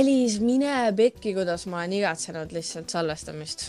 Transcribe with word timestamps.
Alice, 0.00 0.40
mine 0.40 0.92
pekki, 0.96 1.34
kuidas 1.36 1.66
ma 1.68 1.82
olen 1.82 1.92
igatsenud 1.98 2.52
lihtsalt 2.56 2.88
salvestamist. 2.88 3.66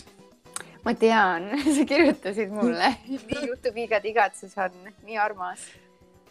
ma 0.84 0.94
tean, 0.96 1.50
sa 1.76 1.84
kirjutasid 1.84 2.54
mulle, 2.54 2.88
nii 3.10 3.48
jutupiigad 3.50 4.06
igatsus 4.08 4.54
on, 4.56 4.78
nii 5.04 5.18
armas. 5.20 5.66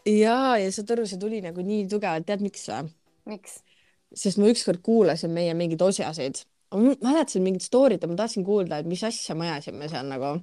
ja, 0.08 0.58
ja 0.58 0.72
saad 0.74 0.96
aru, 0.96 1.06
see 1.06 1.22
tuli 1.22 1.44
nagu 1.46 1.62
nii 1.66 1.84
tugevalt, 1.92 2.26
tead 2.26 2.42
miks 2.42 2.66
või? 2.72 2.90
miks? 3.30 3.60
sest 4.24 4.42
ma 4.42 4.50
ükskord 4.50 4.82
kuulasin 4.84 5.36
meie 5.36 5.54
mingeid 5.60 5.86
osasid 5.86 6.42
ma 6.72 6.96
mäletasin 7.04 7.46
mingit 7.46 7.68
story't 7.68 8.02
ja 8.02 8.10
ma 8.10 8.18
tahtsin 8.18 8.48
kuulda, 8.48 8.82
et 8.82 8.90
mis 8.90 9.04
asja 9.06 9.36
me 9.38 9.52
ajasime 9.52 9.92
seal 9.92 10.10
nagu 10.10 10.34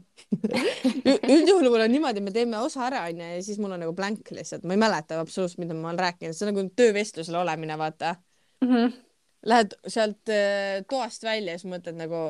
üldjuhul 1.34 1.66
mul 1.66 1.82
on 1.82 1.94
niimoodi, 1.96 2.22
me 2.22 2.36
teeme 2.36 2.62
osa 2.62 2.86
ära 2.92 3.02
onju 3.08 3.34
ja 3.34 3.42
siis 3.42 3.58
mul 3.58 3.74
on 3.74 3.82
nagu 3.88 3.96
blank 3.96 4.30
lihtsalt, 4.38 4.62
ma 4.62 4.78
ei 4.78 4.84
mäleta 4.86 5.18
absoluutselt, 5.24 5.64
mida 5.64 5.74
ma 5.74 5.90
olen 5.90 6.02
rääkinud, 6.06 6.38
see 6.38 6.46
on 6.46 6.54
nagu 6.54 6.66
töövestlusel 6.78 7.42
olemine, 7.42 7.80
vaata 7.80 8.14
mm. 8.62 8.70
-hmm. 8.70 8.96
Lähed 9.46 9.74
sealt 9.86 10.30
äh, 10.32 10.82
toast 10.90 11.22
välja 11.22 11.54
ja 11.54 11.60
siis 11.60 11.70
mõtled 11.70 11.98
nagu, 11.98 12.22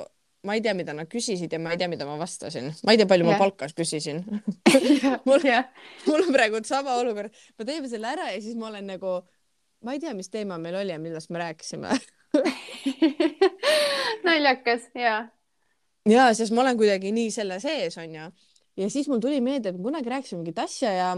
ma 0.44 0.56
ei 0.56 0.62
tea, 0.64 0.74
mida 0.76 0.92
nad 0.96 1.08
küsisid 1.10 1.52
ja 1.52 1.60
ma 1.62 1.72
ei 1.72 1.80
tea, 1.80 1.88
mida 1.88 2.06
ma 2.08 2.18
vastasin, 2.20 2.68
ma 2.84 2.92
ei 2.92 3.00
tea, 3.00 3.08
palju 3.08 3.24
yeah. 3.24 3.38
ma 3.38 3.46
palka 3.46 3.70
küsisin. 3.76 4.20
Mul, 5.28 5.46
mul 6.06 6.26
on 6.26 6.34
praegu 6.34 6.60
sama 6.68 6.98
olukord, 7.00 7.32
me 7.58 7.68
teeme 7.68 7.88
selle 7.90 8.12
ära 8.12 8.28
ja 8.34 8.42
siis 8.44 8.58
ma 8.60 8.68
olen 8.68 8.92
nagu, 8.92 9.14
ma 9.84 9.96
ei 9.96 10.02
tea, 10.02 10.12
mis 10.18 10.28
teema 10.32 10.60
meil 10.60 10.76
oli 10.82 10.92
ja 10.92 11.00
millest 11.00 11.32
me 11.32 11.40
rääkisime. 11.42 11.96
Naljakas 14.26 14.90
ja. 14.98 15.16
ja, 16.08 16.28
sest 16.36 16.52
ma 16.52 16.60
olen 16.66 16.76
kuidagi 16.76 17.12
nii 17.16 17.32
selle 17.32 17.56
sees 17.62 17.96
onju 17.96 18.28
ja 18.78 18.90
siis 18.90 19.08
mul 19.08 19.20
tuli 19.22 19.40
meelde, 19.40 19.72
et 19.72 19.80
kunagi 19.82 20.10
rääkisime 20.12 20.42
mingit 20.42 20.58
asja 20.62 20.92
ja, 20.92 21.10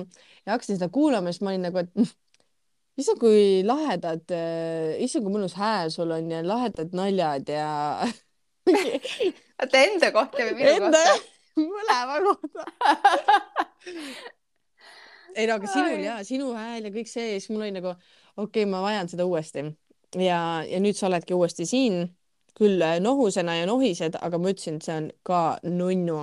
ja 0.47 0.52
hakkasin 0.52 0.79
seda 0.79 0.88
kuulama, 0.93 1.33
siis 1.33 1.43
ma 1.45 1.52
olin 1.52 1.66
nagu, 1.68 1.83
et 1.83 1.91
issand, 2.99 3.21
kui 3.21 3.63
lahedad, 3.66 4.24
äh, 4.35 4.96
issand, 5.05 5.27
kui 5.27 5.35
mõnus 5.37 5.55
hääl 5.59 5.93
sul 5.95 6.10
on 6.16 6.30
ja 6.33 6.43
lahedad 6.46 6.95
naljad 6.96 7.52
ja 7.52 7.69
oota 9.60 9.85
enda 9.85 10.10
kohta 10.15 10.49
või 10.49 10.57
minu 10.59 10.74
enda, 10.79 11.05
kohta? 11.11 11.38
mõlema 11.74 12.21
kohta 12.27 12.61
ei 15.37 15.46
no 15.46 15.57
aga 15.59 15.71
sinul 15.71 16.02
ja 16.02 16.18
sinu 16.27 16.52
hääl 16.57 16.88
ja 16.88 16.95
kõik 16.95 17.11
see 17.11 17.33
ja 17.33 17.38
siis 17.38 17.52
mul 17.52 17.66
oli 17.66 17.77
nagu 17.77 17.93
okei 17.93 18.65
okay,, 18.65 18.66
ma 18.71 18.83
vajan 18.85 19.11
seda 19.13 19.27
uuesti 19.29 19.65
ja, 20.18 20.41
ja 20.66 20.80
nüüd 20.83 20.99
sa 20.99 21.07
oledki 21.11 21.37
uuesti 21.37 21.66
siin, 21.68 22.02
küll 22.59 22.83
äh, 22.83 22.99
nohusena 23.02 23.57
ja 23.61 23.66
nohised, 23.68 24.18
aga 24.21 24.41
ma 24.41 24.52
ütlesin, 24.52 24.80
et 24.80 24.87
see 24.87 24.96
on 24.96 25.11
ka 25.27 25.43
nunnu. 25.66 26.23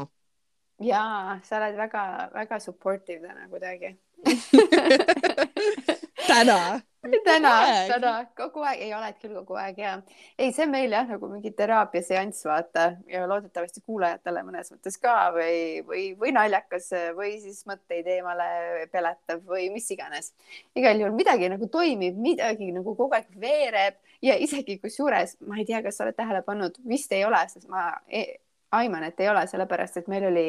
ja 0.84 1.40
sa 1.44 1.62
oled 1.62 1.78
väga-väga 1.80 2.60
supportive 2.62 3.28
täna 3.28 3.48
kuidagi 3.50 3.95
täna. 6.28 6.59
Täna, 7.23 7.52
täna. 7.88 8.11
Kogu 8.36 8.66
aeg, 8.67 8.81
ei 8.83 8.89
oled 8.92 9.16
küll 9.22 9.36
kogu 9.38 9.56
aeg 9.56 9.78
ja 9.80 9.94
ei, 10.36 10.50
see 10.52 10.66
on 10.66 10.72
meil 10.73 10.92
jah, 10.92 11.06
nagu 11.08 11.30
mingi 11.31 11.53
teraapiaseanss, 11.56 12.44
vaata 12.50 12.88
ja 13.08 13.22
loodetavasti 13.30 13.83
kuulajatele 13.86 14.42
mõnes 14.44 14.73
mõttes 14.73 14.98
ka 15.00 15.14
või, 15.36 15.86
või, 15.88 16.02
või 16.20 16.33
naljakas 16.36 16.89
või 17.16 17.38
siis 17.44 17.61
mõtteid 17.70 18.09
eemale 18.11 18.50
peletav 18.92 19.39
või 19.48 19.70
mis 19.72 19.88
iganes. 19.94 20.33
igal 20.75 21.00
juhul 21.00 21.16
midagi 21.16 21.48
nagu 21.53 21.70
toimib, 21.72 22.17
midagi 22.20 22.73
nagu 22.75 22.95
kogu 22.98 23.16
aeg 23.16 23.30
veereb 23.39 24.02
ja 24.25 24.36
isegi 24.36 24.80
kusjuures 24.83 25.38
ma 25.48 25.61
ei 25.61 25.70
tea, 25.70 25.80
kas 25.86 26.02
sa 26.02 26.08
oled 26.08 26.17
tähele 26.17 26.44
pannud, 26.44 26.75
vist 26.83 27.14
ei 27.16 27.23
ole, 27.30 27.39
sest 27.53 27.70
ma 27.72 27.92
ei, 28.09 28.36
aiman, 28.75 29.08
et 29.08 29.20
ei 29.23 29.30
ole, 29.31 29.45
sellepärast 29.48 30.02
et 30.02 30.09
meil 30.11 30.28
oli 30.28 30.48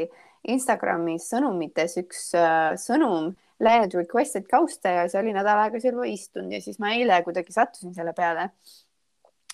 Instagramis 0.48 1.28
sõnumites 1.30 1.98
üks 2.02 2.32
äh, 2.38 2.72
sõnum 2.80 3.34
läinud 3.60 3.94
requested 3.98 4.46
kausta 4.50 4.92
ja 4.94 5.06
see 5.10 5.20
oli 5.20 5.32
nädal 5.34 5.64
aega 5.64 5.80
seal 5.82 5.98
istunud 6.06 6.52
ja 6.54 6.60
siis 6.62 6.78
ma 6.82 6.92
eile 6.94 7.22
kuidagi 7.26 7.54
sattusin 7.54 7.94
selle 7.94 8.12
peale. 8.16 8.50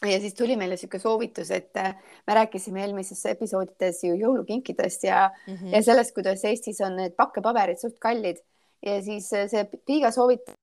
ja 0.04 0.18
siis 0.20 0.34
tuli 0.34 0.56
meile 0.60 0.76
niisugune 0.76 1.00
soovitus, 1.00 1.50
et 1.50 1.76
äh, 1.80 1.94
me 2.26 2.34
rääkisime 2.34 2.82
eelmises 2.84 3.24
episoodides 3.26 4.02
ju 4.04 4.16
jõulukinkidest 4.20 5.06
ja 5.08 5.30
mm, 5.30 5.54
-hmm. 5.54 5.76
ja 5.76 5.82
sellest, 5.82 6.14
kuidas 6.14 6.44
Eestis 6.44 6.80
on 6.80 6.96
need 6.96 7.16
pakkepaberid 7.16 7.80
suht 7.80 7.98
kallid 7.98 8.42
ja 8.86 9.02
siis 9.02 9.32
äh, 9.32 9.48
see 9.48 9.64
Piiga 9.86 10.10
soovitus 10.10 10.58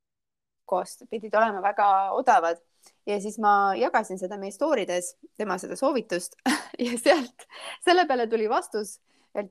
koos 0.65 0.99
pidid 1.09 1.33
olema 1.35 1.61
väga 1.61 1.87
odavad 2.11 2.61
ja 3.07 3.19
siis 3.21 3.39
ma 3.39 3.73
jagasin 3.75 4.19
seda 4.19 4.37
meie 4.37 4.51
story 4.51 4.85
des, 4.87 5.15
tema 5.37 5.57
seda 5.57 5.75
soovitust 5.75 6.37
ja 6.85 6.97
sealt 6.97 7.47
selle 7.85 8.05
peale 8.05 8.27
tuli 8.27 8.49
vastus 8.49 8.99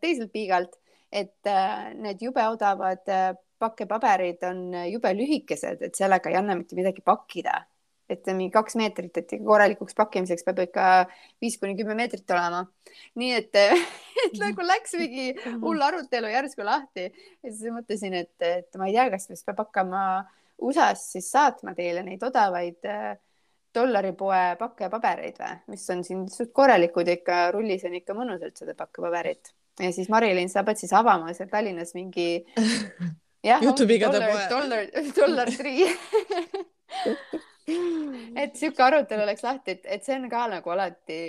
teiselt 0.01 0.33
piigalt, 0.33 0.77
et 1.13 1.47
äh, 1.47 1.95
need 1.95 2.23
jube 2.23 2.43
odavad 2.49 3.09
pakkepaberid 3.61 4.47
on 4.49 4.63
jube 4.91 5.13
lühikesed, 5.17 5.85
et 5.87 5.99
sellega 5.99 6.33
ei 6.33 6.39
anna 6.41 6.57
mitte 6.59 6.79
midagi 6.79 7.05
pakkida. 7.05 7.65
et 8.11 8.27
mingi 8.27 8.51
kaks 8.51 8.75
meetrit, 8.75 9.19
et 9.21 9.33
korralikuks 9.47 9.95
pakkimiseks 9.95 10.43
peab 10.43 10.59
ikka 10.65 10.85
viis 11.39 11.55
kuni 11.61 11.77
kümme 11.79 11.95
meetrit 11.95 12.33
olema. 12.35 12.65
nii 13.23 13.33
et, 13.37 13.55
et 14.25 14.41
nagu 14.43 14.67
läks 14.67 14.97
mingi 14.99 15.29
hull 15.63 15.87
arutelu 15.87 16.33
järsku 16.33 16.67
lahti. 16.67 17.07
Ja 17.45 17.53
siis 17.53 17.71
mõtlesin, 17.71 18.19
et, 18.19 18.35
et 18.43 18.81
ma 18.81 18.91
ei 18.91 18.99
tea, 18.99 19.07
kas 19.15 19.31
vist 19.31 19.47
peab 19.47 19.63
hakkama 19.63 20.03
USA-st 20.61 21.15
siis 21.15 21.31
saatma 21.33 21.75
teile 21.79 22.03
neid 22.05 22.23
odavaid 22.27 22.89
äh, 22.91 23.15
dollaripoe 23.75 24.57
pakkepabereid 24.59 25.39
või, 25.41 25.57
mis 25.75 25.87
on 25.95 26.05
siin 26.07 26.27
suht 26.33 26.53
korralikud 26.57 27.09
ikka, 27.15 27.43
rullis 27.55 27.85
on 27.87 27.97
ikka 28.01 28.17
mõnusalt 28.19 28.59
seda 28.59 28.75
pakkepaberit. 28.79 29.53
Ja 29.81 29.93
siis 29.95 30.11
Marilyn, 30.13 30.51
sa 30.53 30.65
pead 30.67 30.81
siis 30.81 30.93
avama 30.97 31.33
seal 31.37 31.49
Tallinnas 31.53 31.95
mingi 31.97 32.43
jutupigade 33.43 34.21
poe. 34.21 34.49
dollar, 34.51 34.87
dollar 35.17 35.51
three 35.51 35.89
et 38.43 38.57
sihuke 38.59 38.83
arutelu 38.85 39.27
läks 39.29 39.45
lahti, 39.47 39.77
et, 39.77 39.87
et 39.97 40.05
see 40.05 40.17
on 40.19 40.27
ka 40.33 40.47
nagu 40.51 40.73
alati 40.75 41.21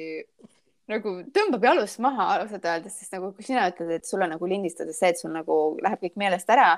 nagu 0.91 1.13
tõmbab 1.35 1.67
jalust 1.69 2.01
maha 2.03 2.27
ausalt 2.39 2.65
öeldes, 2.67 2.97
sest 2.99 3.13
nagu 3.15 3.31
kui 3.35 3.45
sina 3.47 3.67
ütled, 3.71 3.91
et 3.95 4.07
sulle 4.07 4.27
nagu 4.29 4.49
lindistades 4.49 4.97
see, 4.99 5.13
et 5.13 5.21
sul 5.21 5.31
nagu 5.33 5.61
läheb 5.83 6.01
kõik 6.01 6.17
meelest 6.19 6.49
ära, 6.51 6.73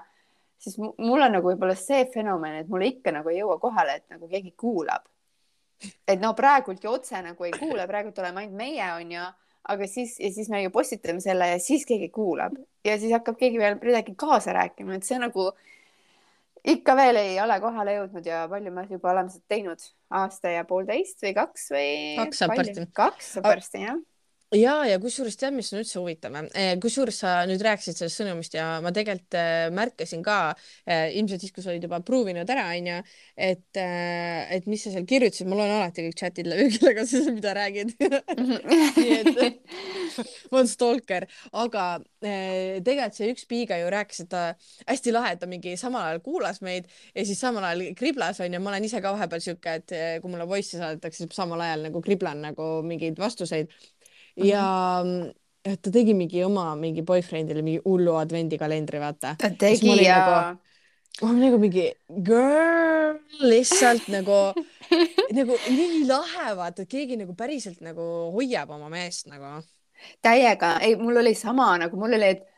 siis 0.62 0.78
mul 0.78 1.26
on 1.26 1.34
nagu 1.34 1.50
võib-olla 1.50 1.76
see 1.80 2.04
fenomen, 2.14 2.60
et 2.62 2.70
mulle 2.70 2.92
ikka 2.92 3.14
nagu 3.16 3.32
ei 3.32 3.40
jõua 3.40 3.58
kohale, 3.62 3.98
et 4.00 4.14
nagu 4.14 4.30
keegi 4.30 4.54
kuulab. 4.60 5.08
et 6.08 6.22
no 6.22 6.34
praegult 6.38 6.84
ju 6.84 6.92
otse 6.94 7.22
nagu 7.22 7.44
ei 7.44 7.52
kuule, 7.52 7.88
praegult 7.88 8.20
oleme 8.22 8.44
ainult 8.44 8.56
meie, 8.56 8.86
onju 9.00 9.24
aga 9.70 9.88
siis 9.88 10.18
ja 10.20 10.32
siis 10.34 10.50
me 10.52 10.64
ju 10.64 10.72
postitame 10.74 11.24
selle 11.24 11.48
ja 11.54 11.60
siis 11.62 11.86
keegi 11.88 12.10
kuulab 12.14 12.58
ja 12.86 12.98
siis 13.00 13.14
hakkab 13.16 13.38
keegi 13.40 13.62
veel 13.62 13.78
midagi 13.82 14.16
kaasa 14.20 14.56
rääkima, 14.58 14.98
et 14.98 15.08
see 15.08 15.20
nagu 15.22 15.52
ikka 16.74 16.96
veel 17.00 17.20
ei 17.20 17.38
ole 17.44 17.60
kohale 17.64 17.98
jõudnud 17.98 18.28
ja 18.28 18.46
palju 18.52 18.72
me 18.76 18.88
juba 18.90 19.12
oleme 19.12 19.32
seda 19.32 19.46
teinud, 19.56 19.86
aasta 20.22 20.56
ja 20.56 20.66
poolteist 20.68 21.24
või 21.24 21.36
kaks 21.38 21.70
või? 21.76 21.94
kaks 22.20 22.44
saab 22.44 22.58
varsti. 22.58 22.90
kaks 22.96 23.32
saab 23.38 23.50
varsti 23.52 23.86
jah 23.86 24.02
ja, 24.58 24.74
ja 24.88 25.00
kusjuures 25.02 25.36
tead, 25.40 25.54
mis 25.56 25.70
on 25.74 25.82
üldse 25.82 26.00
huvitav, 26.00 26.36
eh, 26.58 26.74
kusjuures 26.82 27.18
sa 27.24 27.34
nüüd 27.50 27.62
rääkisid 27.64 27.98
sellest 27.98 28.20
sõnumist 28.22 28.56
ja 28.58 28.68
ma 28.84 28.92
tegelikult 28.96 29.38
eh, 29.40 29.68
märkasin 29.74 30.24
ka 30.26 30.38
eh, 30.86 31.14
ilmselt 31.18 31.44
siis, 31.44 31.54
kui 31.56 31.66
sa 31.66 31.72
olid 31.74 31.86
juba 31.88 32.00
proovinud 32.06 32.50
ära, 32.50 32.68
onju, 32.78 33.00
et, 33.50 33.66
et 33.78 34.68
mis 34.70 34.84
sa 34.84 34.94
seal 34.94 35.08
kirjutasid, 35.10 35.50
ma 35.50 35.58
loen 35.60 35.74
alati 35.78 36.06
kõik 36.08 36.20
chat'id 36.20 36.50
läbi, 36.50 36.70
kellega 36.76 37.06
sa 37.10 37.24
mida 37.34 37.54
räägid. 37.58 37.96
Nii 37.98 39.16
et 39.20 39.32
ma 40.52 40.60
olen 40.60 40.70
stalker, 40.70 41.28
aga 41.64 41.88
tegelikult 42.24 43.18
see 43.18 43.32
üks 43.34 43.48
piiga 43.50 43.80
ju 43.82 43.90
rääkis, 43.92 44.24
et 44.24 44.32
ta 44.32 44.44
hästi 44.88 45.14
lahe, 45.16 45.34
et 45.36 45.42
ta 45.42 45.50
mingi 45.50 45.74
samal 45.80 46.06
ajal 46.08 46.22
kuulas 46.26 46.62
meid 46.66 46.88
ja 47.16 47.26
siis 47.26 47.42
samal 47.42 47.66
ajal 47.68 47.98
kriblas 48.00 48.40
onju, 48.44 48.62
ma 48.64 48.72
olen 48.72 48.88
ise 48.88 49.02
ka 49.04 49.16
vahepeal 49.16 49.44
siuke, 49.44 49.80
et 49.82 49.96
kui 50.22 50.32
mulle 50.32 50.48
voice'i 50.48 50.80
saadetakse, 50.80 51.28
samal 51.36 51.64
ajal 51.66 51.90
nagu 51.90 52.04
kriblan 52.06 52.44
nagu 52.46 52.70
mingeid 52.86 53.20
vastuseid 53.20 53.74
ja 54.40 54.66
mm, 55.04 55.32
ta 55.82 55.94
tegi 55.94 56.14
mingi 56.18 56.44
oma 56.44 56.74
mingi 56.80 57.04
boyfriend'ile 57.06 57.64
mingi 57.64 57.82
hullu 57.86 58.16
advendikalendri, 58.20 59.00
vaata. 59.00 59.36
ta 59.40 59.52
tegi 59.60 59.96
ja 60.04 60.20
nagu, 60.20 60.62
ma 61.22 61.30
olin 61.30 61.46
nagu 61.48 61.60
mingi 61.62 61.90
girl, 62.26 63.20
lihtsalt 63.44 64.10
nagu 64.14 64.40
nagu 65.38 65.60
nii 65.70 66.04
lahe, 66.10 66.50
vaata, 66.60 66.84
et 66.84 66.92
keegi 66.92 67.20
nagu 67.22 67.36
päriselt 67.38 67.84
nagu 67.86 68.08
hoiab 68.36 68.74
oma 68.76 68.90
meest 68.94 69.30
nagu. 69.32 69.62
täiega, 70.26 70.78
ei, 70.84 70.98
mul 71.00 71.22
oli 71.22 71.36
sama 71.38 71.70
nagu 71.80 71.98
mul 72.00 72.18
oli, 72.18 72.34
et 72.36 72.50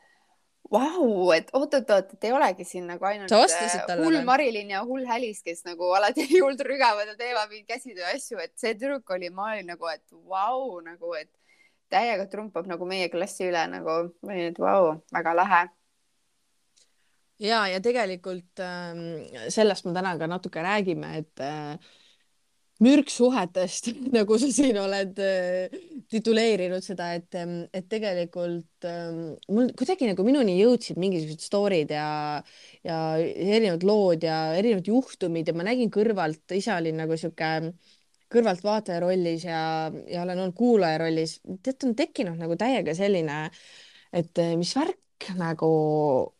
vau, 0.72 1.30
et 1.30 1.50
oot-oot-oot, 1.54 2.16
et 2.16 2.24
ei 2.26 2.32
olegi 2.34 2.64
siin 2.66 2.88
nagu 2.90 3.06
ainult 3.06 3.30
äh, 3.30 3.92
hull 4.00 4.18
Marilyn 4.26 4.72
ja 4.74 4.82
hull 4.86 5.06
Hälis, 5.06 5.42
kes 5.46 5.62
nagu 5.66 5.92
alati 5.94 6.26
hullult 6.32 6.62
rügavad 6.66 7.12
ja 7.12 7.14
teevad 7.18 7.52
mingeid 7.52 7.76
käsitöö 7.76 8.08
asju, 8.14 8.40
et 8.42 8.54
see 8.58 8.74
tüdruk 8.74 9.14
oli, 9.14 9.30
ma 9.30 9.52
olin 9.52 9.70
nagu, 9.74 9.90
et 9.92 10.02
vau, 10.26 10.80
nagu, 10.82 11.14
et 11.14 11.30
täiega 11.96 12.28
trumpab 12.32 12.68
nagu 12.70 12.88
meie 12.88 13.10
klassi 13.12 13.48
üle 13.48 13.66
nagu, 13.72 13.98
et 14.32 14.60
vau, 14.62 14.96
väga 15.16 15.34
lahe. 15.40 15.62
ja, 17.42 17.66
ja 17.72 17.82
tegelikult 17.84 18.64
äh, 18.64 19.48
sellest 19.52 19.88
me 19.88 19.96
täna 19.96 20.16
ka 20.20 20.28
natuke 20.30 20.64
räägime, 20.64 21.16
et 21.24 21.44
äh, 21.44 21.94
mürksuhetest 22.84 23.88
nagu 24.16 24.36
sa 24.40 24.48
siin 24.52 24.76
oled 24.80 25.20
äh, 25.22 25.72
tituleerinud 26.12 26.84
seda, 26.84 27.12
et, 27.16 27.32
ähm, 27.38 27.58
et 27.74 27.88
tegelikult 27.88 28.88
äh, 28.88 29.36
mul 29.48 29.72
kuidagi 29.78 30.10
nagu 30.10 30.26
minuni 30.26 30.58
jõudsid 30.60 31.00
mingisugused 31.00 31.46
story'd 31.46 31.94
ja, 31.96 32.08
ja 32.84 33.00
erinevad 33.16 33.86
lood 33.86 34.26
ja 34.28 34.40
erinevad 34.58 34.90
juhtumid 34.92 35.48
ja 35.48 35.56
ma 35.56 35.66
nägin 35.70 35.92
kõrvalt, 35.92 36.44
ise 36.56 36.74
olin 36.76 37.00
nagu 37.00 37.16
sihuke 37.16 37.52
kõrvaltvaataja 38.32 39.00
rollis 39.04 39.46
ja, 39.46 39.60
ja 40.10 40.22
olen 40.22 40.42
olnud 40.42 40.56
kuulaja 40.58 41.00
rollis, 41.02 41.38
tead, 41.62 41.78
on 41.86 41.94
tekkinud 41.98 42.40
nagu 42.40 42.56
täiega 42.58 42.94
selline, 42.96 43.44
et 44.16 44.42
eh, 44.42 44.54
mis 44.58 44.72
värk 44.76 45.30
nagu, 45.38 45.70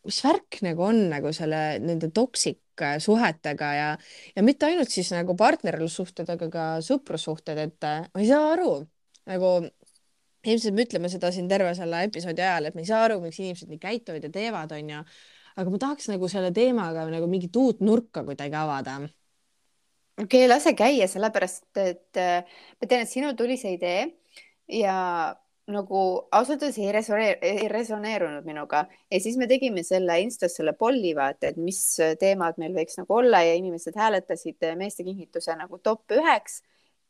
mis 0.05 0.19
värk 0.25 0.59
nagu 0.67 0.87
on 0.89 1.07
nagu 1.11 1.31
selle, 1.35 1.61
nende 1.83 2.11
toksik 2.13 2.61
suhetega 3.01 3.71
ja, 3.73 3.87
ja 4.35 4.43
mitte 4.45 4.67
ainult 4.67 4.91
siis 4.93 5.09
nagu 5.15 5.33
partnerlussuhted, 5.39 6.29
aga 6.35 6.51
ka 6.53 6.67
sõprussuhted, 6.85 7.63
et 7.63 7.89
eh, 7.89 8.05
ma 8.13 8.23
ei 8.23 8.29
saa 8.29 8.53
aru 8.53 8.75
nagu 9.27 9.57
ilmselt 10.47 10.75
me 10.75 10.85
ütleme 10.85 11.09
seda 11.11 11.31
siin 11.35 11.49
terve 11.51 11.73
selle 11.75 12.03
episoodi 12.07 12.43
ajal, 12.43 12.69
et 12.69 12.77
me 12.77 12.83
ei 12.83 12.89
saa 12.89 13.03
aru, 13.07 13.19
miks 13.23 13.39
inimesed 13.41 13.71
nii 13.71 13.81
käituvad 13.81 14.27
ja 14.27 14.31
teevad, 14.33 14.73
onju. 14.77 15.03
aga 15.57 15.73
ma 15.73 15.79
tahaks 15.81 16.11
nagu 16.11 16.29
selle 16.31 16.51
teemaga 16.55 17.07
nagu 17.11 17.27
mingit 17.31 17.55
uut 17.57 17.81
nurka 17.83 18.23
kuidagi 18.27 18.55
avada 18.55 18.99
okei 20.17 20.45
okay,, 20.45 20.47
lase 20.49 20.73
käia, 20.77 21.07
sellepärast 21.09 21.81
et 21.83 22.17
ma 22.17 22.87
tean, 22.87 23.03
et 23.03 23.11
sinul 23.11 23.35
tuli 23.37 23.57
see 23.59 23.75
idee 23.77 24.07
ja 24.67 24.97
nagu 25.67 26.01
ausalt 26.31 26.63
öeldes 26.63 26.77
ei 26.79 26.91
resoneer, 26.95 27.37
ei 27.43 27.67
resoneerunud 27.71 28.45
minuga. 28.47 28.85
Ja 29.11 29.19
siis 29.19 29.35
me 29.39 29.49
tegime 29.51 29.83
selle 29.83 30.15
Instas 30.23 30.55
selle 30.55 30.73
polli 30.79 31.11
vaata, 31.15 31.51
et 31.51 31.59
mis 31.59 31.81
teemad 32.19 32.59
meil 32.61 32.75
võiks 32.75 32.95
nagu 32.99 33.17
olla 33.19 33.43
ja 33.43 33.57
inimesed 33.59 33.97
hääletasid 33.99 34.69
meestekingituse 34.79 35.57
nagu 35.59 35.79
top 35.83 36.15
üheks. 36.15 36.61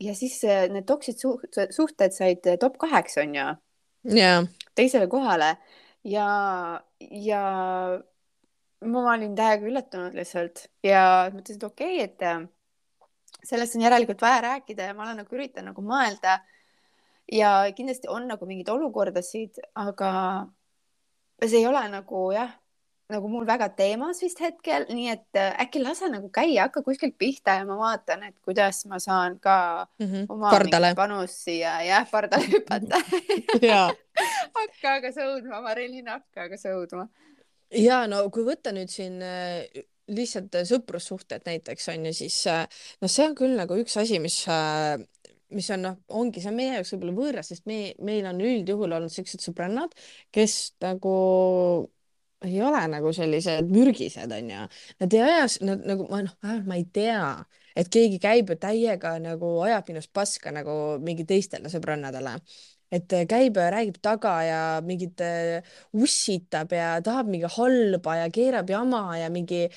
Ja 0.02 0.14
siis 0.18 0.40
need 0.74 0.86
toksid 0.90 1.22
suhted 1.22 2.14
said 2.14 2.46
top 2.62 2.78
kaheks 2.82 3.18
on 3.22 3.34
ju 3.38 3.48
yeah. 4.14 4.46
teisele 4.78 5.08
kohale. 5.10 5.56
Ja, 6.08 6.28
ja 7.00 7.42
ma 8.86 9.08
olin 9.14 9.34
täiega 9.38 9.70
üllatunud 9.70 10.14
lihtsalt 10.18 10.68
ja 10.86 11.02
mõtlesin, 11.34 11.58
et 11.58 11.66
okei 11.68 12.04
okay,, 12.04 12.06
et 12.10 12.57
sellest 13.44 13.76
on 13.76 13.82
järelikult 13.82 14.22
vaja 14.22 14.42
rääkida 14.42 14.90
ja 14.90 14.94
ma 14.94 15.04
olen 15.04 15.22
nagu 15.24 15.36
üritan 15.36 15.70
nagu 15.72 15.82
mõelda. 15.82 16.40
ja 17.32 17.66
kindlasti 17.76 18.08
on 18.08 18.28
nagu 18.28 18.46
mingeid 18.46 18.70
olukordasid, 18.72 19.60
aga 19.76 20.12
see 21.44 21.60
ei 21.60 21.68
ole 21.68 21.82
nagu 21.92 22.30
jah, 22.32 22.54
nagu 23.12 23.30
mul 23.32 23.46
väga 23.48 23.70
teemas 23.76 24.20
vist 24.24 24.40
hetkel, 24.44 24.86
nii 24.92 25.10
et 25.12 25.40
äh, 25.40 25.54
äkki 25.64 25.82
lase 25.84 26.10
nagu 26.12 26.30
käia, 26.34 26.68
hakka 26.68 26.84
kuskilt 26.84 27.18
pihta 27.20 27.58
ja 27.60 27.66
ma 27.68 27.78
vaatan, 27.80 28.24
et 28.28 28.36
kuidas 28.44 28.84
ma 28.92 29.00
saan 29.00 29.40
ka 29.40 29.88
mm 30.00 30.08
-hmm. 30.08 30.26
oma 30.30 30.96
panust 30.96 31.44
siia 31.44 31.82
jah, 31.88 32.08
pardale 32.12 32.48
hüpata 32.48 33.02
hakka 34.60 34.94
aga 34.94 35.12
sõudma, 35.12 35.62
Marilyn, 35.62 36.08
hakka 36.08 36.48
aga 36.48 36.56
sõudma. 36.56 37.08
ja 37.72 38.08
no 38.08 38.30
kui 38.30 38.44
võtta 38.44 38.72
nüüd 38.72 38.92
siin 38.92 39.22
äh, 39.22 39.64
lihtsalt 40.08 40.56
äh, 40.56 40.66
sõprussuhted 40.68 41.46
näiteks 41.48 41.90
on 41.94 42.08
ju, 42.10 42.14
siis 42.16 42.40
äh, 42.52 42.64
noh, 43.02 43.12
see 43.12 43.28
on 43.28 43.36
küll 43.38 43.58
nagu 43.60 43.78
üks 43.82 43.98
asi, 44.00 44.20
mis, 44.24 44.40
äh, 44.52 44.96
mis 45.56 45.70
on 45.76 45.84
noh, 45.88 46.00
ongi, 46.20 46.44
see 46.44 46.52
on 46.52 46.58
meie 46.60 46.78
jaoks 46.78 46.94
võib-olla 46.96 47.18
võõras, 47.20 47.52
sest 47.52 47.68
me, 47.70 47.82
meil 48.08 48.28
on 48.30 48.42
üldjuhul 48.44 48.98
olnud 48.98 49.14
siuksed 49.14 49.44
sõbrannad, 49.44 49.96
kes 50.36 50.58
nagu 50.84 51.14
ei 52.46 52.60
ole 52.62 52.84
nagu 52.92 53.12
sellised 53.16 53.70
mürgised, 53.74 54.32
onju. 54.32 54.66
Nad 55.02 55.14
ei 55.16 55.22
aja, 55.26 55.46
nad 55.66 55.86
nagu 55.90 56.06
ma 56.12 56.22
noh, 56.28 56.36
ma 56.68 56.78
ei 56.78 56.86
tea, 56.94 57.24
et 57.78 57.90
keegi 57.94 58.20
käib 58.22 58.54
ja 58.54 58.60
täiega 58.68 59.16
nagu 59.22 59.56
ajab 59.66 59.90
minust 59.90 60.12
paska 60.14 60.54
nagu 60.54 60.76
mingi 61.04 61.26
teistele 61.30 61.72
sõbrannadele 61.74 62.38
et 62.92 63.14
äh, 63.14 63.26
käib 63.30 63.58
ja 63.60 63.70
räägib 63.74 64.00
taga 64.04 64.34
ja 64.48 64.60
mingit 64.86 65.22
äh, 65.24 65.64
ussitab 65.94 66.72
ja 66.76 66.98
tahab 67.04 67.30
mingi 67.32 67.50
halba 67.58 68.18
ja 68.22 68.28
keerab 68.34 68.70
jama 68.72 69.04
ja 69.20 69.30
mingi 69.34 69.68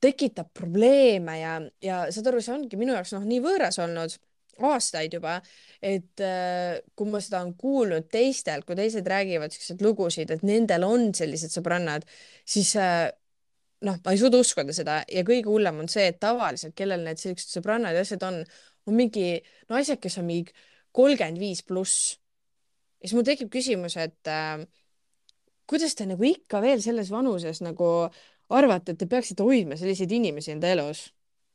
tekitab 0.00 0.52
probleeme 0.56 1.38
ja, 1.40 1.54
ja 1.84 2.02
saad 2.12 2.30
aru, 2.30 2.42
see 2.44 2.54
ongi 2.54 2.78
minu 2.80 2.94
jaoks 2.96 3.14
noh, 3.16 3.26
nii 3.26 3.40
võõras 3.44 3.80
olnud 3.82 4.14
aastaid 4.70 5.14
juba, 5.16 5.38
et 5.80 6.20
äh, 6.24 6.78
kui 6.96 7.08
ma 7.10 7.20
seda 7.24 7.40
olen 7.40 7.54
kuulnud 7.58 8.10
teistelt, 8.12 8.66
kui 8.68 8.76
teised 8.78 9.06
räägivad 9.08 9.54
siukseid 9.54 9.82
lugusid, 9.84 10.32
et 10.34 10.44
nendel 10.46 10.84
on 10.84 11.08
sellised 11.16 11.52
sõbrannad, 11.54 12.04
siis 12.44 12.74
noh, 12.76 13.96
ma 14.04 14.12
ei 14.12 14.20
suuda 14.20 14.40
uskuda 14.44 14.74
seda 14.76 15.00
ja 15.08 15.24
kõige 15.26 15.48
hullem 15.48 15.80
on 15.82 15.88
see, 15.90 16.10
et 16.12 16.20
tavaliselt, 16.20 16.76
kellel 16.78 17.06
need 17.06 17.20
siuksed 17.20 17.56
sõbrannad 17.56 17.96
ja 17.96 18.04
asjad 18.04 18.26
on, 18.28 18.42
on 18.86 18.96
mingi 18.96 19.40
naised 19.72 20.00
kes 20.02 20.20
on 20.20 20.28
mingi 20.28 20.52
kolmkümmend 20.96 21.40
viis 21.40 21.62
pluss 21.66 22.16
ja 23.00 23.08
siis 23.08 23.16
mul 23.16 23.26
tekib 23.26 23.50
küsimus, 23.52 23.96
et 24.00 24.28
äh, 24.30 24.66
kuidas 25.70 25.96
te 25.96 26.06
nagu 26.08 26.26
ikka 26.26 26.60
veel 26.64 26.82
selles 26.84 27.10
vanuses 27.12 27.62
nagu 27.64 27.88
arvate, 28.50 28.92
et 28.92 29.00
te 29.00 29.08
peaksite 29.10 29.46
hoidma 29.46 29.78
selliseid 29.78 30.12
inimesi 30.12 30.52
enda 30.56 30.70
elus 30.74 31.06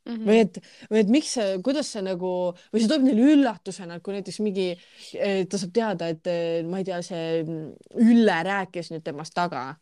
mm? 0.06 0.14
-hmm. 0.16 0.26
või 0.30 0.38
et, 0.42 0.60
või 0.92 1.02
et 1.04 1.14
miks, 1.18 1.34
kuidas 1.66 1.92
see 1.92 2.04
nagu 2.06 2.32
või 2.56 2.82
see 2.82 2.90
tuleb 2.90 3.08
neile 3.10 3.32
üllatusena, 3.36 3.98
et 3.98 4.06
kui 4.06 4.16
näiteks 4.16 4.40
mingi, 4.46 4.70
ta 5.50 5.60
saab 5.60 5.74
teada, 5.76 6.10
et 6.14 6.32
ma 6.70 6.82
ei 6.82 6.88
tea, 6.88 7.02
see 7.06 7.44
Ülle 8.02 8.38
rääkis 8.48 8.94
nüüd 8.94 9.04
temast 9.06 9.36
taga 9.36 9.74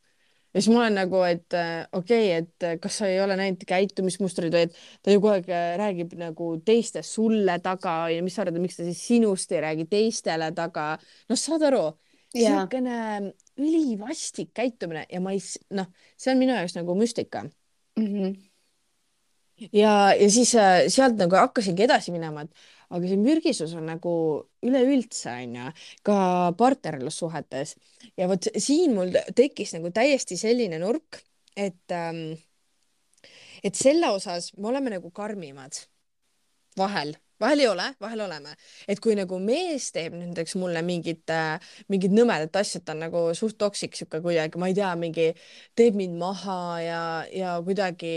ja 0.53 0.61
siis 0.61 0.69
ma 0.73 0.83
olen 0.83 0.97
nagu, 0.97 1.21
et 1.25 1.55
äh, 1.57 1.87
okei 1.91 2.27
okay,, 2.29 2.43
et 2.43 2.67
äh, 2.67 2.75
kas 2.81 2.99
sa 3.01 3.09
ei 3.09 3.19
ole 3.23 3.35
näinud 3.39 3.63
käitumismustreid 3.67 4.53
või 4.53 4.67
et 4.67 4.77
ta 5.01 5.13
ju 5.13 5.21
kogu 5.21 5.33
aeg 5.33 5.49
äh, 5.49 5.73
räägib 5.81 6.13
nagu 6.19 6.49
teistest 6.65 7.17
sulle 7.17 7.57
taga 7.63 7.95
ja 8.13 8.21
mis 8.25 8.37
sa 8.37 8.45
arvad, 8.45 8.61
miks 8.61 8.77
ta 8.77 8.87
siis 8.87 9.01
sinust 9.01 9.51
ei 9.53 9.63
räägi 9.65 9.87
teistele 9.89 10.51
taga. 10.55 10.93
noh, 11.29 11.39
saad 11.39 11.65
aru, 11.69 11.83
niisugune 12.33 13.33
ülivastik 13.61 14.53
käitumine 14.57 15.05
ja 15.09 15.21
ma 15.21 15.33
ei, 15.33 15.41
noh, 15.77 15.89
see 16.17 16.33
on 16.33 16.41
minu 16.41 16.55
jaoks 16.57 16.77
nagu 16.77 16.95
müstika 16.97 17.43
mm. 17.43 18.05
-hmm. 18.05 18.31
ja, 19.71 20.13
ja 20.13 20.29
siis 20.29 20.55
sealt 20.95 21.17
nagu 21.17 21.37
hakkasingi 21.37 21.85
edasi 21.85 22.13
minema, 22.13 22.45
et 22.45 22.51
aga 22.89 23.09
see 23.09 23.19
mürgisus 23.19 23.75
on 23.77 23.87
nagu 23.91 24.13
üleüldse 24.65 25.31
onju 25.43 25.69
ka 26.05 26.17
partnerlussuhetes. 26.59 27.75
Ja 28.19 28.27
vot 28.31 28.47
siin 28.57 28.95
mul 28.97 29.13
tekkis 29.35 29.75
nagu 29.77 29.93
täiesti 29.93 30.37
selline 30.39 30.81
nurk, 30.83 31.21
et 31.55 31.95
ähm, 31.95 32.25
et 33.63 33.75
selle 33.79 34.09
osas 34.11 34.51
me 34.57 34.71
oleme 34.73 34.97
nagu 34.97 35.11
karmimad 35.15 35.85
vahel 36.77 37.15
vahel 37.41 37.59
ei 37.59 37.67
ole, 37.67 37.85
vahel 38.01 38.21
oleme, 38.25 38.53
et 38.87 38.99
kui 39.03 39.15
nagu 39.17 39.37
mees 39.41 39.89
teeb 39.95 40.15
näiteks 40.17 40.55
mulle 40.61 40.81
mingit 40.85 41.29
äh,, 41.33 41.61
mingit 41.91 42.13
nõmedat 42.13 42.55
asja, 42.61 42.79
et 42.79 42.87
ta 42.87 42.95
on 42.95 43.03
nagu 43.05 43.23
suht 43.37 43.57
toksik 43.61 43.97
sihuke 43.97 44.21
kuidagi, 44.23 44.59
ma 44.61 44.69
ei 44.71 44.77
tea, 44.77 44.91
mingi 44.99 45.29
teeb 45.77 45.97
mind 45.99 46.17
maha 46.19 46.59
ja, 46.83 47.01
ja 47.33 47.55
kuidagi 47.65 48.13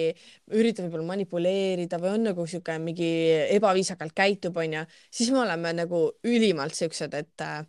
üritab 0.54 0.87
võib-olla 0.88 1.11
manipuleerida 1.14 2.00
või 2.02 2.12
on 2.14 2.28
nagu 2.30 2.46
sihuke 2.50 2.76
mingi 2.82 3.11
ebaviisakalt 3.56 4.14
käitub, 4.16 4.58
onju, 4.62 4.85
siis 5.11 5.32
me 5.35 5.42
oleme 5.44 5.75
nagu 5.80 6.04
ülimalt 6.26 6.76
siuksed, 6.76 7.16
et 7.16 7.46
äh, 7.46 7.61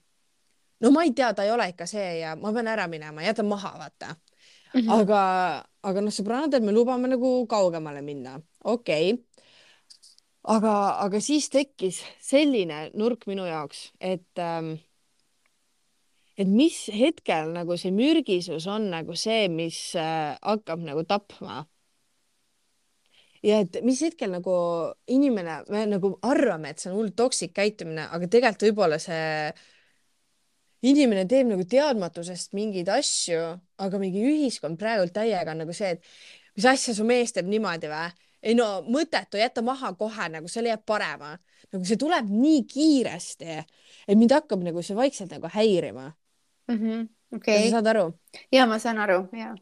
no 0.84 0.94
ma 0.94 1.08
ei 1.08 1.16
tea, 1.16 1.32
ta 1.34 1.48
ei 1.48 1.54
ole 1.56 1.72
ikka 1.74 1.89
see 1.89 2.20
ja 2.22 2.36
ma 2.39 2.54
pean 2.56 2.70
ära 2.72 2.89
minema, 2.92 3.25
jätan 3.25 3.50
maha, 3.50 3.74
vaata 3.80 4.13
mm. 4.13 4.82
-hmm. 4.82 4.94
aga, 5.00 5.24
aga 5.89 6.06
noh, 6.06 6.13
sõbrannadel 6.13 6.66
me 6.66 6.75
lubame 6.75 7.10
nagu 7.16 7.39
kaugemale 7.50 8.04
minna, 8.06 8.38
okei 8.63 9.13
okay 9.13 9.37
aga, 10.48 10.74
aga 11.04 11.22
siis 11.24 11.50
tekkis 11.54 12.01
selline 12.24 12.88
nurk 12.98 13.27
minu 13.30 13.46
jaoks, 13.48 13.92
et 14.00 14.42
ähm, 14.42 14.77
et 16.38 16.50
mis 16.50 16.75
hetkel 16.94 17.50
nagu 17.56 17.77
see 17.82 17.92
mürgisus 17.94 18.68
on 18.70 18.92
nagu 18.94 19.16
see, 19.18 19.48
mis 19.50 19.80
äh, 19.98 20.36
hakkab 20.42 20.84
nagu 20.86 21.04
tapma. 21.10 21.66
ja 23.46 23.62
et 23.63 23.80
mis 23.86 24.00
hetkel 24.01 24.32
nagu 24.34 24.54
inimene, 25.13 25.62
me 25.70 25.86
nagu 25.89 26.16
arvame, 26.25 26.72
et 26.72 26.82
see 26.82 26.92
on 26.92 26.98
hull 27.00 27.12
toksik 27.18 27.54
käitumine, 27.56 28.08
aga 28.12 28.30
tegelikult 28.30 28.68
võib-olla 28.70 28.98
see 29.01 29.51
inimene 30.88 31.25
teeb 31.30 31.50
nagu 31.50 31.66
teadmatusest 31.70 32.54
mingeid 32.58 32.89
asju, 32.94 33.42
aga 33.82 34.01
mingi 34.01 34.24
ühiskond 34.25 34.77
praegult 34.82 35.13
täiega 35.16 35.54
on 35.54 35.63
nagu 35.63 35.74
see, 35.74 35.96
et 35.98 36.58
mis 36.58 36.70
asja 36.70 36.96
su 36.98 37.06
mees 37.08 37.34
teeb 37.34 37.50
niimoodi 37.50 37.89
või 37.92 38.10
ei 38.44 38.56
no 38.56 38.67
mõttetu, 38.88 39.39
jäta 39.41 39.62
maha 39.65 39.94
kohe, 40.00 40.29
nagu 40.29 40.48
seal 40.51 40.70
jääb 40.70 40.86
parema. 40.86 41.38
nagu 41.74 41.86
see 41.86 42.00
tuleb 42.00 42.29
nii 42.32 42.63
kiiresti, 42.70 43.62
et 44.08 44.17
mind 44.17 44.32
hakkab 44.32 44.63
nagu 44.63 44.82
see 44.82 44.96
vaikselt 44.96 45.32
nagu 45.36 45.50
häirima 45.53 46.12
mm. 46.67 46.75
-hmm. 46.75 47.08
Okay. 47.36 47.63
sa 47.63 47.77
saad 47.77 47.88
aru? 47.88 48.12
ja 48.51 48.65
ma 48.65 48.79
saan 48.79 49.00
aru, 49.00 49.27
ja 49.34 49.56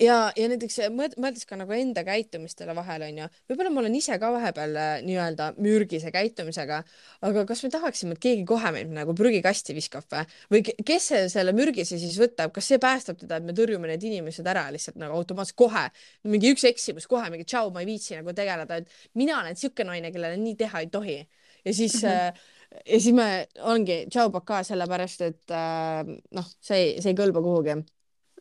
ja, 0.00 0.16
ja 0.36 0.48
näiteks 0.50 0.78
mõeldes 0.94 1.46
ka 1.48 1.58
nagu 1.60 1.74
enda 1.76 2.02
käitumistele 2.06 2.74
vahel 2.76 3.04
onju, 3.06 3.26
võib-olla 3.50 3.72
ma 3.72 3.82
olen 3.82 3.96
ise 3.98 4.16
ka 4.20 4.30
vahepeal 4.34 4.76
äh, 4.80 4.92
nii-öelda 5.06 5.50
mürgise 5.60 6.12
käitumisega, 6.14 6.80
aga 7.26 7.44
kas 7.48 7.64
me 7.66 7.72
tahaksime, 7.74 8.16
et 8.16 8.22
keegi 8.22 8.44
kohe 8.48 8.72
meid 8.74 8.92
nagu 8.94 9.14
prügikasti 9.16 9.76
viskab 9.76 10.06
või, 10.10 10.24
või 10.54 10.86
kes 10.86 11.10
selle 11.34 11.54
mürgise 11.56 11.98
siis 12.00 12.16
võtab, 12.20 12.54
kas 12.56 12.70
see 12.72 12.80
päästab 12.82 13.20
teda, 13.20 13.40
et 13.40 13.48
me 13.48 13.56
tõrjume 13.56 13.90
need 13.90 14.06
inimesed 14.10 14.46
ära 14.50 14.68
lihtsalt 14.74 15.00
nagu 15.00 15.18
automaatselt 15.18 15.58
kohe, 15.60 15.86
mingi 16.30 16.54
üks 16.54 16.64
eksimus 16.70 17.08
kohe 17.10 17.28
mingi 17.32 17.48
tšau, 17.48 17.72
ma 17.74 17.84
ei 17.84 17.90
viitsi 17.90 18.16
nagu 18.18 18.34
tegeleda, 18.36 18.80
et 18.80 19.20
mina 19.20 19.40
olen 19.42 19.58
siuke 19.58 19.86
naine, 19.86 20.12
kellele 20.14 20.40
nii 20.40 20.56
teha 20.60 20.84
ei 20.84 20.90
tohi. 20.92 21.20
Ja 21.64 21.74
siis 21.74 22.02
mm 22.02 22.08
-hmm 22.08 22.48
ja 22.86 23.00
siis 23.00 23.14
me 23.14 23.48
ongi 23.66 24.06
tšau 24.10 24.30
pakaa 24.30 24.62
sellepärast, 24.62 25.20
et 25.26 25.50
äh, 25.50 26.06
noh, 26.30 26.46
see, 26.62 27.00
see 27.02 27.10
ei 27.10 27.16
kõlba 27.18 27.42
kuhugi 27.42 27.74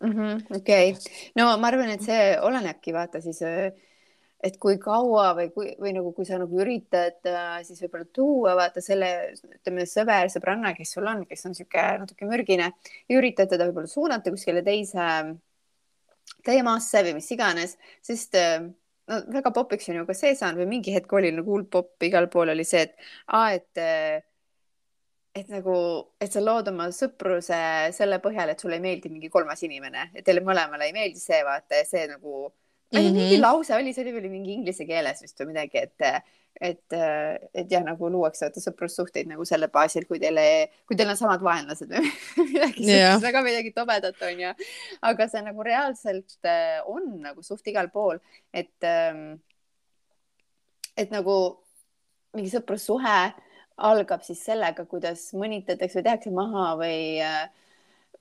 mm 0.02 0.12
-hmm,. 0.12 0.58
okei 0.58 0.92
okay., 0.92 1.14
no 1.36 1.52
ma 1.58 1.68
arvan, 1.68 1.90
et 1.90 2.04
see 2.04 2.34
olenebki 2.40 2.94
vaata 2.94 3.22
siis 3.22 3.42
äh, 3.42 3.72
et 4.44 4.56
kui 4.62 4.78
kaua 4.80 5.34
või 5.36 5.50
kui, 5.52 5.72
või 5.82 5.94
nagu, 5.96 6.14
kui 6.16 6.28
sa 6.28 6.40
nagu 6.40 6.62
üritad 6.64 7.28
äh, 7.28 7.60
siis 7.68 7.82
võib-olla 7.84 8.08
tuua, 8.16 8.56
vaata 8.60 8.82
selle, 8.84 9.10
ütleme 9.60 9.86
sõber, 9.90 10.30
sõbranna, 10.32 10.74
kes 10.78 10.96
sul 10.96 11.08
on, 11.12 11.26
kes 11.28 11.46
on 11.46 11.56
niisugune 11.56 12.04
natuke 12.06 12.30
mürgine 12.30 12.72
üritad 13.12 13.52
teda 13.52 13.68
võib-olla 13.68 13.92
suunata 13.92 14.32
kuskile 14.32 14.64
teise 14.64 15.10
teemasse 16.46 17.04
või 17.04 17.18
mis 17.20 17.32
iganes, 17.36 17.76
sest 18.06 18.38
äh, 18.40 18.62
no 19.10 19.20
väga 19.36 19.52
popiks 19.56 19.90
on 19.92 20.00
ju 20.00 20.08
ka 20.08 20.16
see 20.16 20.36
saanud 20.38 20.64
või 20.64 20.74
mingi 20.78 20.96
hetk 20.96 21.14
oli 21.20 21.34
nagu 21.36 21.56
hull 21.58 21.68
popp, 21.72 21.98
igal 22.08 22.30
pool 22.32 22.54
oli 22.54 22.66
see, 22.68 22.86
et 22.88 22.96
aa, 23.36 23.52
et 23.58 23.82
äh, 23.84 24.22
et 25.36 25.50
nagu, 25.52 25.76
et 26.22 26.32
sa 26.34 26.42
lood 26.42 26.72
oma 26.72 26.90
sõpruse 26.96 27.60
selle 27.96 28.18
põhjal, 28.24 28.54
et 28.54 28.62
sulle 28.62 28.80
ei 28.80 28.84
meeldi 28.84 29.12
mingi 29.14 29.30
kolmas 29.32 29.62
inimene, 29.66 30.10
et 30.14 30.26
teile 30.26 30.42
mõlemale 30.46 30.90
ei 30.90 30.96
meeldi 30.96 31.22
see, 31.22 31.44
vaata 31.46 31.82
ja 31.82 31.86
see 31.88 32.08
nagu 32.10 32.48
ei 32.90 33.04
tea, 33.04 33.12
mingi 33.14 33.36
mhm. 33.38 33.44
lause 33.44 33.76
oli, 33.76 33.94
see 33.94 34.02
oli 34.02 34.16
veel 34.16 34.30
mingi 34.32 34.56
inglise 34.58 34.86
keeles 34.90 35.22
vist 35.22 35.38
või 35.38 35.52
midagi, 35.52 35.84
et, 35.84 36.24
et, 36.70 36.96
et 36.98 37.70
jah, 37.70 37.84
nagu 37.86 38.10
luuakse 38.10 38.48
vaata 38.48 38.64
sõprussuhteid 38.64 39.30
nagu 39.30 39.46
selle 39.46 39.70
baasil, 39.70 40.08
kui 40.10 40.18
teile, 40.22 40.46
kui 40.90 40.98
teil 40.98 41.14
on 41.14 41.20
samad 41.20 41.44
vaenlased 41.46 41.94
või 41.94 42.10
midagi 42.50 42.88
sellist, 42.88 43.28
väga 43.28 43.44
midagi 43.46 43.74
tobedat 43.76 44.26
on 44.26 44.42
ju. 44.46 44.56
aga 45.12 45.30
see 45.30 45.46
nagu 45.46 45.68
reaalselt 45.68 46.50
äh, 46.50 46.80
on 46.90 47.12
nagu 47.28 47.46
suht 47.46 47.70
igal 47.70 47.92
pool, 47.94 48.18
et, 48.50 48.74
ähm, 48.82 49.38
et 50.98 51.14
nagu 51.14 51.38
mingi 52.34 52.50
sõprussuhe 52.54 53.20
algab 53.90 54.24
siis 54.26 54.42
sellega, 54.46 54.86
kuidas 54.90 55.30
mõnitatakse 55.38 56.00
või 56.00 56.08
tehakse 56.08 56.32
maha 56.36 56.70
või 56.80 57.00
äh, 57.24 57.44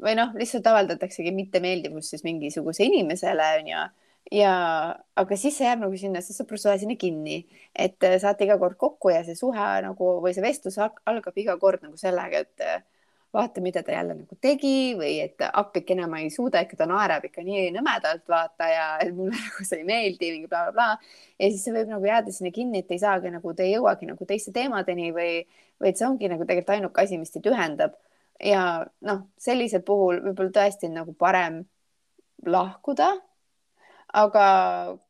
või 0.03 0.15
noh, 0.19 0.35
lihtsalt 0.38 0.67
avaldataksegi 0.71 1.33
mittemeeldivust 1.35 2.15
siis 2.15 2.25
mingisuguse 2.27 2.87
inimesele 2.87 3.49
onju 3.61 3.87
ja, 4.35 4.53
aga 5.19 5.38
siis 5.41 5.57
see 5.59 5.67
jääb 5.67 5.83
nagu 5.83 5.99
sinna, 5.99 6.23
see 6.25 6.37
sõprussuhe 6.37 6.77
sinna 6.81 6.97
kinni, 7.00 7.41
et 7.75 8.05
äh, 8.07 8.19
saate 8.23 8.47
iga 8.47 8.59
kord 8.61 8.79
kokku 8.81 9.12
ja 9.12 9.23
see 9.27 9.38
suhe 9.38 9.69
nagu 9.85 10.12
või 10.25 10.35
see 10.37 10.45
vestlus 10.45 10.79
algab 10.79 11.41
iga 11.41 11.57
kord 11.61 11.85
nagu 11.87 11.97
sellega, 12.00 12.45
et 12.45 12.65
äh, 12.65 12.83
vaata, 13.35 13.61
mida 13.61 13.82
ta 13.82 13.92
jälle 13.92 14.14
nagu 14.16 14.37
tegi 14.40 14.94
või 14.97 15.18
et 15.20 15.42
appikene 15.47 16.06
ma 16.08 16.20
ei 16.23 16.30
suuda, 16.32 16.62
ikka 16.64 16.78
ta 16.80 16.87
naerab 16.88 17.26
ikka 17.28 17.44
nii 17.44 17.68
nõmedalt, 17.75 18.25
vaata 18.28 18.68
ja 18.73 18.87
et 19.04 19.12
mulle 19.14 19.37
nagu 19.44 19.66
see 19.68 19.82
ei 19.82 19.87
meeldi, 19.88 20.32
mingi 20.35 20.50
blablabla 20.50 20.75
bla, 20.97 21.14
ja 21.38 21.50
siis 21.52 21.64
see 21.66 21.75
võib 21.76 21.92
nagu 21.92 22.08
jääda 22.08 22.35
sinna 22.35 22.52
kinni, 22.54 22.82
et 22.85 22.92
ei 22.94 23.02
saagi 23.02 23.32
nagu, 23.35 23.54
te 23.54 23.66
ei 23.66 23.75
jõuagi 23.76 24.08
nagu 24.08 24.28
teiste 24.28 24.54
teemadeni 24.56 25.12
või, 25.16 25.32
või 25.80 25.92
et 25.92 26.00
see 26.00 26.08
ongi 26.08 26.30
nagu 26.32 26.47
tegelikult 26.49 26.76
ainuke 26.76 27.04
asi, 27.04 27.20
mis 27.20 27.35
teid 27.35 27.50
ühendab. 27.52 27.97
ja 28.44 28.62
noh, 29.02 29.25
sellisel 29.38 29.82
puhul 29.82 30.23
võib-olla 30.23 30.54
tõesti 30.54 30.87
on 30.87 31.00
nagu 31.02 31.14
parem 31.18 31.64
lahkuda 32.47 33.16
aga 34.18 34.44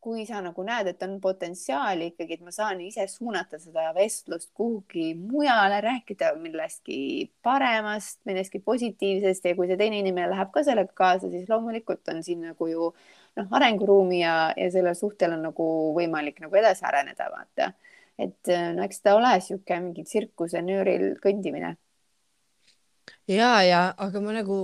kui 0.05 0.25
sa 0.29 0.41
nagu 0.45 0.63
näed, 0.67 0.91
et 0.91 1.03
on 1.07 1.17
potentsiaali 1.23 2.11
ikkagi, 2.13 2.39
et 2.39 2.45
ma 2.45 2.53
saan 2.55 2.81
ise 2.85 3.07
suunata 3.11 3.61
seda 3.61 3.89
vestlust 3.97 4.51
kuhugi 4.57 5.13
mujale, 5.19 5.81
rääkida 5.85 6.35
millestki 6.41 6.99
paremast, 7.45 8.21
millestki 8.29 8.61
positiivsest 8.65 9.49
ja 9.49 9.55
kui 9.57 9.71
see 9.71 9.79
teine 9.81 10.01
inimene 10.03 10.31
läheb 10.33 10.53
ka 10.55 10.65
sellega 10.67 10.95
kaasa, 10.99 11.31
siis 11.33 11.49
loomulikult 11.51 12.13
on 12.13 12.23
siin 12.27 12.45
nagu 12.51 12.71
ju 12.71 12.93
noh, 13.39 13.51
arenguruumi 13.61 14.23
ja, 14.23 14.37
ja 14.57 14.71
sellel 14.75 14.97
suhtel 14.99 15.37
on 15.39 15.47
nagu 15.49 15.69
võimalik 15.97 16.43
nagu 16.45 16.61
edasi 16.61 16.87
areneda, 16.89 17.31
vaata. 17.33 17.73
et 18.19 18.55
no 18.75 18.83
eks 18.83 19.05
ta 19.05 19.15
ole 19.17 19.37
niisugune 19.37 19.83
mingi 19.85 20.05
tsirkusenööril 20.05 21.13
kõndimine. 21.25 21.77
ja, 23.29 23.53
ja 23.63 23.85
aga 23.97 24.21
ma 24.25 24.35
nagu 24.41 24.59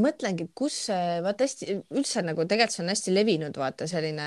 mõtlengi, 0.00 0.48
kus 0.56 0.76
see, 0.88 1.20
vaata 1.24 1.46
hästi, 1.46 1.78
üldse 1.96 2.22
nagu 2.24 2.44
tegelikult 2.48 2.76
see 2.76 2.84
on 2.84 2.92
hästi 2.92 3.14
levinud, 3.14 3.60
vaata 3.60 3.88
selline 3.90 4.26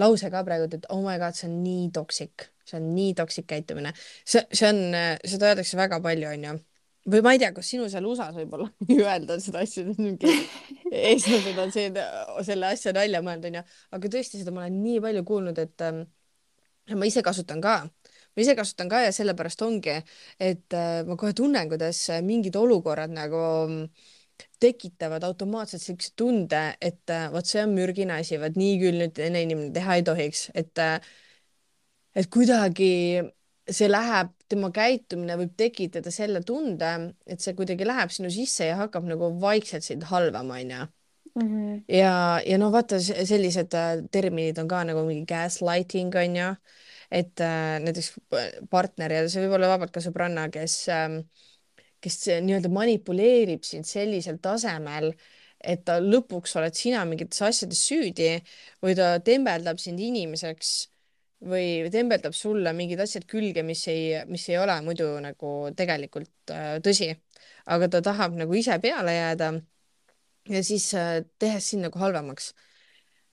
lause 0.00 0.30
ka 0.32 0.42
praegu, 0.46 0.68
et 0.70 0.86
oh 0.92 1.02
my 1.04 1.16
god, 1.22 1.36
see 1.38 1.48
on 1.48 1.58
nii 1.64 1.88
toksik, 1.94 2.48
see 2.66 2.78
on 2.80 2.88
nii 2.96 3.14
toksik 3.18 3.46
käitumine. 3.50 3.94
see, 4.24 4.44
see 4.52 4.70
on, 4.70 4.80
seda 5.34 5.52
öeldakse 5.52 5.78
väga 5.78 6.00
palju, 6.04 6.30
onju. 6.34 6.56
või 7.10 7.20
ma 7.26 7.34
ei 7.34 7.42
tea, 7.42 7.52
kas 7.56 7.68
sinu 7.74 7.86
seal 7.92 8.06
USA-s 8.08 8.38
võib-olla 8.38 8.70
ei 8.88 9.02
öelda 9.02 9.38
seda 9.42 9.62
asja, 9.66 9.84
mingi 9.98 10.30
eestlased 11.10 11.60
on 11.62 11.74
see, 11.74 11.92
selle 12.48 12.72
asja 12.72 12.94
nalja 12.96 13.22
mõelnud, 13.22 13.50
onju. 13.50 13.64
aga 13.98 14.12
tõesti, 14.16 14.42
seda 14.42 14.54
ma 14.54 14.64
olen 14.64 14.82
nii 14.82 15.04
palju 15.04 15.24
kuulnud, 15.28 15.60
et 15.62 15.86
ähm, 15.86 16.02
ma 16.94 17.10
ise 17.10 17.22
kasutan 17.24 17.62
ka 17.64 17.82
ma 18.34 18.42
ise 18.42 18.56
kasutan 18.58 18.90
ka 18.90 19.04
ja 19.04 19.14
sellepärast 19.14 19.62
ongi, 19.62 19.94
et 20.42 20.74
äh, 20.74 21.04
ma 21.06 21.14
kohe 21.20 21.30
tunnen, 21.38 21.70
kuidas 21.70 22.02
mingid 22.26 22.56
olukorrad 22.58 23.14
nagu 23.14 23.44
äh, 23.68 24.12
tekitavad 24.62 25.24
automaatselt 25.26 25.82
siukse 25.82 26.14
tunde, 26.16 26.62
et 26.80 27.12
äh, 27.12 27.28
vot 27.32 27.46
see 27.46 27.62
on 27.62 27.74
mürgine 27.76 28.18
asi, 28.20 28.38
vot 28.40 28.56
nii 28.58 28.80
küll 28.82 29.00
nüüd 29.02 29.14
teine 29.16 29.44
inimene 29.44 29.72
teha 29.74 29.98
ei 30.00 30.06
tohiks, 30.06 30.48
et 30.54 30.82
äh, 30.82 30.98
et 32.14 32.30
kuidagi 32.32 33.22
see 33.70 33.88
läheb, 33.88 34.32
tema 34.50 34.68
käitumine 34.74 35.38
võib 35.40 35.54
tekitada 35.58 36.12
selle 36.14 36.42
tunde, 36.46 36.90
et 37.26 37.40
see 37.42 37.54
kuidagi 37.56 37.86
läheb 37.88 38.12
sinu 38.12 38.30
sisse 38.32 38.68
ja 38.68 38.76
hakkab 38.82 39.06
nagu 39.08 39.32
vaikselt 39.40 39.86
sind 39.86 40.04
halvama, 40.10 40.60
onju. 40.60 40.84
Mhm. 41.34 41.78
ja, 41.90 42.38
ja 42.46 42.58
no 42.62 42.68
vaata, 42.70 43.00
sellised 43.02 43.74
äh, 43.74 44.04
terminid 44.14 44.58
on 44.62 44.68
ka 44.70 44.84
nagu 44.86 45.02
mingi 45.08 45.26
gaslighting 45.26 46.14
onju, 46.14 46.52
et 47.10 47.42
äh, 47.42 47.80
näiteks 47.82 48.12
partner 48.70 49.16
ja 49.16 49.24
see 49.26 49.42
võib 49.42 49.56
olla 49.58 49.72
vabalt 49.72 49.90
ka 49.94 50.02
sõbranna, 50.04 50.46
kes 50.54 50.76
äh, 50.94 51.18
kes 52.04 52.20
nii-öelda 52.44 52.70
manipuleerib 52.72 53.64
sind 53.66 53.88
sellisel 53.88 54.38
tasemel, 54.44 55.12
et 55.64 55.84
ta 55.88 55.98
lõpuks 56.02 56.56
oled 56.60 56.76
sina 56.76 57.04
mingites 57.08 57.40
asjades 57.46 57.80
süüdi 57.88 58.34
või 58.84 58.96
ta 58.98 59.14
tembeldab 59.24 59.80
sind 59.80 60.00
inimeseks 60.00 60.74
või 61.44 61.90
tembeldab 61.92 62.34
sulle 62.36 62.72
mingid 62.76 63.00
asjad 63.04 63.26
külge, 63.28 63.62
mis 63.66 63.84
ei, 63.92 64.24
mis 64.30 64.46
ei 64.48 64.58
ole 64.60 64.76
muidu 64.86 65.08
nagu 65.24 65.52
tegelikult 65.76 66.52
äh, 66.54 66.76
tõsi. 66.84 67.12
aga 67.66 67.88
ta 67.88 68.00
tahab 68.04 68.34
nagu 68.36 68.54
ise 68.54 68.76
peale 68.80 69.14
jääda 69.14 69.52
ja 70.48 70.62
siis 70.64 70.92
äh, 70.94 71.24
tehes 71.38 71.70
sind 71.70 71.84
nagu 71.86 71.98
halvemaks. 71.98 72.54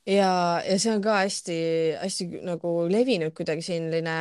ja, 0.05 0.61
ja 0.67 0.79
see 0.79 0.91
on 0.95 1.01
ka 1.01 1.19
hästi-hästi 1.23 2.43
nagu 2.47 2.87
levinud 2.89 3.33
kuidagi 3.37 3.61
selline 3.61 4.17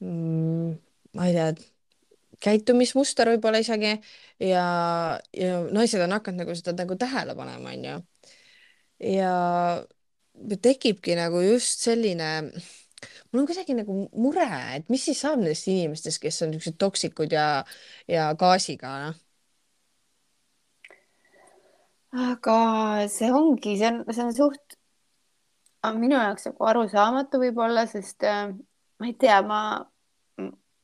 mm, 0.00 0.78
ma 1.14 1.26
ei 1.28 1.34
tea 1.34 1.69
käitumismuster 2.40 3.30
võib-olla 3.34 3.60
isegi 3.62 3.94
ja, 4.42 4.66
ja 5.36 5.62
naised 5.70 6.02
on 6.04 6.16
hakanud 6.16 6.44
nagu 6.44 6.56
seda 6.58 6.74
nagu 6.78 6.96
tähele 7.00 7.36
panema, 7.38 7.74
onju. 7.74 7.96
ja 9.12 9.32
tekibki 10.62 11.16
nagu 11.18 11.42
just 11.44 11.84
selline, 11.84 12.30
mul 13.30 13.42
on 13.42 13.48
kuidagi 13.48 13.76
nagu 13.76 13.96
mure, 14.16 14.48
et 14.76 14.88
mis 14.92 15.04
siis 15.08 15.20
saab 15.20 15.40
nendest 15.40 15.68
inimestest, 15.68 16.22
kes 16.22 16.42
on 16.44 16.54
niisugused 16.54 16.80
toksikud 16.80 17.36
ja, 17.36 17.48
ja 18.08 18.30
gaasiga, 18.38 18.96
noh 19.06 19.26
aga 22.12 23.06
see 23.08 23.30
ongi, 23.30 23.76
see 23.78 23.86
on, 23.86 24.02
see 24.10 24.24
on 24.24 24.34
suht 24.34 24.76
minu 25.96 26.16
jaoks 26.18 26.48
nagu 26.48 26.66
arusaamatu 26.72 27.40
võib-olla, 27.40 27.86
sest 27.88 28.26
äh, 28.26 28.50
ma 29.00 29.06
ei 29.06 29.14
tea, 29.14 29.40
ma 29.46 29.60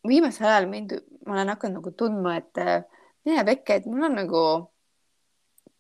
viimasel 0.09 0.49
ajal 0.51 0.71
mind 0.71 0.97
ma 1.27 1.37
olen 1.37 1.53
hakanud 1.55 1.81
nagu 1.81 1.93
tundma, 1.99 2.37
et 2.41 2.63
äh, 2.63 2.85
mine 3.27 3.45
pekki, 3.49 3.81
et 3.81 3.87
mul 3.91 4.07
on 4.09 4.17
nagu 4.21 4.43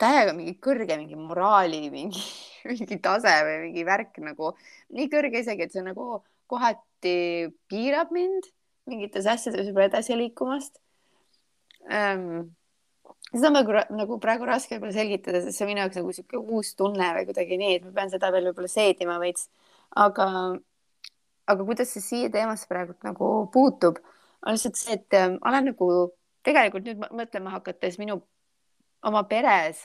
täiega 0.01 0.35
mingi 0.37 0.57
kõrge 0.63 0.99
mingi 1.01 1.17
moraali 1.19 1.87
mingi, 1.93 2.23
mingi 2.71 2.99
tase 3.03 3.33
või 3.47 3.61
mingi 3.69 3.87
värk 3.87 4.19
nagu 4.25 4.53
nii 4.97 5.09
kõrge 5.13 5.43
isegi, 5.45 5.67
et 5.67 5.75
see 5.75 5.85
nagu 5.87 6.21
kohati 6.51 7.17
piirab 7.71 8.13
mind 8.15 8.51
mingites 8.87 9.27
asjades 9.27 9.67
võib-olla 9.67 9.91
edasi 9.91 10.19
liikumast 10.19 10.79
ähm,. 11.91 12.53
seda 13.33 13.51
on 13.51 13.59
nagu, 13.59 13.79
nagu 13.95 14.19
praegu 14.23 14.47
raske 14.49 14.77
võib-olla 14.77 14.95
selgitada, 14.99 15.43
sest 15.43 15.59
see 15.59 15.67
on 15.67 15.73
minu 15.73 15.85
jaoks 15.85 16.01
nagu 16.01 16.15
sihuke 16.15 16.43
uus 16.43 16.75
tunne 16.79 17.09
või 17.17 17.27
kuidagi 17.31 17.59
nii, 17.61 17.79
et 17.79 17.87
ma 17.87 17.95
pean 18.01 18.13
seda 18.13 18.31
veel 18.35 18.51
võib-olla 18.51 18.71
seedima 18.71 19.19
veits. 19.23 19.49
aga, 19.97 20.29
aga 21.47 21.67
kuidas 21.71 21.95
see 21.95 22.05
siia 22.05 22.31
teemasse 22.35 22.69
praegu 22.71 22.95
nagu 23.07 23.33
puutub 23.55 24.03
on 24.47 24.55
lihtsalt 24.55 24.79
see, 24.79 24.97
et 24.97 25.19
äh, 25.19 25.35
olen 25.45 25.71
nagu 25.73 25.91
tegelikult 26.47 26.87
nüüd 26.87 27.03
mõtlema 27.11 27.53
hakates 27.57 27.99
minu 27.99 28.21
oma 29.07 29.25
peres 29.27 29.83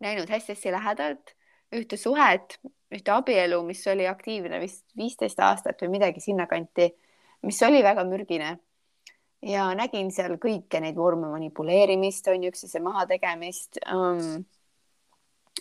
näinud 0.00 0.30
hästi-hästi 0.30 0.72
lähedalt 0.72 1.34
ühte 1.76 1.98
suhet, 2.00 2.56
ühte 2.94 3.12
abielu, 3.12 3.60
mis 3.66 3.82
oli 3.90 4.06
aktiivne 4.08 4.60
vist 4.62 4.86
viisteist 4.96 5.40
aastat 5.44 5.82
või 5.84 5.98
midagi 5.98 6.22
sinnakanti, 6.24 6.88
mis 7.44 7.60
oli 7.62 7.82
väga 7.84 8.04
mürgine. 8.08 8.58
ja 9.42 9.68
nägin 9.74 10.08
seal 10.10 10.34
kõiki 10.42 10.80
neid 10.82 10.96
vorme 10.96 11.28
manipuleerimist, 11.30 12.26
on 12.28 12.42
ju, 12.42 12.50
üksteise 12.50 12.80
mahategemist 12.82 13.78
um,. 13.94 14.44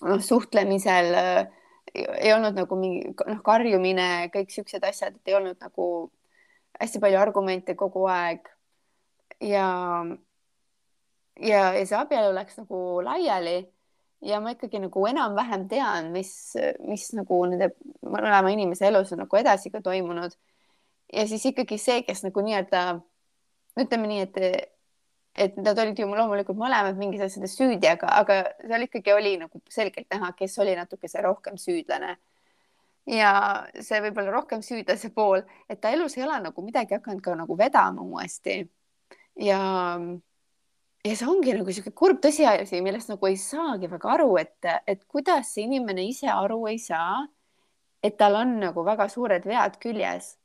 noh, 0.01 0.21
suhtlemisel 0.21 1.13
äh, 1.13 1.47
ei 1.93 2.33
olnud 2.33 2.57
nagu 2.57 2.79
mingi 2.79 3.11
noh, 3.13 3.41
karjumine, 3.43 4.29
kõik 4.33 4.49
siuksed 4.53 4.83
asjad, 4.83 5.15
et 5.17 5.31
ei 5.31 5.35
olnud 5.37 5.59
nagu 5.61 6.09
hästi 6.79 7.01
palju 7.03 7.19
argumente 7.19 7.75
kogu 7.75 8.05
aeg 8.11 8.47
ja, 9.41 9.67
ja, 11.39 11.63
ja 11.73 11.85
see 11.85 11.97
abielu 11.97 12.33
läks 12.35 12.59
nagu 12.61 13.01
laiali 13.05 13.57
ja 14.25 14.39
ma 14.41 14.53
ikkagi 14.55 14.81
nagu 14.81 15.05
enam-vähem 15.09 15.67
tean, 15.69 16.11
mis, 16.13 16.31
mis 16.85 17.09
nagu 17.17 17.43
nende 17.49 17.71
mõlema 18.01 18.53
inimese 18.53 18.87
elus 18.89 19.13
on 19.13 19.23
nagu 19.25 19.37
edasi 19.37 19.71
ka 19.73 19.81
toimunud. 19.85 20.33
ja 21.13 21.27
siis 21.27 21.45
ikkagi 21.45 21.77
see, 21.77 22.01
kes 22.07 22.23
nagu 22.25 22.41
nii-öelda 22.41 22.87
ütleme 23.77 24.09
nii, 24.09 24.25
et 24.25 24.73
et 25.37 25.57
nad 25.61 25.77
olid 25.77 25.99
ju 26.01 26.07
loomulikult 26.09 26.57
mõlemad 26.57 26.97
mingis 26.97 27.21
asjades 27.21 27.53
süüdi, 27.53 27.85
aga, 27.85 28.09
aga 28.23 28.37
seal 28.63 28.87
ikkagi 28.87 29.13
oli 29.13 29.35
nagu 29.37 29.61
selgelt 29.69 30.09
näha, 30.09 30.31
kes 30.33 30.57
oli 30.63 30.73
natukese 30.75 31.21
rohkem 31.21 31.59
süüdlane. 31.61 32.15
Ja 33.07 33.31
see 33.79 33.99
võib-olla 34.03 34.33
rohkem 34.35 34.63
süüdlase 34.65 35.11
pool, 35.15 35.43
et 35.69 35.81
ta 35.81 35.91
elus 35.95 36.17
ei 36.17 36.25
ole 36.27 36.39
nagu 36.43 36.63
midagi 36.65 36.97
hakanud 36.97 37.23
ka 37.23 37.35
nagu 37.39 37.57
vedama 37.57 38.03
uuesti. 38.03 38.59
ja, 39.39 39.59
ja 41.05 41.15
see 41.15 41.29
ongi 41.29 41.55
nagu 41.55 41.71
sihuke 41.71 41.95
kurb 41.95 42.19
tõsiasi, 42.23 42.81
millest 42.83 43.09
nagu 43.13 43.29
ei 43.29 43.37
saagi 43.39 43.89
väga 43.91 44.13
aru, 44.17 44.35
et, 44.41 44.71
et 44.87 45.05
kuidas 45.07 45.53
see 45.53 45.67
inimene 45.69 46.03
ise 46.07 46.27
aru 46.33 46.65
ei 46.67 46.79
saa, 46.81 47.23
et 48.03 48.17
tal 48.17 48.35
on 48.35 48.59
nagu 48.59 48.83
väga 48.85 49.07
suured 49.09 49.45
vead 49.47 49.79
küljes 49.81 50.35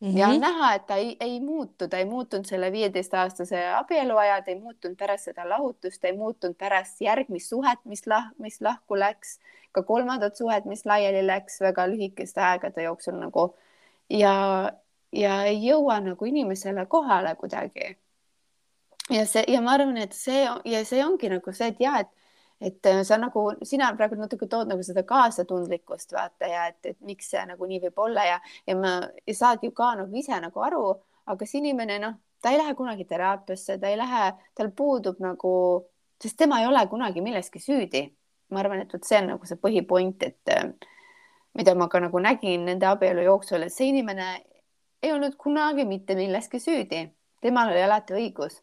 Mm 0.00 0.08
-hmm. 0.08 0.18
ja 0.18 0.26
on 0.26 0.32
mhm. 0.32 0.40
näha, 0.40 0.74
et 0.74 0.86
ta 0.86 0.94
ei, 0.94 1.16
ei 1.20 1.40
muutu, 1.40 1.88
ta 1.88 1.98
ei 1.98 2.04
muutunud 2.04 2.44
selle 2.44 2.72
viieteistaastase 2.72 3.68
abielu 3.74 4.16
ajal, 4.16 4.42
ta 4.42 4.50
ei 4.50 4.60
muutunud 4.60 4.96
pärast 4.96 5.24
seda 5.24 5.48
lahutust, 5.48 6.00
ta 6.00 6.06
ei 6.06 6.16
muutunud 6.16 6.56
pärast 6.56 7.00
järgmist 7.00 7.48
suhet, 7.48 7.78
mis 7.84 8.06
lah-, 8.06 8.30
mis 8.38 8.60
lahku 8.60 8.98
läks, 8.98 9.40
ka 9.78 9.84
kolmandat 9.86 10.36
suhet, 10.36 10.66
mis 10.66 10.84
laiali 10.86 11.24
läks 11.26 11.60
väga 11.64 11.86
lühikeste 11.90 12.42
aegade 12.50 12.84
jooksul 12.84 13.18
nagu 13.22 13.48
ja, 14.10 14.34
ja 15.12 15.40
ei 15.48 15.62
jõua 15.62 16.00
nagu 16.04 16.28
inimesele 16.28 16.86
kohale 16.86 17.34
kuidagi. 17.40 17.96
ja 19.10 19.24
see 19.26 19.44
ja 19.48 19.60
ma 19.64 19.74
arvan, 19.78 19.96
et 19.96 20.12
see 20.12 20.44
ja 20.44 20.84
see 20.84 21.04
ongi 21.04 21.30
nagu 21.32 21.52
see, 21.52 21.72
et 21.72 21.80
jah, 21.80 22.00
et 22.04 22.14
et 22.60 22.88
sa 23.06 23.16
nagu, 23.22 23.44
sina 23.62 23.92
praegu 23.94 24.16
natuke 24.18 24.48
tood 24.50 24.70
nagu 24.70 24.82
seda 24.82 25.04
kaasatundlikkust 25.06 26.12
vaata 26.12 26.48
ja 26.50 26.64
et, 26.72 26.78
et 26.90 26.96
miks 27.06 27.30
see 27.30 27.44
nagu 27.46 27.66
nii 27.70 27.78
võib 27.84 28.00
olla 28.02 28.24
ja, 28.26 28.40
ja 28.66 28.74
ma 28.76 28.94
ja 29.26 29.34
saad 29.34 29.62
ju 29.62 29.70
ka 29.70 29.92
nagu 30.00 30.16
ise 30.18 30.40
nagu 30.42 30.64
aru, 30.66 30.88
aga 31.30 31.46
see 31.46 31.60
inimene 31.62 32.00
noh, 32.02 32.16
ta 32.42 32.50
ei 32.50 32.58
lähe 32.58 32.74
kunagi 32.74 33.04
teraapiasse, 33.04 33.78
ta 33.78 33.88
ei 33.88 33.98
lähe, 33.98 34.32
tal 34.58 34.70
puudub 34.74 35.20
nagu, 35.22 35.52
sest 36.22 36.38
tema 36.38 36.60
ei 36.60 36.66
ole 36.66 36.84
kunagi 36.90 37.22
milleski 37.22 37.62
süüdi. 37.62 38.04
Ma 38.50 38.62
arvan, 38.62 38.82
et 38.84 38.92
vot 38.94 39.04
see 39.04 39.18
on 39.20 39.32
nagu 39.34 39.48
see 39.48 39.60
põhipoint, 39.60 40.24
et 40.24 40.52
äh, 40.54 40.70
mida 41.58 41.74
ma 41.74 41.88
ka 41.88 42.00
nagu 42.00 42.20
nägin 42.22 42.64
nende 42.68 42.86
abielu 42.88 43.26
jooksul, 43.26 43.66
et 43.66 43.74
see 43.74 43.90
inimene 43.92 44.28
ei 45.02 45.12
olnud 45.12 45.36
kunagi 45.38 45.84
mitte 45.88 46.16
milleski 46.18 46.60
süüdi, 46.62 47.04
temal 47.42 47.72
oli 47.72 47.82
alati 47.82 48.16
õigus. 48.18 48.62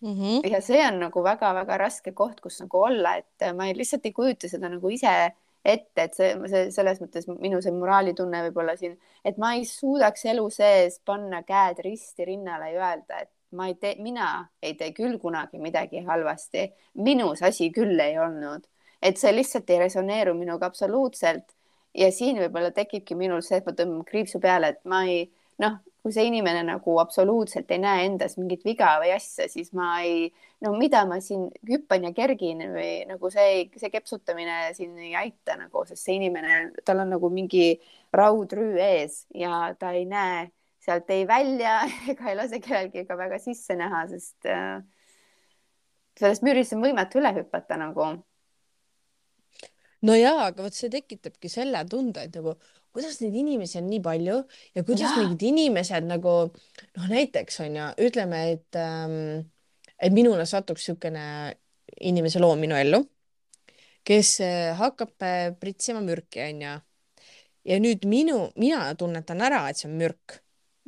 Mm 0.00 0.14
-hmm. 0.14 0.50
ja 0.50 0.60
see 0.62 0.78
on 0.86 1.00
nagu 1.00 1.22
väga-väga 1.24 1.76
raske 1.76 2.12
koht, 2.12 2.40
kus 2.40 2.60
nagu 2.60 2.82
olla, 2.86 3.16
et 3.16 3.54
ma 3.56 3.66
ei, 3.66 3.74
lihtsalt 3.74 4.06
ei 4.06 4.12
kujuta 4.12 4.48
seda 4.48 4.68
nagu 4.68 4.90
ise 4.94 5.32
ette, 5.64 6.02
et 6.02 6.14
see, 6.14 6.28
see 6.46 6.70
selles 6.70 7.00
mõttes 7.02 7.26
minu 7.28 7.58
see 7.62 7.74
moraalitunne 7.74 8.44
võib-olla 8.46 8.76
siin, 8.76 8.94
et 9.24 9.38
ma 9.42 9.54
ei 9.56 9.64
suudaks 9.64 10.24
elu 10.24 10.46
sees 10.54 11.00
panna 11.04 11.42
käed 11.42 11.82
risti 11.84 12.24
rinnale 12.24 12.70
ja 12.72 12.92
öelda, 12.92 13.18
et 13.26 13.30
ma 13.58 13.66
ei 13.66 13.74
tee, 13.74 13.96
mina 13.98 14.48
ei 14.62 14.74
tee 14.74 14.92
küll 14.96 15.18
kunagi 15.18 15.58
midagi 15.58 16.04
halvasti, 16.04 16.68
minus 16.94 17.42
asi 17.42 17.70
küll 17.74 18.00
ei 18.00 18.18
olnud, 18.18 18.66
et 19.02 19.18
see 19.20 19.32
lihtsalt 19.34 19.70
ei 19.70 19.78
resoneeru 19.84 20.34
minuga 20.34 20.66
absoluutselt. 20.66 21.54
ja 21.94 22.10
siin 22.12 22.36
võib-olla 22.38 22.70
tekibki 22.70 23.16
minul 23.18 23.40
see, 23.42 23.58
et 23.58 23.66
ma 23.66 23.72
tõmban 23.74 24.04
kriipsu 24.06 24.38
peale, 24.40 24.74
et 24.74 24.84
ma 24.86 25.02
ei 25.08 25.24
noh, 25.62 25.78
kui 26.02 26.12
see 26.14 26.28
inimene 26.28 26.60
nagu 26.66 26.98
absoluutselt 27.02 27.70
ei 27.74 27.80
näe 27.82 28.04
endas 28.06 28.36
mingit 28.38 28.62
viga 28.66 28.92
või 29.02 29.10
asja, 29.16 29.48
siis 29.50 29.72
ma 29.76 29.88
ei, 30.06 30.28
no 30.64 30.74
mida 30.78 31.02
ma 31.08 31.18
siin 31.24 31.48
hüppan 31.68 32.06
ja 32.06 32.12
kergin 32.14 32.62
või 32.74 32.92
nagu 33.08 33.30
see, 33.34 33.64
see 33.80 33.90
kepsutamine 33.92 34.60
siin 34.76 34.94
ei 35.02 35.16
aita 35.18 35.58
nagu, 35.58 35.82
sest 35.88 36.04
see 36.04 36.18
inimene, 36.20 36.60
tal 36.86 37.02
on 37.02 37.10
nagu 37.16 37.32
mingi 37.34 37.72
raudrüü 38.14 38.78
ees 38.84 39.24
ja 39.34 39.72
ta 39.80 39.92
ei 39.96 40.06
näe 40.08 40.46
sealt 40.84 41.10
ei 41.10 41.26
välja 41.28 41.80
ega 42.12 42.30
ei 42.30 42.38
lase 42.38 42.62
kellelgi 42.64 43.04
ka 43.08 43.18
väga 43.18 43.40
sisse 43.42 43.76
näha, 43.76 44.06
sest 44.12 44.48
äh, 44.48 44.78
sellest 46.18 46.46
müürist 46.46 46.76
on 46.76 46.84
võimatu 46.86 47.20
üle 47.20 47.34
hüpata 47.40 47.78
nagu 47.80 48.12
no 50.06 50.16
jaa, 50.18 50.48
aga 50.50 50.66
vot 50.66 50.74
see 50.74 50.90
tekitabki 50.92 51.50
selle 51.52 51.82
tunde, 51.90 52.26
et 52.28 52.34
nagu 52.38 52.54
kuidas 52.94 53.20
neid 53.22 53.36
inimesi 53.36 53.78
on 53.80 53.88
nii 53.90 54.00
palju 54.04 54.40
ja 54.76 54.84
kuidas 54.86 55.12
ja. 55.12 55.22
mingid 55.22 55.44
inimesed 55.50 56.08
nagu 56.08 56.34
noh, 56.48 57.06
näiteks 57.10 57.62
on 57.64 57.78
ju, 57.78 57.86
ütleme, 58.08 58.42
et 58.54 58.78
ähm, 58.80 59.46
et 59.98 60.14
minule 60.14 60.46
satuks 60.46 60.86
niisugune 60.86 61.24
inimese 62.08 62.40
loom 62.42 62.60
minu 62.62 62.76
ellu, 62.78 63.00
kes 64.06 64.34
äh, 64.44 64.74
hakkab 64.78 65.26
äh, 65.26 65.48
pritsima 65.58 66.02
mürki, 66.04 66.42
onju. 66.44 66.74
ja 67.68 67.78
nüüd 67.82 68.06
minu, 68.08 68.44
mina 68.56 68.86
tunnetan 68.98 69.42
ära, 69.44 69.66
et 69.68 69.80
see 69.80 69.90
on 69.90 69.98
mürk 69.98 70.38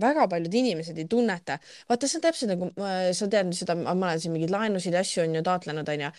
väga 0.00 0.26
paljud 0.30 0.54
inimesed 0.60 0.98
ei 0.98 1.06
tunneta. 1.10 1.58
vaata, 1.88 2.08
see 2.08 2.18
on 2.18 2.24
täpselt 2.24 2.52
nagu, 2.54 2.70
sa 3.16 3.28
tead 3.32 3.52
seda, 3.56 3.76
ma 3.80 3.94
olen 3.94 4.22
siin 4.22 4.34
mingeid 4.34 4.52
laenusid 4.54 4.96
ja 4.96 5.02
asju 5.04 5.24
on 5.24 5.38
ju 5.38 5.42
taotlenud, 5.46 5.88
onju. 5.94 6.10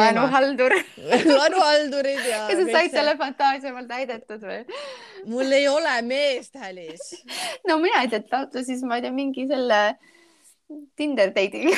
laenuhaldur 0.00 0.76
laenuhaldurid 1.40 2.24
ja. 2.30 2.44
kas 2.48 2.62
sa 2.62 2.66
said 2.70 2.96
selle 2.96 3.16
fantaasia 3.20 3.74
mul 3.76 3.90
täidetud 3.90 4.44
või? 4.44 4.62
mul 5.30 5.58
ei 5.58 5.68
ole 5.68 5.94
meest, 6.06 6.56
Hälis. 6.60 7.14
no 7.68 7.78
mina 7.82 8.04
ei 8.04 8.12
tea, 8.12 8.24
taotle 8.30 8.64
siis 8.66 8.84
ma 8.86 8.98
ei 8.98 9.06
tea, 9.06 9.14
mingi 9.14 9.48
selle 9.50 9.82
Tinder 10.96 11.30
date'i 11.34 11.74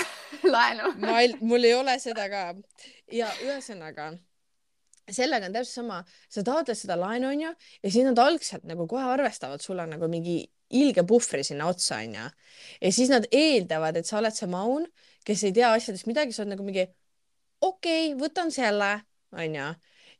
laenu. 0.46 0.94
ma 1.02 1.20
ei, 1.20 1.34
mul 1.40 1.66
ei 1.66 1.74
ole 1.74 1.98
seda 2.02 2.30
ka. 2.32 2.46
ja 3.12 3.30
ühesõnaga 3.44 4.14
sellega 5.12 5.46
on 5.46 5.54
täpselt 5.54 5.82
sama, 5.82 6.00
sa 6.32 6.42
taotled 6.46 6.78
seda 6.78 6.96
laenu 6.98 7.30
onju 7.30 7.50
ja 7.52 7.90
siis 7.90 8.06
nad 8.06 8.18
algselt 8.18 8.66
nagu 8.66 8.88
kohe 8.90 9.04
arvestavad 9.06 9.62
sulle 9.62 9.86
nagu 9.86 10.08
mingi 10.10 10.40
ilge 10.74 11.04
puhvri 11.06 11.44
sinna 11.46 11.68
otsa, 11.70 12.00
onju. 12.02 12.28
ja 12.80 12.92
siis 12.92 13.10
nad 13.12 13.26
eeldavad, 13.30 13.96
et 13.96 14.08
sa 14.08 14.18
oled 14.20 14.34
see 14.34 14.48
maun, 14.50 14.86
kes 15.26 15.44
ei 15.46 15.54
tea 15.54 15.72
asjadest 15.74 16.08
midagi, 16.10 16.34
sa 16.34 16.42
oled 16.42 16.54
nagu 16.54 16.66
mingi 16.66 16.86
okei 17.60 18.12
okay,, 18.12 18.16
võtan 18.20 18.50
selle, 18.54 18.92
onju. 19.36 19.68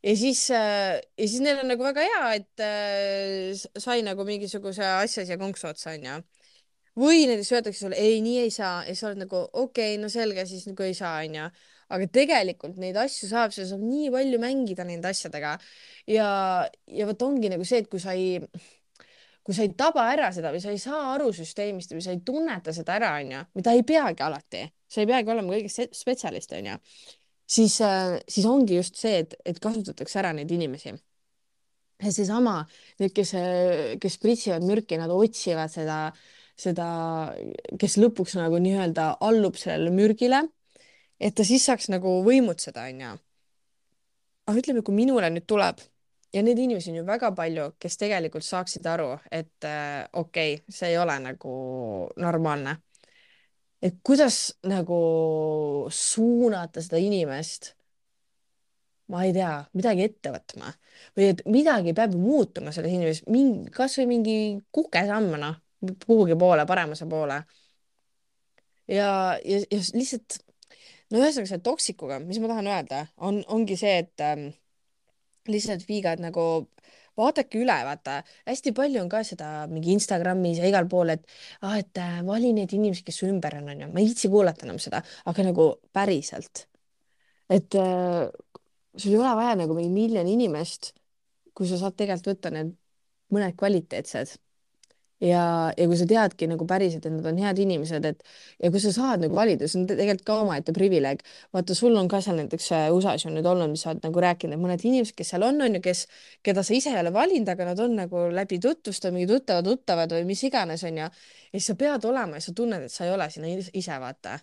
ja 0.07 0.15
siis 0.15 0.47
äh,, 0.55 0.97
ja 1.17 1.27
siis 1.27 1.43
neil 1.43 1.61
on 1.63 1.71
nagu 1.73 1.83
väga 1.83 2.07
hea, 2.07 2.23
et 2.39 2.63
äh, 2.63 3.79
sai 3.81 4.03
nagu 4.07 4.27
mingisuguse 4.27 4.85
asja 5.03 5.25
siia 5.27 5.39
konksu 5.41 5.71
otsa, 5.71 5.95
onju. 5.97 6.19
või 6.97 7.25
näiteks 7.29 7.53
öeldakse 7.55 7.85
sulle, 7.85 7.99
ei, 7.99 8.21
nii 8.25 8.45
ei 8.45 8.53
saa 8.53 8.83
ja 8.87 8.95
sa 8.95 9.11
oled 9.11 9.25
nagu 9.25 9.43
okei 9.47 9.95
okay,, 9.95 10.01
no 10.01 10.11
selge, 10.13 10.47
siis 10.49 10.69
nagu 10.71 10.87
ei 10.87 10.95
saa, 10.97 11.19
onju 11.25 11.49
aga 11.93 12.07
tegelikult 12.11 12.79
neid 12.81 12.97
asju 12.99 13.29
saab, 13.29 13.53
sa 13.55 13.65
saad 13.67 13.83
nii 13.83 14.09
palju 14.11 14.39
mängida 14.43 14.83
nende 14.87 15.07
asjadega 15.07 15.53
ja, 16.11 16.29
ja 16.91 17.07
vot 17.07 17.23
ongi 17.27 17.51
nagu 17.53 17.63
see, 17.67 17.79
et 17.83 17.87
kui 17.91 18.01
sa 18.03 18.15
ei 18.17 18.41
kui 19.47 19.55
sa 19.55 19.63
ei 19.63 19.71
taba 19.79 20.09
ära 20.11 20.27
seda 20.35 20.49
või 20.51 20.59
sa 20.59 20.73
ei 20.75 20.79
saa 20.81 21.13
aru 21.13 21.29
süsteemist 21.31 21.93
või 21.95 22.03
sa 22.03 22.11
ei 22.11 22.19
tunneta 22.27 22.73
seda 22.75 22.97
ära, 22.97 23.13
onju, 23.21 23.45
mida 23.55 23.73
ei 23.77 23.85
peagi 23.87 24.25
alati, 24.25 24.65
sa 24.91 24.99
ei 24.99 25.07
peagi 25.07 25.31
olema 25.31 25.55
kõigest 25.55 25.95
spetsialist, 25.95 26.51
onju, 26.57 26.75
siis, 27.55 27.77
äh, 27.87 28.17
siis 28.27 28.47
ongi 28.49 28.75
just 28.75 28.99
see, 28.99 29.21
et, 29.23 29.37
et 29.47 29.61
kasutatakse 29.63 30.19
ära 30.19 30.33
neid 30.35 30.51
inimesi. 30.51 30.91
ja 32.03 32.11
seesama, 32.11 32.59
need, 32.99 33.15
kes, 33.15 33.31
kes 34.03 34.19
pritsivad 34.21 34.67
mürki, 34.67 34.99
nad 34.99 35.09
otsivad 35.15 35.71
seda, 35.71 36.01
seda, 36.59 36.89
kes 37.79 37.97
lõpuks 38.03 38.35
nagu 38.37 38.59
nii-öelda 38.61 39.13
allub 39.23 39.55
sellele 39.57 39.95
mürgile, 39.95 40.43
et 41.17 41.39
ta 41.39 41.47
siis 41.47 41.63
saaks 41.65 41.87
nagu 41.89 42.19
võimutseda, 42.27 42.89
onju. 42.91 43.15
aga 44.51 44.59
ütleme, 44.59 44.83
kui 44.83 44.99
minule 44.99 45.31
nüüd 45.31 45.47
tuleb 45.47 45.79
ja 46.33 46.43
neid 46.43 46.59
inimesi 46.59 46.91
on 46.91 46.99
ju 47.01 47.05
väga 47.07 47.31
palju, 47.35 47.69
kes 47.79 47.97
tegelikult 48.01 48.45
saaksid 48.45 48.85
aru, 48.89 49.11
et 49.31 49.67
äh, 49.67 50.03
okei 50.13 50.57
okay,, 50.57 50.73
see 50.73 50.91
ei 50.93 50.99
ole 50.99 51.17
nagu 51.23 51.53
normaalne. 52.17 52.77
et 53.81 53.99
kuidas 54.03 54.57
nagu 54.65 54.97
suunata 55.93 56.81
seda 56.81 56.97
inimest, 56.97 57.75
ma 59.13 59.23
ei 59.23 59.33
tea, 59.35 59.51
midagi 59.77 60.07
ette 60.07 60.31
võtma 60.33 60.71
või 61.17 61.29
et 61.31 61.43
midagi 61.45 61.93
peab 61.95 62.15
muutuma 62.17 62.73
selles 62.75 62.91
inimeses, 62.91 63.23
mingi, 63.29 63.69
kasvõi 63.71 64.07
mingi 64.09 64.37
kukesamm, 64.73 65.37
noh, 65.39 65.61
kuhugi 66.05 66.35
poole, 66.39 66.65
paremuse 66.65 67.05
poole. 67.07 67.43
ja, 68.87 69.37
ja, 69.45 69.61
ja 69.71 69.79
lihtsalt 69.93 70.39
no 71.11 71.21
ühesõnaga 71.21 71.51
selle 71.51 71.63
toksikuga, 71.63 72.19
mis 72.23 72.39
ma 72.41 72.51
tahan 72.51 72.71
öelda, 72.71 73.03
on, 73.17 73.43
ongi 73.53 73.77
see, 73.79 73.93
et 74.03 74.25
ähm, 74.25 74.49
lihtsalt 75.51 75.85
viigad 75.87 76.21
nagu 76.23 76.45
vaadake 77.17 77.61
üle, 77.61 77.75
vaata, 77.87 78.19
hästi 78.47 78.73
palju 78.77 79.01
on 79.01 79.09
ka 79.11 79.23
seda 79.25 79.49
mingi 79.71 79.93
Instagramis 79.95 80.61
ja 80.61 80.69
igal 80.69 80.87
pool, 80.89 81.15
et 81.15 81.25
ah, 81.65 81.77
et 81.79 81.97
äh, 82.01 82.19
vali 82.27 82.53
need 82.53 82.73
inimesed, 82.77 83.05
kes 83.07 83.21
su 83.23 83.29
ümber 83.29 83.57
on, 83.59 83.71
onju. 83.73 83.89
ma 83.93 84.01
ei 84.01 84.09
viitsi 84.11 84.29
kuulata 84.33 84.67
enam 84.67 84.79
seda, 84.81 85.01
aga 85.25 85.47
nagu 85.49 85.69
päriselt. 85.93 86.67
et 87.49 87.75
äh, 87.79 88.27
sul 88.97 89.13
ei 89.13 89.21
ole 89.21 89.35
vaja 89.41 89.55
nagu 89.63 89.77
mingi 89.77 89.93
miljon 89.93 90.27
inimest, 90.29 90.93
kui 91.57 91.69
sa 91.69 91.79
saad 91.81 91.97
tegelikult 91.97 92.35
võtta 92.35 92.53
need 92.53 92.75
mõned 93.33 93.57
kvaliteetsed 93.59 94.37
ja, 95.23 95.43
ja 95.77 95.87
kui 95.89 95.97
sa 95.99 96.07
teadki 96.09 96.47
nagu 96.51 96.65
päriselt, 96.69 97.05
et 97.07 97.13
nad 97.13 97.25
on 97.29 97.39
head 97.41 97.59
inimesed, 97.61 98.05
et 98.05 98.23
ja 98.63 98.71
kui 98.73 98.81
sa 98.83 98.91
saad 98.95 99.23
nagu 99.25 99.37
valida, 99.37 99.69
see 99.69 99.81
on 99.81 99.87
tegelikult 99.89 100.25
ka 100.27 100.39
omaette 100.43 100.75
privileeg. 100.75 101.23
vaata, 101.55 101.75
sul 101.77 101.95
on 101.97 102.09
ka 102.11 102.21
seal 102.23 102.37
näiteks 102.41 102.71
äh, 102.77 102.89
USA-s 102.93 103.29
on 103.29 103.37
nüüd 103.37 103.47
olnud, 103.49 103.73
mis 103.73 103.85
sa 103.85 103.93
oled 103.93 104.03
nagu 104.05 104.25
rääkinud, 104.27 104.57
et 104.57 104.63
mõned 104.63 104.85
inimesed, 104.89 105.15
kes 105.17 105.33
seal 105.33 105.47
on, 105.47 105.61
on 105.65 105.79
ju, 105.79 105.83
kes, 105.87 106.05
keda 106.45 106.65
sa 106.65 106.75
ise 106.77 106.93
ei 106.93 107.01
ole 107.01 107.13
valinud, 107.13 107.49
aga 107.53 107.71
nad 107.71 107.81
on 107.83 107.97
nagu 108.03 108.27
läbi 108.33 108.61
tutvuste, 108.63 109.13
mingi 109.15 109.29
tuttavad, 109.31 109.65
tuttavad 109.65 110.13
või 110.17 110.27
mis 110.33 110.43
iganes, 110.47 110.85
on 110.87 111.01
ju. 111.01 111.09
ja 111.09 111.55
siis 111.55 111.71
sa 111.73 111.79
pead 111.79 112.05
olema 112.05 112.37
ja 112.37 112.45
sa 112.45 112.53
tunned, 112.53 112.85
et 112.85 112.93
sa 112.93 113.07
ei 113.07 113.15
ole 113.15 113.29
sinna 113.33 113.49
ise, 113.57 113.99
vaata 114.01 114.37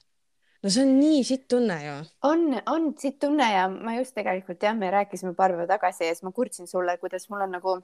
no 0.64 0.70
see 0.72 0.84
on 0.86 0.94
nii 0.96 1.24
sitt 1.28 1.44
tunne 1.52 1.76
ju. 1.84 1.96
on, 2.24 2.46
on 2.72 2.94
sitt 2.98 3.18
tunne 3.20 3.46
ja 3.52 3.66
ma 3.68 3.98
just 3.98 4.14
tegelikult 4.16 4.62
jah, 4.64 4.76
me 4.76 4.90
rääkisime 4.90 5.34
paar 5.36 5.52
päeva 5.52 5.68
tagasi 5.76 6.08
ja 6.08 6.14
siis 6.14 6.24
ma 6.24 6.32
kurtsin 6.32 6.66
sulle, 6.70 6.96
kuidas 7.02 7.28
mul 7.28 7.44
on 7.44 7.52
nagu 7.58 7.74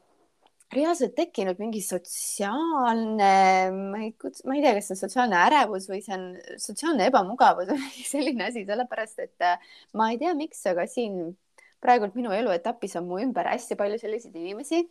reaalselt 0.75 1.17
tekkinud 1.19 1.59
mingi 1.59 1.81
sotsiaalne, 1.83 3.35
ma 3.75 4.03
ei, 4.05 4.13
ma 4.47 4.57
ei 4.57 4.63
tea, 4.63 4.75
kas 4.77 4.91
see 4.91 4.97
on 4.97 5.01
sotsiaalne 5.03 5.39
ärevus 5.49 5.89
või 5.91 6.01
see 6.05 6.17
on 6.17 6.27
sotsiaalne 6.63 7.09
ebamugavus 7.11 7.71
või 7.73 7.81
mingi 7.87 8.07
selline 8.07 8.47
asi, 8.47 8.65
sellepärast 8.69 9.23
et 9.27 9.47
äh, 9.47 9.71
ma 9.99 10.11
ei 10.13 10.21
tea, 10.21 10.35
miks, 10.39 10.63
aga 10.71 10.87
siin 10.91 11.35
praegult 11.83 12.15
minu 12.19 12.33
eluetapis 12.37 12.99
on 13.01 13.09
mu 13.09 13.19
ümber 13.23 13.49
hästi 13.51 13.79
palju 13.81 13.99
selliseid 13.99 14.37
inimesi, 14.37 14.85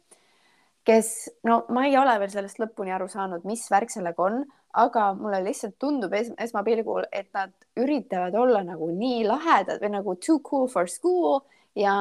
kes, 0.88 1.14
no 1.48 1.62
ma 1.76 1.86
ei 1.88 1.96
ole 2.00 2.18
veel 2.22 2.34
sellest 2.34 2.60
lõpuni 2.60 2.92
aru 2.96 3.08
saanud, 3.12 3.46
mis 3.48 3.64
värk 3.72 3.94
sellega 3.94 4.26
on, 4.26 4.44
aga 4.84 5.10
mulle 5.18 5.40
lihtsalt 5.48 5.80
tundub 5.82 6.14
es 6.18 6.34
esmapilgul, 6.44 7.08
et 7.16 7.30
nad 7.34 7.54
üritavad 7.80 8.36
olla 8.38 8.62
nagu 8.68 8.92
nii 8.94 9.24
lahedad 9.30 9.82
või 9.82 9.96
nagu 9.96 10.20
too 10.22 10.42
cool 10.46 10.68
for 10.70 10.92
school 10.92 11.40
ja 11.78 11.94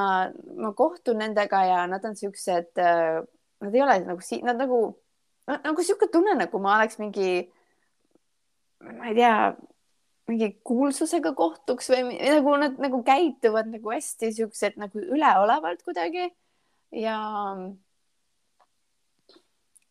ma 0.58 0.72
kohtun 0.76 1.22
nendega 1.22 1.62
ja 1.68 1.82
nad 1.86 2.04
on 2.04 2.16
siuksed 2.18 2.80
äh, 2.82 3.22
nad 3.62 3.74
ei 3.74 3.82
ole 3.82 3.98
nagu 4.06 4.22
siin, 4.24 4.44
nad 4.46 4.58
nagu, 4.60 4.80
nagu 5.48 5.84
sihuke 5.84 6.08
tunne, 6.12 6.36
nagu 6.38 6.60
ma 6.62 6.76
oleks 6.78 6.98
mingi, 7.00 7.48
ma 8.84 9.10
ei 9.10 9.16
tea, 9.18 9.34
mingi 10.28 10.50
kuulsusega 10.66 11.32
kohtuks 11.36 11.88
või 11.92 12.18
nagu 12.20 12.54
nad 12.60 12.78
nagu 12.82 13.00
käituvad 13.06 13.70
nagu 13.72 13.92
hästi 13.94 14.32
siuksed 14.36 14.76
nagu 14.80 15.00
üleolevalt 15.00 15.82
kuidagi 15.86 16.28
ja 16.92 17.16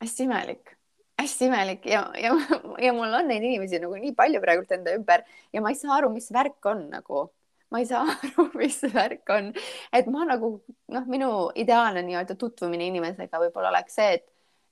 hästi 0.04 0.28
imelik, 0.28 0.76
hästi 1.18 1.50
imelik 1.50 1.88
ja, 1.90 2.04
ja, 2.22 2.36
ja 2.86 2.94
mul 2.94 3.18
on 3.18 3.28
neid 3.32 3.44
inimesi 3.44 3.82
nagu 3.82 3.98
nii 3.98 4.14
palju 4.18 4.42
praegult 4.44 4.78
enda 4.78 4.94
ümber 4.98 5.26
ja 5.54 5.64
ma 5.64 5.74
ei 5.74 5.80
saa 5.80 5.98
aru, 5.98 6.14
mis 6.14 6.30
värk 6.34 6.70
on 6.70 6.86
nagu 6.94 7.28
ma 7.72 7.82
ei 7.82 7.86
saa 7.90 8.06
aru, 8.16 8.48
mis 8.56 8.80
see 8.82 8.92
värk 8.94 9.30
on, 9.36 9.52
et 9.96 10.08
ma 10.12 10.26
nagu 10.30 10.54
noh, 10.94 11.06
minu 11.12 11.30
ideaalne 11.60 12.04
nii-öelda 12.08 12.38
tutvumine 12.40 12.88
inimesega 12.92 13.42
võib-olla 13.44 13.74
oleks 13.74 13.98
see, 14.00 14.18
et, 14.20 14.28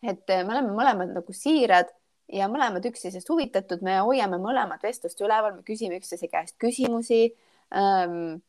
et 0.06 0.36
me 0.38 0.56
oleme 0.56 0.74
mõlemad 0.76 1.14
nagu 1.16 1.36
siirad 1.36 1.92
ja 2.34 2.48
mõlemad 2.50 2.86
üksteisest 2.90 3.30
huvitatud, 3.30 3.84
me 3.86 4.00
hoiame 4.02 4.40
mõlemad 4.42 4.82
vestlust 4.84 5.22
üleval, 5.22 5.58
me 5.58 5.66
küsime 5.68 6.00
üksteise 6.00 6.30
käest 6.32 6.58
küsimusi 6.62 7.28
ähm,. 7.76 8.42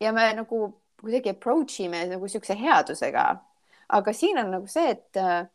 ja 0.00 0.12
me 0.12 0.28
nagu 0.36 0.74
kuidagi 1.00 1.32
approach 1.32 1.80
ime 1.80 2.04
nagu 2.10 2.28
siukse 2.28 2.56
headusega. 2.58 3.26
aga 3.88 4.12
siin 4.12 4.38
on 4.38 4.50
nagu 4.50 4.66
see, 4.66 4.90
et 4.90 5.18
äh, 5.20 5.46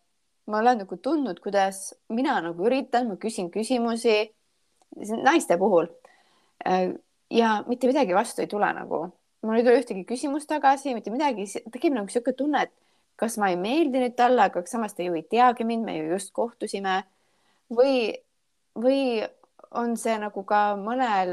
ma 0.47 0.59
olen 0.59 0.83
nagu 0.83 0.97
tundnud, 0.97 1.39
kuidas 1.43 1.93
mina 2.09 2.39
nagu 2.41 2.67
üritan, 2.67 3.07
ma 3.07 3.15
küsin 3.19 3.51
küsimusi 3.51 4.31
naiste 5.23 5.57
puhul 5.57 5.87
äh, 6.67 6.91
ja 7.31 7.63
mitte 7.67 7.89
midagi 7.89 8.15
vastu 8.15 8.43
ei 8.43 8.47
tule 8.51 8.69
nagu. 8.75 9.07
mul 9.41 9.57
ei 9.57 9.63
tule 9.65 9.79
ühtegi 9.81 10.03
küsimust 10.05 10.49
tagasi, 10.51 10.93
mitte 10.93 11.09
midagi, 11.09 11.47
tekib 11.73 11.95
nagu 11.95 12.05
niisugune 12.05 12.37
tunne, 12.37 12.61
et 12.67 12.73
kas 13.17 13.39
ma 13.41 13.49
ei 13.49 13.57
meeldi 13.57 14.03
nüüd 14.03 14.13
talle, 14.17 14.43
aga 14.49 14.61
samas 14.69 14.93
ta 14.93 15.05
ju 15.05 15.15
ei 15.17 15.23
teagi 15.29 15.65
mind, 15.65 15.85
me 15.85 15.97
ju 15.97 16.11
just 16.13 16.33
kohtusime. 16.33 17.03
või, 17.71 18.11
või 18.75 19.23
on 19.79 19.95
see 19.97 20.17
nagu 20.19 20.43
ka 20.45 20.75
mõnel, 20.77 21.31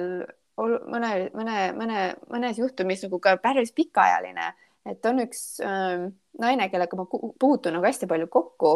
mõne, 0.57 1.11
mõne, 1.35 1.59
mõne, 1.77 2.05
mõnes 2.31 2.59
juhtumis 2.59 3.03
nagu 3.05 3.19
ka 3.21 3.37
päris 3.43 3.75
pikaajaline, 3.75 4.53
et 4.89 5.07
on 5.11 5.25
üks 5.25 5.43
äh, 5.65 6.07
naine, 6.39 6.69
kellega 6.71 6.97
ma 6.97 7.07
puutun 7.11 7.77
nagu 7.77 7.87
hästi 7.87 8.09
palju 8.11 8.31
kokku 8.33 8.73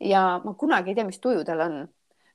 ja 0.00 0.40
ma 0.44 0.54
kunagi 0.58 0.92
ei 0.92 0.98
tea, 0.98 1.06
mis 1.08 1.20
tuju 1.20 1.44
tal 1.46 1.62
on 1.66 1.78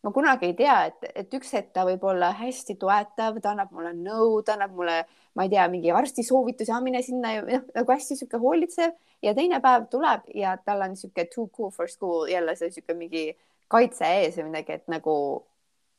ma 0.01 0.11
kunagi 0.11 0.49
ei 0.49 0.53
tea, 0.57 0.77
et, 0.89 1.05
et 1.23 1.33
üks 1.37 1.51
hetk 1.53 1.71
ta 1.75 1.83
võib 1.85 2.03
olla 2.09 2.31
hästi 2.37 2.75
toetav, 2.81 3.37
ta 3.41 3.51
annab 3.53 3.73
mulle 3.75 3.91
nõu, 3.97 4.39
ta 4.45 4.55
annab 4.55 4.73
mulle, 4.77 4.97
ma 5.37 5.45
ei 5.45 5.51
tea, 5.53 5.67
mingi 5.69 5.91
arstisoovitusi, 5.93 6.73
mine 6.81 7.03
sinna 7.05 7.35
ja 7.35 7.43
noh, 7.45 7.67
nagu 7.75 7.93
hästi 7.93 8.17
sihuke 8.17 8.41
hoolitsev. 8.41 8.95
Ja 9.21 9.35
teine 9.37 9.59
päev 9.61 9.85
tuleb 9.91 10.25
ja 10.33 10.55
tal 10.65 10.81
on 10.87 10.95
sihuke 10.97 11.27
too 11.29 11.45
cool 11.53 11.69
for 11.69 11.89
school 11.89 12.25
jälle 12.31 12.55
see 12.57 12.71
sihuke 12.73 12.95
mingi 12.97 13.27
kaitse 13.71 14.07
ees 14.23 14.39
või 14.39 14.49
midagi, 14.49 14.79
et 14.79 14.89
nagu 14.91 15.13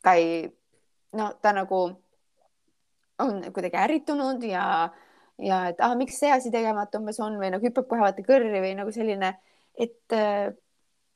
ta 0.02 0.16
ei, 0.18 0.50
no 1.14 1.30
ta 1.42 1.54
nagu 1.54 1.84
on 3.22 3.38
kuidagi 3.54 3.78
ärritunud 3.78 4.42
ja, 4.42 4.64
ja 5.38 5.60
et 5.70 5.80
ah, 5.84 5.94
miks 5.98 6.18
see 6.18 6.32
asi 6.34 6.50
tegemata 6.50 6.98
umbes 6.98 7.20
on? 7.22 7.38
või 7.38 7.52
nagu 7.54 7.70
hüppab 7.70 7.86
kohe 7.86 8.02
vaata 8.02 8.26
kõrri 8.26 8.50
või 8.64 8.74
nagu 8.78 8.90
selline, 8.94 9.36
et 9.78 10.18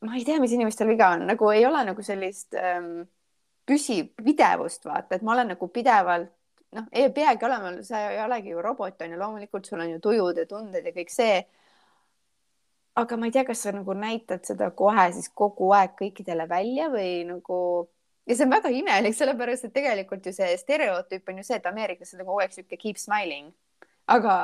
ma 0.04 0.16
ei 0.16 0.24
tea, 0.24 0.40
mis 0.40 0.52
inimestel 0.52 0.90
viga 0.90 1.10
on, 1.16 1.26
nagu 1.30 1.50
ei 1.50 1.64
ole 1.66 1.84
nagu 1.88 2.02
sellist 2.04 2.54
ähm, 2.60 3.06
püsipidevust, 3.66 4.84
vaata, 4.86 5.16
et 5.16 5.24
ma 5.26 5.34
olen 5.34 5.54
nagu 5.54 5.68
pidevalt 5.72 6.32
noh, 6.76 6.86
ei 6.92 7.10
peagi 7.14 7.46
olema, 7.46 7.72
sa 7.86 8.02
ei 8.10 8.20
olegi 8.24 8.52
ju 8.52 8.62
robot 8.62 9.02
on 9.02 9.14
ju, 9.14 9.20
loomulikult 9.20 9.68
sul 9.68 9.82
on 9.82 9.94
ju 9.94 10.00
tujud 10.02 10.40
ja 10.42 10.46
tunded 10.48 10.86
ja 10.86 10.92
kõik 10.94 11.12
see. 11.12 11.40
aga 12.96 13.16
ma 13.20 13.28
ei 13.28 13.32
tea, 13.32 13.44
kas 13.44 13.66
sa 13.66 13.72
nagu 13.76 13.92
näitad 13.92 14.44
seda 14.48 14.70
kohe 14.76 15.10
siis 15.12 15.28
kogu 15.28 15.68
aeg 15.76 15.96
kõikidele 15.98 16.46
välja 16.48 16.88
või 16.92 17.26
nagu 17.28 17.58
ja 18.26 18.34
see 18.34 18.46
on 18.46 18.54
väga 18.54 18.72
imelik, 18.72 19.14
sellepärast 19.16 19.68
et 19.68 19.74
tegelikult 19.74 20.26
ju 20.26 20.32
see 20.36 20.56
stereotüüp 20.60 21.28
on 21.28 21.42
ju 21.42 21.46
see, 21.46 21.60
et 21.60 21.68
Ameerikas 21.68 22.14
on 22.14 22.24
kogu 22.24 22.40
aeg 22.44 22.56
sihuke 22.56 22.78
keep 22.80 23.00
smiling, 23.00 23.52
aga 24.08 24.36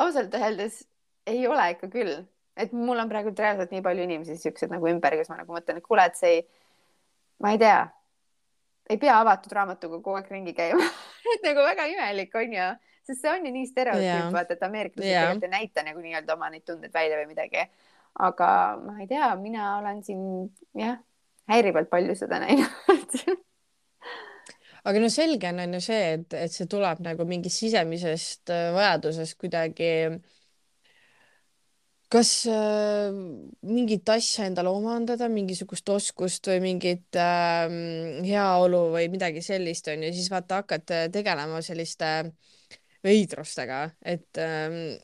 ausalt 0.00 0.34
öeldes 0.34 0.82
ei 1.30 1.46
ole 1.46 1.70
ikka 1.76 1.90
küll 1.92 2.18
et 2.56 2.72
mul 2.72 2.98
on 2.98 3.08
praegu 3.10 3.32
reaalselt 3.36 3.72
nii 3.74 3.82
palju 3.84 4.04
inimesi 4.06 4.36
siuksed 4.40 4.72
nagu 4.72 4.88
ümber, 4.90 5.16
kes 5.18 5.30
ma 5.32 5.40
nagu 5.40 5.54
mõtlen, 5.54 5.80
et 5.80 5.86
kuule, 5.86 6.04
et 6.10 6.18
see 6.18 6.36
ei, 6.38 6.44
ma 7.44 7.54
ei 7.54 7.60
tea, 7.60 7.80
ei 8.90 8.98
pea 9.00 9.18
avatud 9.22 9.52
raamatuga 9.56 10.00
kogu 10.00 10.18
aeg 10.18 10.30
ringi 10.34 10.54
käima. 10.56 10.86
Et 11.34 11.44
nagu 11.46 11.62
väga 11.62 11.84
imelik 11.86 12.32
on 12.40 12.54
ju, 12.56 12.66
sest 13.06 13.20
see 13.22 13.30
on 13.30 13.44
ju 13.46 13.52
nii 13.54 13.66
stereotüüp, 13.68 14.32
vaata, 14.34 14.56
et 14.56 14.62
ameeriklased 14.66 15.06
yeah. 15.06 15.28
tegelikult 15.28 15.44
ei 15.46 15.52
näita 15.52 15.84
nagu 15.86 16.00
nii-öelda 16.02 16.34
oma 16.34 16.48
neid 16.50 16.64
tundeid 16.66 16.94
välja 16.94 17.18
või 17.20 17.28
midagi. 17.28 17.66
aga 18.24 18.48
ma 18.80 18.96
ei 18.98 19.06
tea, 19.06 19.28
mina 19.38 19.66
olen 19.76 20.00
siin 20.02 20.24
jah, 20.80 20.96
häirivalt 21.52 21.90
palju 21.92 22.16
seda 22.18 22.40
näinud. 22.42 23.14
Aga 24.88 25.02
no 25.04 25.10
selge 25.12 25.50
on, 25.52 25.60
on 25.60 25.76
ju 25.76 25.82
see, 25.84 26.04
et, 26.16 26.34
et 26.40 26.52
see 26.56 26.66
tuleb 26.72 27.02
nagu 27.04 27.26
mingist 27.28 27.60
sisemisest 27.60 28.50
äh, 28.50 28.70
vajadusest 28.72 29.36
kuidagi 29.38 29.90
äh, 30.08 30.14
kas 32.10 32.30
äh, 32.50 33.10
mingit 33.62 34.08
asja 34.10 34.48
endale 34.50 34.72
omandada, 34.74 35.28
mingisugust 35.30 35.88
oskust 35.94 36.48
või 36.50 36.58
mingit 36.64 37.18
äh, 37.18 37.70
heaolu 38.26 38.88
või 38.96 39.06
midagi 39.12 39.42
sellist 39.46 39.90
on 39.92 40.02
ju, 40.06 40.10
siis 40.16 40.30
vaata 40.32 40.62
hakkad 40.62 40.94
äh, 40.96 41.04
tegelema 41.14 41.60
selliste 41.62 42.10
veidrustega, 43.06 43.84
et 44.02 44.40
äh, 44.42 44.98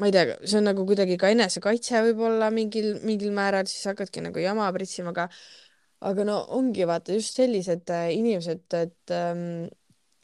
ma 0.00 0.08
ei 0.10 0.16
tea, 0.16 0.34
see 0.42 0.58
on 0.58 0.66
nagu 0.70 0.86
kuidagi 0.88 1.16
ka 1.20 1.30
enesekaitse 1.32 2.02
võib-olla 2.08 2.50
mingil, 2.54 2.96
mingil 3.06 3.30
määral, 3.36 3.70
siis 3.70 3.86
hakkadki 3.92 4.24
nagu 4.26 4.42
jama 4.42 4.66
pritsima, 4.74 5.14
aga 5.14 5.28
aga 6.06 6.26
no 6.28 6.40
ongi 6.58 6.84
vaata 6.90 7.14
just 7.16 7.38
sellised 7.38 7.88
äh, 7.94 8.10
inimesed, 8.18 8.66
et 8.74 9.14
ähm, 9.14 9.70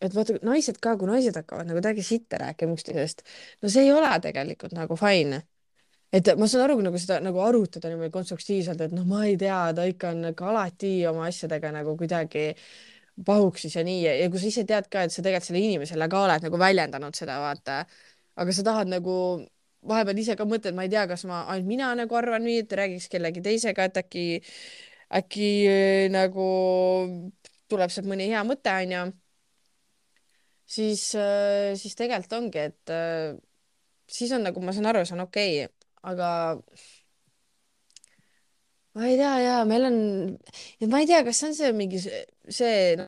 et 0.02 0.18
vaata 0.18 0.34
naised 0.42 0.82
ka, 0.82 0.96
kui 0.98 1.06
naised 1.06 1.38
hakkavad 1.38 1.70
nagu 1.70 1.80
täiega 1.84 2.02
sitta 2.02 2.42
rääkima 2.42 2.74
üksteisest, 2.74 3.22
no 3.62 3.70
see 3.70 3.86
ei 3.86 3.94
ole 3.94 4.10
tegelikult 4.26 4.74
nagu 4.74 4.98
fine 4.98 5.44
et 6.12 6.28
ma 6.36 6.46
saan 6.50 6.66
aru, 6.66 6.78
nagu 6.84 6.98
seda 7.00 7.18
nagu 7.24 7.40
arutada 7.40 7.90
niimoodi 7.90 8.12
konstruktiivselt, 8.12 8.80
et 8.84 8.92
noh, 8.92 9.06
ma 9.08 9.24
ei 9.28 9.36
tea, 9.40 9.58
ta 9.76 9.86
ikka 9.88 10.12
on 10.12 10.26
nagu 10.28 10.48
alati 10.50 10.94
oma 11.08 11.24
asjadega 11.30 11.72
nagu 11.78 11.96
kuidagi 12.00 12.50
pahuksis 13.26 13.76
ja 13.78 13.84
nii. 13.86 14.02
Ja, 14.04 14.28
kui 14.32 14.42
sa 14.42 14.50
ise 14.50 14.66
tead 14.68 14.88
ka, 14.92 15.06
et 15.06 15.14
sa 15.14 15.24
tegelikult 15.24 15.48
selle 15.48 15.62
inimesele 15.64 16.08
ka 16.12 16.22
oled 16.26 16.46
nagu 16.46 16.60
väljendanud 16.60 17.16
seda, 17.16 17.38
vaata, 17.44 17.82
aga 18.42 18.56
sa 18.56 18.66
tahad 18.68 18.92
nagu 18.92 19.16
vahepeal 19.88 20.20
ise 20.22 20.36
ka 20.38 20.46
mõtled, 20.48 20.76
ma 20.76 20.86
ei 20.86 20.92
tea, 20.92 21.06
kas 21.10 21.24
ma 21.28 21.42
ainult 21.52 21.70
mina 21.70 21.90
nagu 21.98 22.16
arvan 22.18 22.44
nii, 22.46 22.62
et 22.64 22.76
räägiks 22.78 23.08
kellegi 23.12 23.42
teisega, 23.44 23.88
et 23.88 24.00
äkki, 24.04 24.26
äkki 25.18 25.50
äh, 25.70 26.06
nagu 26.12 26.46
tuleb 27.72 27.92
sealt 27.92 28.08
mõni 28.08 28.28
hea 28.30 28.44
mõte, 28.46 28.72
onju. 28.84 29.04
siis, 30.76 31.08
äh, 31.18 31.72
siis 31.80 31.96
tegelikult 31.98 32.38
ongi, 32.38 32.68
et 32.70 32.92
äh, 32.92 33.32
siis 34.08 34.32
on 34.36 34.44
nagu, 34.46 34.60
ma 34.64 34.76
saan 34.76 34.92
aru, 34.92 35.06
see 35.08 35.16
on 35.16 35.26
okei. 35.26 35.64
okay 35.64 35.81
aga 36.02 36.28
ma 38.94 39.06
ei 39.08 39.16
tea 39.16 39.32
ja 39.40 39.54
meil 39.68 39.88
on, 39.88 39.96
ma 40.90 41.00
ei 41.00 41.08
tea, 41.08 41.22
kas 41.26 41.40
see 41.40 41.48
on 41.50 41.56
see 41.56 41.72
mingi 41.76 42.00
see 42.02 42.76
no, 43.00 43.06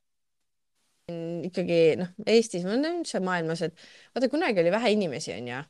ikkagi 1.49 1.79
noh, 2.01 2.11
Eestis, 2.35 2.65
ma 2.65 2.75
olen 2.75 3.01
üldse 3.03 3.21
maailmas, 3.25 3.63
et 3.67 3.77
vaata 4.15 4.31
kunagi 4.33 4.63
oli 4.63 4.73
vähe 4.73 4.95
inimesi, 4.97 5.35
onju. 5.37 5.61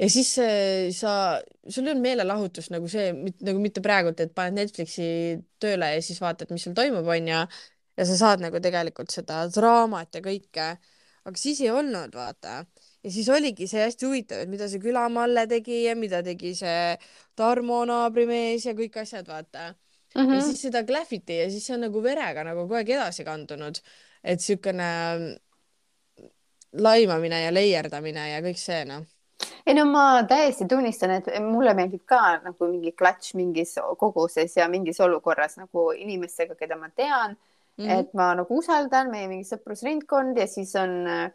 ja 0.00 0.08
siis 0.10 0.32
äh, 0.42 0.88
sa, 0.96 1.12
sul 1.68 1.90
on 1.92 2.00
meelelahutus 2.04 2.70
nagu 2.72 2.88
see, 2.90 3.10
nagu 3.44 3.60
mitte 3.62 3.84
praegult, 3.84 4.20
et 4.24 4.34
paned 4.34 4.56
Netflixi 4.58 5.08
tööle 5.62 5.92
ja 5.96 6.02
siis 6.04 6.20
vaatad, 6.24 6.52
mis 6.54 6.64
seal 6.66 6.76
toimub, 6.78 7.08
onju. 7.16 7.44
ja 7.98 8.08
sa 8.08 8.18
saad 8.18 8.42
nagu 8.42 8.60
tegelikult 8.64 9.12
seda 9.14 9.44
draamat 9.52 10.16
ja 10.18 10.24
kõike. 10.24 10.70
aga 11.24 11.40
siis 11.40 11.60
ei 11.64 11.70
olnud, 11.72 12.16
vaata. 12.16 12.62
Ja 13.04 13.12
siis 13.12 13.28
oligi 13.28 13.68
see 13.68 13.84
hästi 13.84 14.08
huvitav, 14.08 14.42
et 14.44 14.50
mida 14.50 14.68
see 14.70 14.82
Külamalle 14.82 15.46
tegi 15.50 15.84
ja 15.84 15.94
mida 15.98 16.22
tegi 16.24 16.54
see 16.58 16.96
Tarmo 17.36 17.82
naabrimees 17.88 18.66
ja 18.66 18.74
kõik 18.76 19.00
asjad, 19.02 19.28
vaata 19.28 19.70
mm. 19.70 20.20
-hmm. 20.20 20.34
ja 20.34 20.40
mhm. 20.40 20.44
siis 20.48 20.62
seda 20.68 20.84
klähviti 20.84 21.38
ja 21.38 21.50
siis 21.50 21.66
see 21.66 21.76
on 21.76 21.86
nagu 21.88 22.02
verega 22.02 22.44
nagu 22.44 22.64
kogu 22.64 22.80
aeg 22.80 22.90
edasi 22.96 23.24
kandunud. 23.24 23.80
et 24.24 24.40
siukene 24.40 24.84
laimamine 26.72 27.42
ja 27.42 27.50
leierdamine 27.54 28.30
ja 28.30 28.40
kõik 28.40 28.58
see, 28.58 28.84
noh 28.84 29.04
ei 29.66 29.74
no 29.74 29.84
ma 29.88 30.22
täiesti 30.28 30.66
tunnistan, 30.68 31.10
et 31.10 31.28
mulle 31.42 31.74
meeldib 31.74 32.04
ka 32.08 32.40
nagu 32.44 32.68
mingi 32.68 32.92
klatš 32.92 33.34
mingis 33.34 33.74
koguses 33.98 34.56
ja 34.56 34.68
mingis 34.68 35.00
olukorras 35.00 35.56
nagu 35.56 35.90
inimestega, 35.92 36.54
keda 36.54 36.76
ma 36.76 36.88
tean 36.88 37.36
mm, 37.36 37.84
-hmm. 37.84 38.00
et 38.00 38.14
ma 38.14 38.34
nagu 38.34 38.58
usaldan 38.58 39.10
meie 39.10 39.28
mingi 39.28 39.48
sõprusringkond 39.48 40.38
ja 40.38 40.46
siis 40.46 40.74
on 40.76 41.06
äh, 41.06 41.32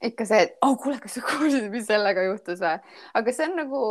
ikka 0.00 0.26
see, 0.28 0.46
et 0.46 0.56
oh 0.64 0.76
kuule, 0.80 1.00
kas 1.02 1.18
sa 1.18 1.24
kuulsid, 1.28 1.68
mis 1.72 1.88
sellega 1.88 2.24
juhtus 2.28 2.62
või? 2.62 2.78
aga 3.20 3.34
see 3.36 3.48
on 3.50 3.58
nagu, 3.60 3.82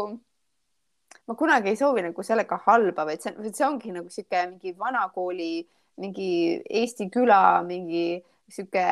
ma 1.30 1.38
kunagi 1.40 1.74
ei 1.74 1.80
soovi 1.80 2.06
nagu 2.06 2.26
sellega 2.26 2.62
halba, 2.66 3.06
vaid 3.10 3.26
see, 3.26 3.36
see 3.52 3.68
ongi 3.68 3.94
nagu 3.96 4.10
sihuke 4.14 4.46
mingi 4.54 4.76
vanakooli 4.78 5.54
mingi 6.00 6.32
Eesti 6.64 7.10
küla 7.12 7.62
mingi 7.68 8.22
sihuke 8.50 8.84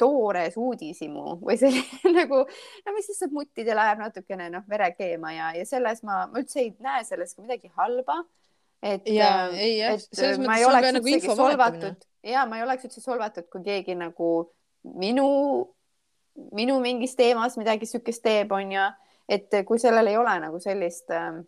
toores 0.00 0.56
uudishimu 0.58 1.36
või 1.44 1.58
selline 1.60 2.12
nagu, 2.20 2.42
no 2.42 2.94
mis 2.96 3.10
lihtsalt 3.12 3.34
muttidele 3.34 3.84
ajab 3.84 4.02
natukene 4.06 4.48
noh, 4.52 4.64
vere 4.68 4.90
keema 4.96 5.32
ja, 5.36 5.52
ja 5.56 5.68
selles 5.68 6.02
ma, 6.06 6.24
ma 6.30 6.42
üldse 6.42 6.64
ei 6.64 6.72
näe 6.82 7.04
selles 7.06 7.36
ka 7.36 7.44
midagi 7.44 7.70
halba. 7.78 8.18
et, 8.82 9.06
ja, 9.06 9.30
ei, 9.54 9.78
jah, 9.78 10.00
selles 10.10 10.42
mõttes 10.42 10.66
on 10.66 10.80
ka 10.82 10.92
nagu 10.98 11.12
info 11.14 11.38
vahetamine. 11.38 11.94
ja 12.26 12.44
ma 12.50 12.58
ei 12.58 12.66
oleks 12.66 12.88
üldse 12.88 13.04
solvatud, 13.04 13.46
kui 13.52 13.62
keegi 13.66 13.94
nagu 13.98 14.32
minu, 14.98 15.28
minu 16.56 16.78
mingis 16.82 17.16
teemas 17.18 17.56
midagi 17.60 17.88
sihukest 17.88 18.22
teeb, 18.24 18.52
onju, 18.52 18.88
et 19.28 19.60
kui 19.66 19.80
sellel 19.82 20.12
ei 20.12 20.18
ole 20.20 20.34
nagu 20.42 20.60
sellist 20.62 21.10
äh, 21.14 21.40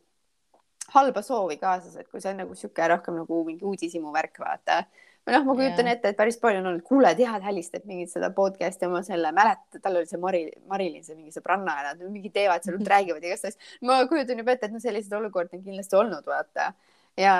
halba 0.95 1.23
soovi 1.23 1.59
kaasas, 1.61 1.97
et 1.97 2.09
kui 2.09 2.23
see 2.23 2.33
on 2.33 2.43
nagu 2.45 2.57
sihuke 2.57 2.89
rohkem 2.95 3.21
nagu 3.21 3.43
mingi 3.47 3.67
uudishimu 3.69 4.13
värk, 4.15 4.41
vaata 4.45 4.83
või 5.29 5.35
noh, 5.37 5.45
ma 5.45 5.55
kujutan 5.59 5.85
yeah. 5.85 5.97
ette, 5.99 6.13
et 6.13 6.17
päris 6.17 6.39
palju 6.41 6.63
on 6.63 6.71
olnud, 6.71 6.83
kuule, 6.87 7.11
tead, 7.19 7.43
hälistab 7.45 7.85
mingit 7.89 8.09
seda 8.09 8.31
podcast'i 8.33 8.87
oma 8.89 9.03
selle, 9.05 9.29
mäletad, 9.37 9.81
tal 9.85 9.99
oli 10.01 10.09
see 10.09 10.21
Mari, 10.23 10.41
Marilyn, 10.71 11.05
see 11.05 11.19
mingi 11.19 11.35
sõbranna 11.35 11.75
ja 11.77 11.91
nad 11.91 12.01
mingi 12.09 12.33
teevad 12.33 12.65
seal, 12.65 12.79
räägivad 12.95 13.27
igast 13.29 13.51
asjast. 13.51 13.75
ma 13.85 13.99
kujutan 14.09 14.41
juba 14.41 14.55
ette, 14.57 14.71
et 14.71 14.77
no 14.77 14.81
selliseid 14.81 15.19
olukordi 15.21 15.59
on 15.59 15.67
kindlasti 15.67 15.99
olnud, 16.01 16.25
vaata. 16.29 16.71
ja, 17.21 17.35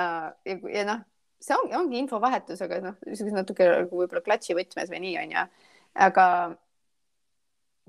ja, 0.45 0.57
ja 0.75 0.85
noh, 0.91 1.01
see 1.41 1.57
ongi, 1.57 1.75
ongi 1.79 2.01
infovahetus, 2.03 2.61
aga 2.67 2.81
noh, 2.85 2.99
niisuguse 3.07 3.39
natuke 3.39 3.69
nagu 3.71 4.03
võib-olla 4.03 4.25
klatši 4.27 4.57
võtmes 4.59 4.93
või 4.93 5.03
nii 5.07 5.17
onju. 5.23 5.45
aga 6.05 6.25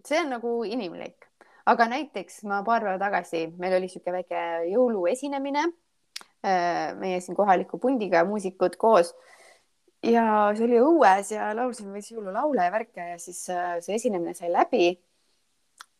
see 0.06 0.20
on 0.20 0.32
nagu 0.36 0.54
inimlik. 0.64 1.26
aga 1.70 1.86
näiteks 1.90 2.42
ma 2.48 2.62
paar 2.66 2.82
päeva 2.82 2.98
tagasi, 2.98 3.46
meil 3.60 3.76
oli 3.76 3.86
niisugune 3.86 4.20
väike 4.20 4.40
jõuluesinemine 4.72 5.66
äh, 5.66 6.96
meie 6.98 7.20
siin 7.20 7.36
kohaliku 7.36 7.78
pundiga 7.78 8.24
muusikud 8.24 8.76
koos 8.80 9.12
ja 10.02 10.24
see 10.56 10.66
oli 10.66 10.80
õues 10.80 11.32
ja 11.34 11.50
laulsime 11.56 11.92
veits 11.94 12.10
jõululaule 12.12 12.64
ja 12.64 12.72
värke 12.72 13.08
ja 13.12 13.18
siis 13.20 13.44
äh, 13.52 13.78
see 13.84 13.98
esinemine 14.00 14.34
sai 14.34 14.50
läbi. 14.52 14.98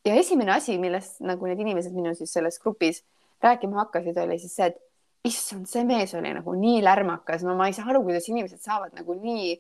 ja 0.05 0.15
esimene 0.17 0.57
asi, 0.57 0.79
millest 0.79 1.21
nagu 1.21 1.47
need 1.47 1.61
inimesed 1.61 1.93
minu 1.93 2.15
siis 2.17 2.33
selles 2.33 2.59
grupis 2.59 3.05
rääkima 3.43 3.85
hakkasid, 3.85 4.17
oli 4.21 4.39
siis 4.41 4.55
see, 4.57 4.71
et 4.73 4.81
issand, 5.29 5.69
see 5.69 5.85
mees 5.85 6.15
oli 6.17 6.33
nagu 6.33 6.55
nii 6.57 6.81
lärmakas, 6.85 7.45
no 7.45 7.55
ma 7.57 7.69
ei 7.69 7.77
saa 7.77 7.91
aru, 7.93 8.03
kuidas 8.09 8.29
inimesed 8.29 8.63
saavad 8.65 8.97
nagu 8.97 9.17
nii 9.17 9.53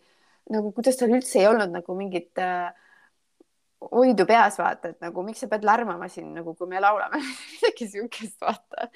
nagu, 0.55 0.73
kuidas 0.77 0.97
tal 1.01 1.13
üldse 1.13 1.43
ei 1.43 1.49
olnud 1.51 1.73
nagu 1.75 1.97
mingit 1.97 2.41
äh, 2.41 2.71
hoidu 3.81 4.27
peas 4.29 4.59
vaata, 4.61 4.93
et 4.93 5.01
nagu 5.05 5.23
miks 5.25 5.41
sa 5.41 5.49
pead 5.51 5.65
lärmama 5.65 6.09
siin 6.13 6.35
nagu, 6.37 6.55
kui 6.59 6.69
me 6.69 6.81
laulame 6.83 7.21
midagi 7.55 7.89
siukest 7.89 8.41
vaata. 8.45 8.91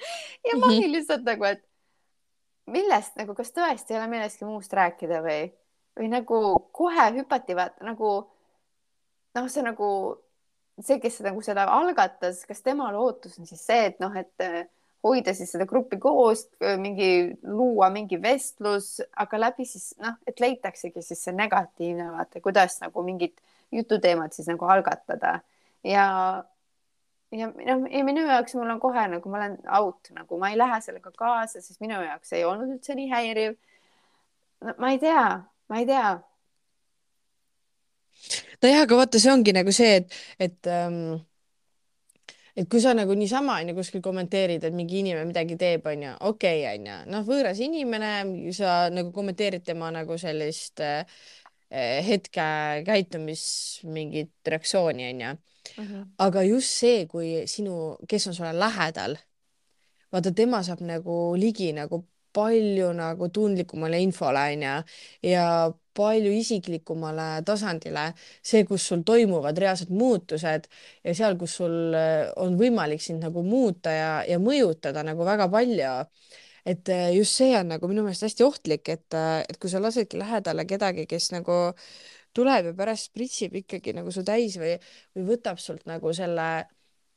ja 0.45 0.57
ma 0.59 0.69
olin 0.69 0.91
lihtsalt 0.93 1.25
nagu, 1.25 1.47
et 1.49 1.63
millest 2.71 3.17
nagu, 3.19 3.35
kas 3.37 3.53
tõesti 3.55 3.93
ei 3.93 3.99
ole 3.99 4.09
millestki 4.11 4.45
muust 4.47 4.73
rääkida 4.73 5.21
või, 5.25 5.49
või 5.97 6.11
nagu 6.11 6.39
kohe 6.75 7.09
hüpati 7.17 7.57
vaata 7.57 7.85
nagu 7.87 8.13
noh, 9.35 9.49
see 9.51 9.65
nagu 9.65 9.89
see, 10.81 10.99
kes 11.01 11.19
nagu 11.25 11.41
seda 11.45 11.67
algatas, 11.71 12.43
kas 12.47 12.63
tema 12.65 12.89
lootus 12.93 13.37
on 13.39 13.49
siis 13.49 13.63
see, 13.65 13.91
et 13.91 14.01
noh, 14.03 14.13
et 14.17 14.43
äh, 14.43 14.65
hoida 15.05 15.33
siis 15.37 15.53
seda 15.53 15.67
gruppi 15.69 15.99
koos, 16.01 16.45
äh, 16.63 16.75
mingi 16.81 17.09
luua 17.47 17.89
mingi 17.93 18.19
vestlus, 18.21 18.99
aga 19.21 19.39
läbi 19.47 19.67
siis 19.69 19.93
noh, 20.01 20.17
et 20.27 20.41
leitaksegi 20.43 21.03
siis 21.05 21.21
see 21.27 21.35
negatiivne 21.35 22.09
vaata, 22.15 22.41
kuidas 22.43 22.79
nagu 22.83 23.05
mingit 23.05 23.39
jututeemat 23.71 24.33
siis 24.33 24.47
nagu 24.51 24.65
algatada 24.65 25.39
ja 25.83 26.05
ja 27.31 27.49
noh, 27.49 27.87
ja 27.91 28.03
minu 28.05 28.25
jaoks 28.27 28.55
mul 28.55 28.69
on 28.69 28.79
kohe 28.79 29.07
nagu 29.11 29.29
ma 29.29 29.41
olen 29.41 29.57
out, 29.79 30.11
nagu 30.15 30.39
ma 30.39 30.51
ei 30.51 30.57
lähe 30.57 30.79
sellega 30.81 31.11
kaasa, 31.17 31.61
sest 31.61 31.81
minu 31.83 31.99
jaoks 32.03 32.33
ei 32.33 32.45
olnud 32.45 32.77
üldse 32.77 32.95
nii 32.97 33.09
häiriv 33.11 33.55
no,. 34.61 34.73
ma 34.77 34.91
ei 34.93 34.99
tea, 35.01 35.27
ma 35.69 35.81
ei 35.81 35.87
tea. 35.89 36.09
nojah, 38.63 38.83
aga 38.85 38.99
vaata, 39.03 39.21
see 39.21 39.33
ongi 39.33 39.55
nagu 39.55 39.73
see, 39.75 39.95
et, 40.01 40.19
et 40.39 40.71
ähm, 40.71 41.17
et 42.55 42.69
kui 42.71 42.79
sa 42.79 42.93
nagu 42.95 43.15
niisama 43.17 43.57
onju 43.59 43.75
kuskil 43.75 44.03
kommenteerid, 44.03 44.63
et 44.63 44.75
mingi 44.75 45.01
inimene 45.01 45.27
midagi 45.27 45.57
teeb, 45.59 45.87
onju, 45.91 46.13
okei 46.29 46.61
okay,, 46.63 46.77
onju, 46.77 46.99
noh, 47.11 47.25
võõras 47.27 47.59
inimene, 47.63 48.13
sa 48.55 48.85
nagu 48.93 49.11
kommenteerid 49.15 49.65
tema 49.67 49.91
nagu 49.91 50.15
sellist 50.21 50.79
äh, 50.83 51.03
hetke 51.71 52.45
käitumis 52.85 53.45
mingit 53.89 54.31
reaktsiooni, 54.47 55.09
onju 55.13 55.35
aga 56.21 56.43
just 56.45 56.79
see, 56.79 57.05
kui 57.09 57.45
sinu, 57.49 57.95
kes 58.09 58.27
on 58.29 58.35
sulle 58.37 58.53
lähedal, 58.57 59.17
vaata, 60.13 60.31
tema 60.35 60.61
saab 60.63 60.83
nagu 60.85 61.35
ligi 61.39 61.71
nagu 61.75 62.03
palju 62.35 62.91
nagu 62.95 63.29
tundlikumale 63.31 64.01
infole 64.03 64.43
onju 64.53 64.75
ja 65.23 65.45
palju 65.95 66.31
isiklikumale 66.35 67.41
tasandile, 67.47 68.09
see, 68.43 68.65
kus 68.67 68.87
sul 68.89 69.05
toimuvad 69.07 69.57
reaalsed 69.57 69.91
muutused 69.95 70.67
ja 71.03 71.13
seal, 71.15 71.37
kus 71.39 71.55
sul 71.61 71.95
äh, 71.95 72.27
on 72.43 72.57
võimalik 72.59 73.03
sind 73.03 73.23
nagu 73.23 73.43
muuta 73.43 73.93
ja, 73.95 74.09
ja 74.27 74.39
mõjutada 74.43 75.05
nagu 75.07 75.23
väga 75.27 75.47
palju. 75.51 75.93
Et 76.65 76.89
äh, 76.89 77.09
just 77.15 77.37
see 77.37 77.53
on 77.57 77.69
nagu 77.75 77.89
minu 77.89 78.05
meelest 78.05 78.25
hästi 78.25 78.45
ohtlik, 78.45 78.89
et, 78.89 79.07
äh, 79.13 79.43
et 79.49 79.59
kui 79.61 79.71
sa 79.71 79.81
lasedki 79.83 80.19
lähedale 80.21 80.65
kedagi, 80.69 81.05
kes 81.09 81.31
nagu 81.35 81.59
tuleb 82.35 82.71
ja 82.71 82.77
pärast 82.77 83.13
pritsib 83.15 83.55
ikkagi 83.61 83.93
nagu 83.95 84.11
su 84.11 84.23
täis 84.27 84.57
või, 84.59 84.75
või 85.15 85.27
võtab 85.33 85.61
sult 85.61 85.85
nagu 85.89 86.11
selle 86.15 86.47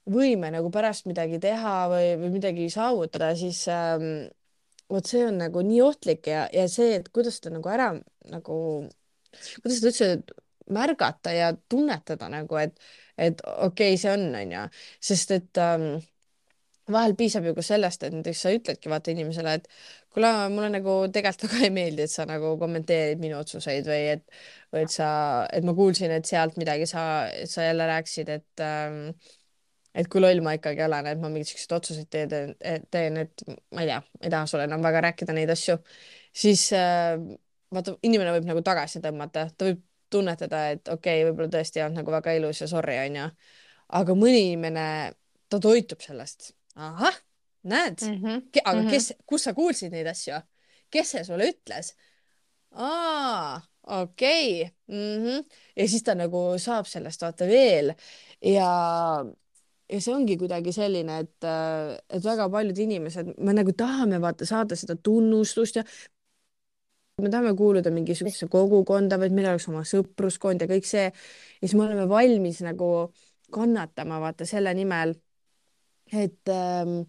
võime 0.08 0.50
nagu 0.54 0.70
pärast 0.72 1.08
midagi 1.08 1.40
teha 1.42 1.76
või, 1.92 2.12
või 2.20 2.34
midagi 2.38 2.68
saavutada, 2.72 3.32
siis 3.36 3.64
ähm, 3.72 4.28
vot 4.88 5.08
see 5.08 5.24
on 5.28 5.40
nagu 5.42 5.62
nii 5.64 5.80
ohtlik 5.84 6.28
ja, 6.30 6.46
ja 6.54 6.68
see, 6.72 6.94
et 7.00 7.10
kuidas 7.12 7.40
ta 7.44 7.52
nagu 7.52 7.72
ära 7.72 7.90
nagu, 8.32 8.58
kuidas 9.62 9.80
seda 9.80 9.90
üldse 9.92 10.10
märgata 10.72 11.32
ja 11.32 11.50
tunnetada 11.68 12.28
nagu, 12.32 12.60
et, 12.60 12.76
et 13.16 13.40
okei 13.44 13.94
okay,, 13.94 14.00
see 14.00 14.12
on, 14.12 14.28
onju, 14.42 14.64
sest 15.10 15.34
et 15.36 15.60
ähm, 15.64 15.90
vahel 16.92 17.14
piisab 17.18 17.46
ju 17.48 17.54
ka 17.56 17.64
sellest, 17.64 18.04
et 18.06 18.14
näiteks 18.16 18.42
sa 18.44 18.52
ütledki 18.54 18.90
vaata 18.92 19.12
inimesele, 19.12 19.54
et 19.58 19.66
kuule, 20.14 20.30
mulle 20.52 20.70
nagu 20.72 20.94
tegelikult 21.14 21.52
väga 21.52 21.66
ei 21.66 21.72
meeldi, 21.74 22.04
et 22.06 22.12
sa 22.12 22.26
nagu 22.28 22.54
kommenteerid 22.60 23.22
minu 23.22 23.38
otsuseid 23.40 23.88
või 23.88 24.04
et, 24.14 24.38
või 24.74 24.84
et 24.86 24.94
sa, 24.94 25.08
et 25.52 25.66
ma 25.66 25.74
kuulsin, 25.76 26.14
et 26.14 26.28
sealt 26.28 26.56
midagi 26.60 26.86
sa, 26.90 27.02
sa 27.48 27.66
jälle 27.68 27.88
rääkisid, 27.90 28.32
et 28.38 28.64
ähm, 28.64 29.10
et 29.98 30.08
kui 30.10 30.22
loll 30.22 30.40
ma 30.44 30.54
ikkagi 30.56 30.84
olen, 30.84 31.08
et 31.10 31.20
ma 31.20 31.30
mingeid 31.32 31.50
siukseid 31.50 31.74
otsuseid 31.78 32.08
teen, 32.12 32.54
teen, 32.92 33.20
et 33.24 33.44
ma 33.74 33.82
ei 33.82 33.90
tea, 33.90 34.00
ei 34.22 34.32
taha 34.32 34.48
sulle 34.50 34.68
enam 34.68 34.84
väga 34.84 35.02
rääkida 35.08 35.34
neid 35.34 35.50
asju, 35.52 35.78
siis 36.44 36.68
äh, 36.76 37.16
vaata, 37.74 37.96
inimene 38.06 38.34
võib 38.36 38.48
nagu 38.48 38.62
tagasi 38.66 39.02
tõmmata, 39.04 39.48
ta 39.56 39.70
võib 39.70 39.82
tunnetada, 40.12 40.68
et 40.74 40.88
okei 40.88 41.22
okay,, 41.22 41.24
võib-olla 41.28 41.52
tõesti 41.52 41.80
ei 41.80 41.86
olnud 41.86 42.00
nagu 42.02 42.14
väga 42.14 42.36
ilus 42.38 42.62
ja 42.62 42.68
sorry, 42.70 42.96
onju. 43.02 43.26
aga 43.98 44.14
mõni 44.16 44.44
inimene, 44.46 44.86
ta 45.48 45.60
toitub 45.60 46.04
sellest 46.04 46.52
ahah, 46.78 47.16
näed 47.62 47.98
mm, 48.02 48.20
-hmm. 48.22 48.42
aga 48.64 48.80
mm 48.80 48.86
-hmm. 48.86 48.90
kes, 48.90 49.12
kus 49.26 49.44
sa 49.44 49.54
kuulsid 49.54 49.92
neid 49.92 50.06
asju? 50.06 50.40
kes 50.90 51.10
see 51.10 51.24
sulle 51.24 51.50
ütles? 51.52 51.94
aa, 52.72 53.60
okei 53.86 54.62
okay. 54.62 54.72
mm. 54.86 55.18
-hmm. 55.24 55.44
ja 55.76 55.88
siis 55.88 56.02
ta 56.02 56.14
nagu 56.14 56.58
saab 56.58 56.86
sellest 56.86 57.22
vaata 57.22 57.46
veel 57.46 57.94
ja, 58.42 58.70
ja 59.92 60.00
see 60.00 60.14
ongi 60.14 60.36
kuidagi 60.36 60.72
selline, 60.72 61.18
et, 61.18 61.48
et 62.10 62.24
väga 62.24 62.48
paljud 62.48 62.78
inimesed, 62.78 63.34
me 63.38 63.52
nagu 63.52 63.72
tahame 63.72 64.20
vaata 64.20 64.46
saada 64.46 64.76
seda 64.76 64.96
tunnustust 64.96 65.76
ja 65.76 65.84
me 67.22 67.30
tahame 67.30 67.54
kuuluda 67.56 67.90
mingisugusesse 67.90 68.46
kogukonda, 68.46 69.18
vaid 69.18 69.32
meil 69.34 69.48
oleks 69.50 69.68
oma 69.68 69.82
sõpruskond 69.82 70.62
ja 70.62 70.68
kõik 70.70 70.86
see. 70.86 71.08
ja 71.60 71.68
siis 71.68 71.74
me 71.74 71.86
oleme 71.88 72.08
valmis 72.08 72.60
nagu 72.62 73.12
kannatama 73.50 74.20
vaata 74.20 74.46
selle 74.46 74.74
nimel 74.74 75.14
et 76.12 76.52
ähm, 76.52 77.00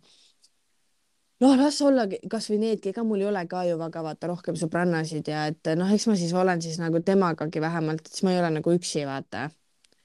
noh, 1.44 1.56
las 1.60 1.80
olla 1.86 2.06
kasvõi 2.32 2.60
needki, 2.64 2.94
ega 2.94 3.06
mul 3.08 3.24
ei 3.24 3.30
ole 3.30 3.46
ka 3.52 3.64
ju 3.68 3.78
väga 3.80 4.04
vaata 4.06 4.32
rohkem 4.32 4.60
sõbrannasid 4.60 5.32
ja 5.32 5.46
et 5.52 5.72
noh, 5.80 5.92
eks 5.96 6.10
ma 6.10 6.18
siis 6.20 6.36
olen 6.36 6.62
siis 6.62 6.80
nagu 6.82 7.02
temagagi 7.06 7.64
vähemalt, 7.64 8.06
et 8.06 8.14
siis 8.14 8.28
ma 8.28 8.36
ei 8.36 8.42
ole 8.42 8.52
nagu 8.60 8.76
üksi, 8.76 9.06
vaata 9.08 9.50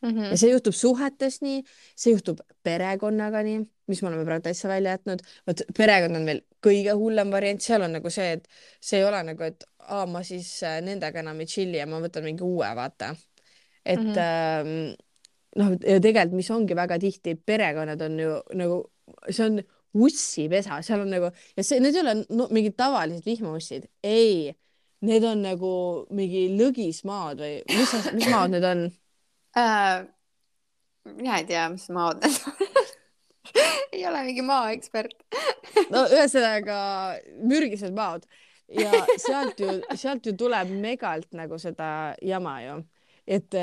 mm. 0.04 0.10
-hmm. 0.10 0.30
ja 0.30 0.38
see 0.38 0.50
juhtub 0.50 0.74
suhetes 0.74 1.40
nii, 1.42 1.62
see 1.96 2.14
juhtub 2.14 2.40
perekonnaga 2.62 3.42
nii, 3.46 3.62
mis 3.90 4.02
me 4.02 4.08
oleme 4.08 4.24
praegu 4.24 4.42
täitsa 4.42 4.68
välja 4.68 4.96
jätnud. 4.96 5.22
vot 5.46 5.62
perekond 5.76 6.16
on 6.16 6.26
veel 6.26 6.42
kõige 6.66 6.96
hullem 6.96 7.30
variant, 7.30 7.60
seal 7.60 7.82
on 7.82 7.96
nagu 7.98 8.10
see, 8.10 8.32
et 8.38 8.48
see 8.80 9.00
ei 9.00 9.04
ole 9.04 9.22
nagu, 9.30 9.42
et 9.42 9.64
aa, 9.78 10.06
ma 10.06 10.22
siis 10.22 10.50
äh, 10.62 10.80
nendega 10.84 11.20
enam 11.20 11.40
ei 11.40 11.50
chill'i 11.50 11.80
ja 11.80 11.86
ma 11.86 12.00
võtan 12.00 12.24
mingi 12.24 12.44
uue, 12.44 12.70
vaata. 12.76 13.14
et 13.84 14.00
mm 14.00 14.12
-hmm. 14.12 14.18
ähm, 14.18 14.94
noh, 15.60 15.76
ja 15.78 16.00
tegelikult, 16.02 16.36
mis 16.38 16.50
ongi 16.54 16.76
väga 16.78 16.98
tihti, 17.02 17.36
perekonnad 17.46 18.02
on 18.06 18.18
ju 18.20 18.34
nagu, 18.60 18.80
see 19.28 19.46
on 19.46 19.62
ussipesa, 20.04 20.80
seal 20.82 21.04
on 21.04 21.12
nagu 21.14 21.30
ja 21.30 21.64
see, 21.64 21.80
need 21.82 21.94
ei 21.94 22.02
ole 22.02 22.16
no, 22.34 22.48
mingid 22.54 22.76
tavalised 22.78 23.26
vihmaussid, 23.28 23.86
ei, 24.06 24.50
need 25.04 25.26
on 25.28 25.44
nagu 25.44 25.70
mingi 26.14 26.48
lõgismaad 26.58 27.42
või 27.44 27.60
mis, 27.70 27.94
mis 28.16 28.28
maad 28.32 28.54
need 28.56 28.68
on? 28.72 28.86
Äh,? 29.54 30.00
mina 31.14 31.36
ei 31.38 31.44
tea, 31.46 31.68
mis 31.70 31.84
maad 31.94 32.24
need 32.24 32.40
on. 32.50 32.72
Ei 33.94 34.06
ole 34.08 34.22
mingi 34.26 34.42
maaekspert. 34.42 35.14
No 35.94 36.04
ühesõnaga 36.08 36.76
mürgised 37.46 37.94
maad. 37.94 38.24
Ja 38.74 39.04
sealt 39.20 39.60
ju, 39.60 39.76
sealt 39.98 40.26
ju 40.26 40.32
tuleb 40.38 40.70
megalt 40.80 41.28
nagu 41.36 41.58
seda 41.62 42.14
jama 42.24 42.54
ju, 42.64 42.76
et 43.26 43.56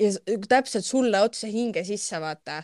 ja 0.00 0.36
täpselt 0.48 0.86
sulle 0.86 1.20
otse 1.22 1.50
hinge 1.52 1.84
sisse 1.84 2.20
vaata. 2.20 2.62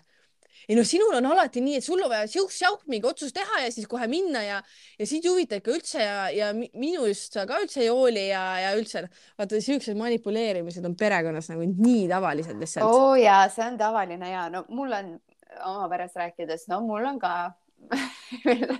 Ei 0.66 0.74
noh, 0.74 0.86
sinul 0.88 1.14
on 1.14 1.28
alati 1.30 1.60
nii, 1.62 1.76
et 1.78 1.84
sul 1.84 2.00
on 2.02 2.10
vaja 2.10 2.26
siuh-säuh 2.30 2.88
mingi 2.90 3.06
otsus 3.06 3.30
teha 3.34 3.60
ja 3.62 3.68
siis 3.70 3.86
kohe 3.86 4.08
minna 4.10 4.40
ja, 4.42 4.56
ja 4.98 5.06
sind 5.06 5.26
ei 5.26 5.30
huvita 5.30 5.60
ikka 5.60 5.70
üldse 5.76 6.00
ja, 6.02 6.16
ja 6.34 6.48
minust 6.56 7.38
ka 7.46 7.60
üldse 7.62 7.84
ei 7.84 7.90
hooli 7.92 8.24
ja, 8.32 8.42
ja 8.64 8.72
üldse 8.74 9.04
vaata 9.38 9.60
siuksed 9.62 9.94
manipuleerimised 10.00 10.88
on 10.88 10.96
perekonnas 10.98 11.52
nagu 11.52 11.68
nii 11.68 12.08
tavalised 12.10 12.58
lihtsalt. 12.58 12.88
oo 12.88 13.12
oh, 13.12 13.14
jaa, 13.20 13.44
see 13.52 13.62
on 13.68 13.78
tavaline 13.78 14.32
ja 14.32 14.48
no 14.50 14.64
mul 14.72 14.96
on 14.96 15.14
oma 15.60 15.86
perest 15.92 16.18
rääkides, 16.18 16.66
no 16.72 16.80
mul 16.88 17.06
on 17.12 17.22
ka 17.22 17.36
meil 18.46 18.64
on, 18.66 18.78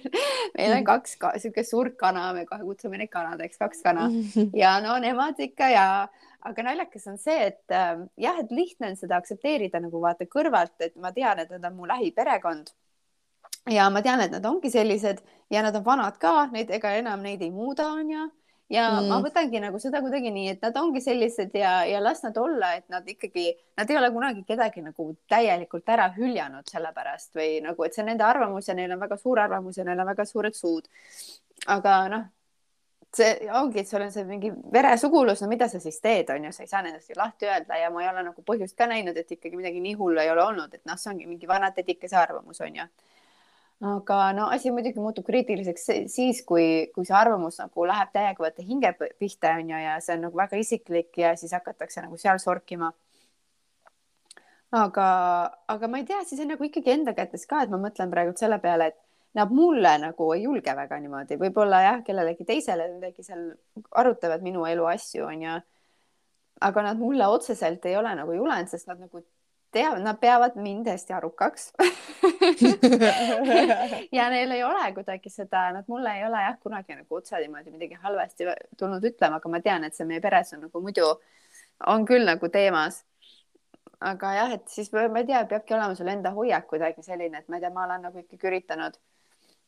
meil 0.57 0.75
on 0.81 0.85
kaks 0.87 1.16
ka, 1.21 1.33
sihuke 1.38 1.62
suurt 1.66 1.97
kana, 2.01 2.33
me 2.35 2.47
kohe 2.49 2.64
kutsume 2.66 2.99
neid 2.99 3.12
kanadeks, 3.12 3.61
kaks 3.61 3.85
kana. 3.85 4.09
Ja 4.62 4.79
no 4.83 4.97
nemad 5.03 5.38
ikka 5.42 5.69
ja 5.71 5.87
aga 6.47 6.67
naljakas 6.69 7.07
on 7.11 7.19
see, 7.21 7.51
et 7.51 7.75
äh, 7.75 8.01
jah, 8.23 8.41
et 8.43 8.55
lihtne 8.55 8.93
on 8.93 8.99
seda 8.99 9.19
aktsepteerida 9.21 9.81
nagu 9.83 10.01
vaata 10.03 10.29
kõrvalt, 10.31 10.77
et 10.85 10.97
ma 11.01 11.13
tean, 11.17 11.43
et 11.43 11.53
nad 11.53 11.71
on 11.71 11.79
mu 11.79 11.89
lähiperekond. 11.91 12.73
ja 13.73 13.89
ma 13.91 14.03
tean, 14.03 14.23
et 14.23 14.35
nad 14.35 14.45
ongi 14.47 14.71
sellised 14.71 15.23
ja 15.51 15.63
nad 15.67 15.77
on 15.77 15.87
vanad 15.87 16.19
ka, 16.23 16.49
neid 16.53 16.71
ega 16.71 16.97
enam 17.01 17.23
neid 17.23 17.43
ei 17.43 17.51
muuda, 17.55 17.89
onju. 17.99 18.29
ja 18.73 18.87
mm. 18.93 19.09
ma 19.11 19.19
võtangi 19.25 19.63
nagu 19.63 19.81
seda 19.83 20.03
kuidagi 20.05 20.31
nii, 20.35 20.53
et 20.55 20.63
nad 20.67 20.79
ongi 20.83 21.03
sellised 21.03 21.55
ja, 21.59 21.81
ja 21.89 22.03
las 22.03 22.23
nad 22.27 22.39
olla, 22.43 22.75
et 22.79 22.87
nad 22.93 23.09
ikkagi, 23.09 23.49
nad 23.79 23.91
ei 23.91 23.99
ole 23.99 24.13
kunagi 24.15 24.47
kedagi 24.47 24.85
nagu 24.87 25.11
täielikult 25.31 25.95
ära 25.97 26.09
hüljanud 26.15 26.71
sellepärast 26.71 27.35
või 27.39 27.59
nagu, 27.67 27.87
et 27.87 27.95
see 27.95 28.07
on 28.07 28.13
nende 28.15 28.27
arvamus 28.27 28.71
ja 28.71 28.79
neil 28.79 28.95
on 28.95 29.03
väga 29.03 29.19
suur 29.21 29.43
arvamus 29.43 29.83
ja 29.83 29.87
neil 29.89 30.01
on 30.03 30.15
väga 30.15 30.31
suured 30.31 30.59
suud. 30.59 30.89
aga 31.67 32.01
noh 32.13 32.33
see 33.14 33.49
ongi, 33.55 33.81
et 33.81 33.88
sul 33.88 34.03
on 34.03 34.12
see 34.12 34.25
mingi 34.29 34.51
veresugulus, 34.73 35.42
no 35.42 35.49
mida 35.51 35.69
sa 35.73 35.81
siis 35.81 35.99
teed, 36.03 36.31
on 36.35 36.49
ju, 36.49 36.53
sa 36.53 36.64
ei 36.64 36.71
saa 36.71 36.83
nendest 36.85 37.11
ju 37.11 37.16
lahti 37.19 37.49
öelda 37.49 37.79
ja 37.81 37.90
ma 37.90 38.03
ei 38.03 38.11
ole 38.11 38.25
nagu 38.27 38.45
põhjust 38.47 38.77
ka 38.79 38.88
näinud, 38.90 39.16
et 39.16 39.31
ikkagi 39.37 39.57
midagi 39.57 39.81
nii 39.85 39.95
hullu 40.01 40.21
ei 40.23 40.33
ole 40.33 40.42
olnud, 40.45 40.75
et 40.75 40.83
noh, 40.88 40.99
see 41.01 41.12
ongi 41.12 41.29
mingi 41.29 41.49
vana 41.49 41.71
tädikese 41.77 42.19
arvamus, 42.21 42.61
on 42.66 42.81
ju. 42.83 42.88
aga 43.87 44.21
no 44.33 44.51
asi 44.53 44.71
muidugi 44.73 45.01
muutub 45.01 45.27
kriitiliseks 45.27 45.90
siis, 46.12 46.42
kui, 46.49 46.90
kui 46.95 47.05
see 47.09 47.16
arvamus 47.16 47.61
nagu 47.61 47.88
läheb 47.88 48.12
täiega 48.12 48.47
võtta 48.47 48.64
hinge 48.64 48.92
pihta, 49.19 49.57
on 49.61 49.75
ju, 49.75 49.81
ja 49.87 49.99
see 50.01 50.16
on 50.16 50.29
nagu 50.29 50.45
väga 50.45 50.61
isiklik 50.61 51.19
ja 51.21 51.37
siis 51.37 51.53
hakatakse 51.57 52.05
nagu 52.05 52.16
seal 52.21 52.40
sorkima 52.42 52.92
aga, 54.73 55.09
aga 55.69 55.88
ma 55.88 55.99
ei 56.01 56.07
tea, 56.07 56.23
siis 56.27 56.40
on 56.42 56.51
nagu 56.53 56.64
ikkagi 56.66 56.92
enda 56.95 57.14
kätes 57.16 57.47
ka, 57.49 57.62
et 57.62 57.73
ma 57.73 57.79
mõtlen 57.81 58.11
praegu 58.12 58.35
selle 58.38 58.59
peale, 58.62 58.90
et 58.92 58.99
nad 59.37 59.53
mulle 59.53 59.92
nagu 60.01 60.33
ei 60.33 60.42
julge 60.46 60.72
väga 60.77 60.99
niimoodi, 61.03 61.37
võib-olla 61.40 61.83
jah, 61.85 62.03
kellelegi 62.05 62.44
teisele 62.49 62.88
midagi 62.94 63.25
seal 63.27 63.51
arutavad 64.01 64.44
minu 64.44 64.64
elu 64.68 64.87
asju, 64.88 65.27
onju. 65.29 65.57
aga 66.66 66.83
nad 66.87 67.01
mulle 67.01 67.27
otseselt 67.29 67.85
ei 67.85 67.96
ole 68.01 68.14
nagu 68.16 68.33
julenud, 68.33 68.70
sest 68.72 68.88
nad 68.88 69.03
nagu 69.03 69.20
teavad, 69.77 70.01
nad 70.03 70.16
peavad 70.20 70.57
mind 70.57 70.88
hästi 70.88 71.12
arukaks. 71.12 71.72
Ja 74.12 74.29
neil 74.31 74.51
ei 74.55 74.62
ole 74.64 74.92
kuidagi 74.94 75.31
seda, 75.31 75.66
nad 75.75 75.88
mulle 75.88 76.14
ei 76.16 76.25
ole 76.25 76.40
jah 76.40 76.57
kunagi 76.62 76.96
nagu 76.96 77.18
otse 77.18 77.37
niimoodi 77.42 77.75
midagi 77.75 77.99
halvasti 78.01 78.46
tulnud 78.79 79.05
ütlema, 79.05 79.40
aga 79.40 79.51
ma 79.53 79.61
tean, 79.61 79.85
et 79.85 79.99
see 79.99 80.07
meie 80.09 80.22
peres 80.25 80.55
on 80.57 80.64
nagu 80.64 80.81
muidu 80.81 81.11
on 81.92 82.07
küll 82.09 82.25
nagu 82.25 82.49
teemas. 82.49 83.03
Aga 84.01 84.33
jah, 84.37 84.55
et 84.57 84.68
siis 84.68 84.88
ma 84.92 85.05
ei 85.20 85.29
tea, 85.29 85.42
peabki 85.51 85.75
olema 85.77 85.96
sul 85.99 86.09
enda 86.12 86.33
hoiak 86.37 86.66
kuidagi 86.72 87.05
selline, 87.05 87.42
et 87.42 87.49
ma 87.53 87.57
ei 87.59 87.64
tea, 87.64 87.72
ma 87.75 87.85
olen 87.85 88.09
nagu 88.09 88.20
ikkagi 88.20 88.49
üritanud 88.49 88.96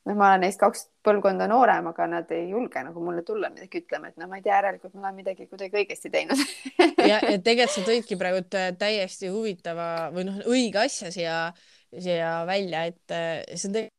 noh, 0.09 0.17
ma 0.17 0.33
olen 0.33 0.45
neist 0.47 0.61
kaks 0.61 0.87
põlvkonda 1.07 1.49
noorem, 1.51 1.91
aga 1.93 2.09
nad 2.11 2.33
ei 2.35 2.49
julge 2.53 2.83
nagu 2.85 3.05
mulle 3.05 3.25
tulla 3.27 3.51
midagi 3.53 3.83
ütlema, 3.83 4.11
et 4.11 4.21
no 4.21 4.29
ma 4.31 4.41
ei 4.41 4.45
tea, 4.45 4.57
järelikult 4.57 4.97
ma 4.97 5.09
olen 5.09 5.21
midagi 5.21 5.49
kuidagi 5.51 5.83
õigesti 5.83 6.13
teinud 6.13 6.43
ja, 7.11 7.21
ja 7.21 7.37
tegelikult 7.37 7.77
sa 7.77 7.87
tõidki 7.87 8.19
praegu 8.21 8.45
täiesti 8.81 9.33
huvitava 9.33 9.89
või 10.15 10.29
noh, 10.31 10.43
õige 10.49 10.85
asja 10.87 11.13
siia, 11.15 11.39
siia 11.93 12.39
välja, 12.49 12.87
et 12.89 13.19
see 13.55 13.69
on 13.71 13.79
tegelikult 13.79 13.97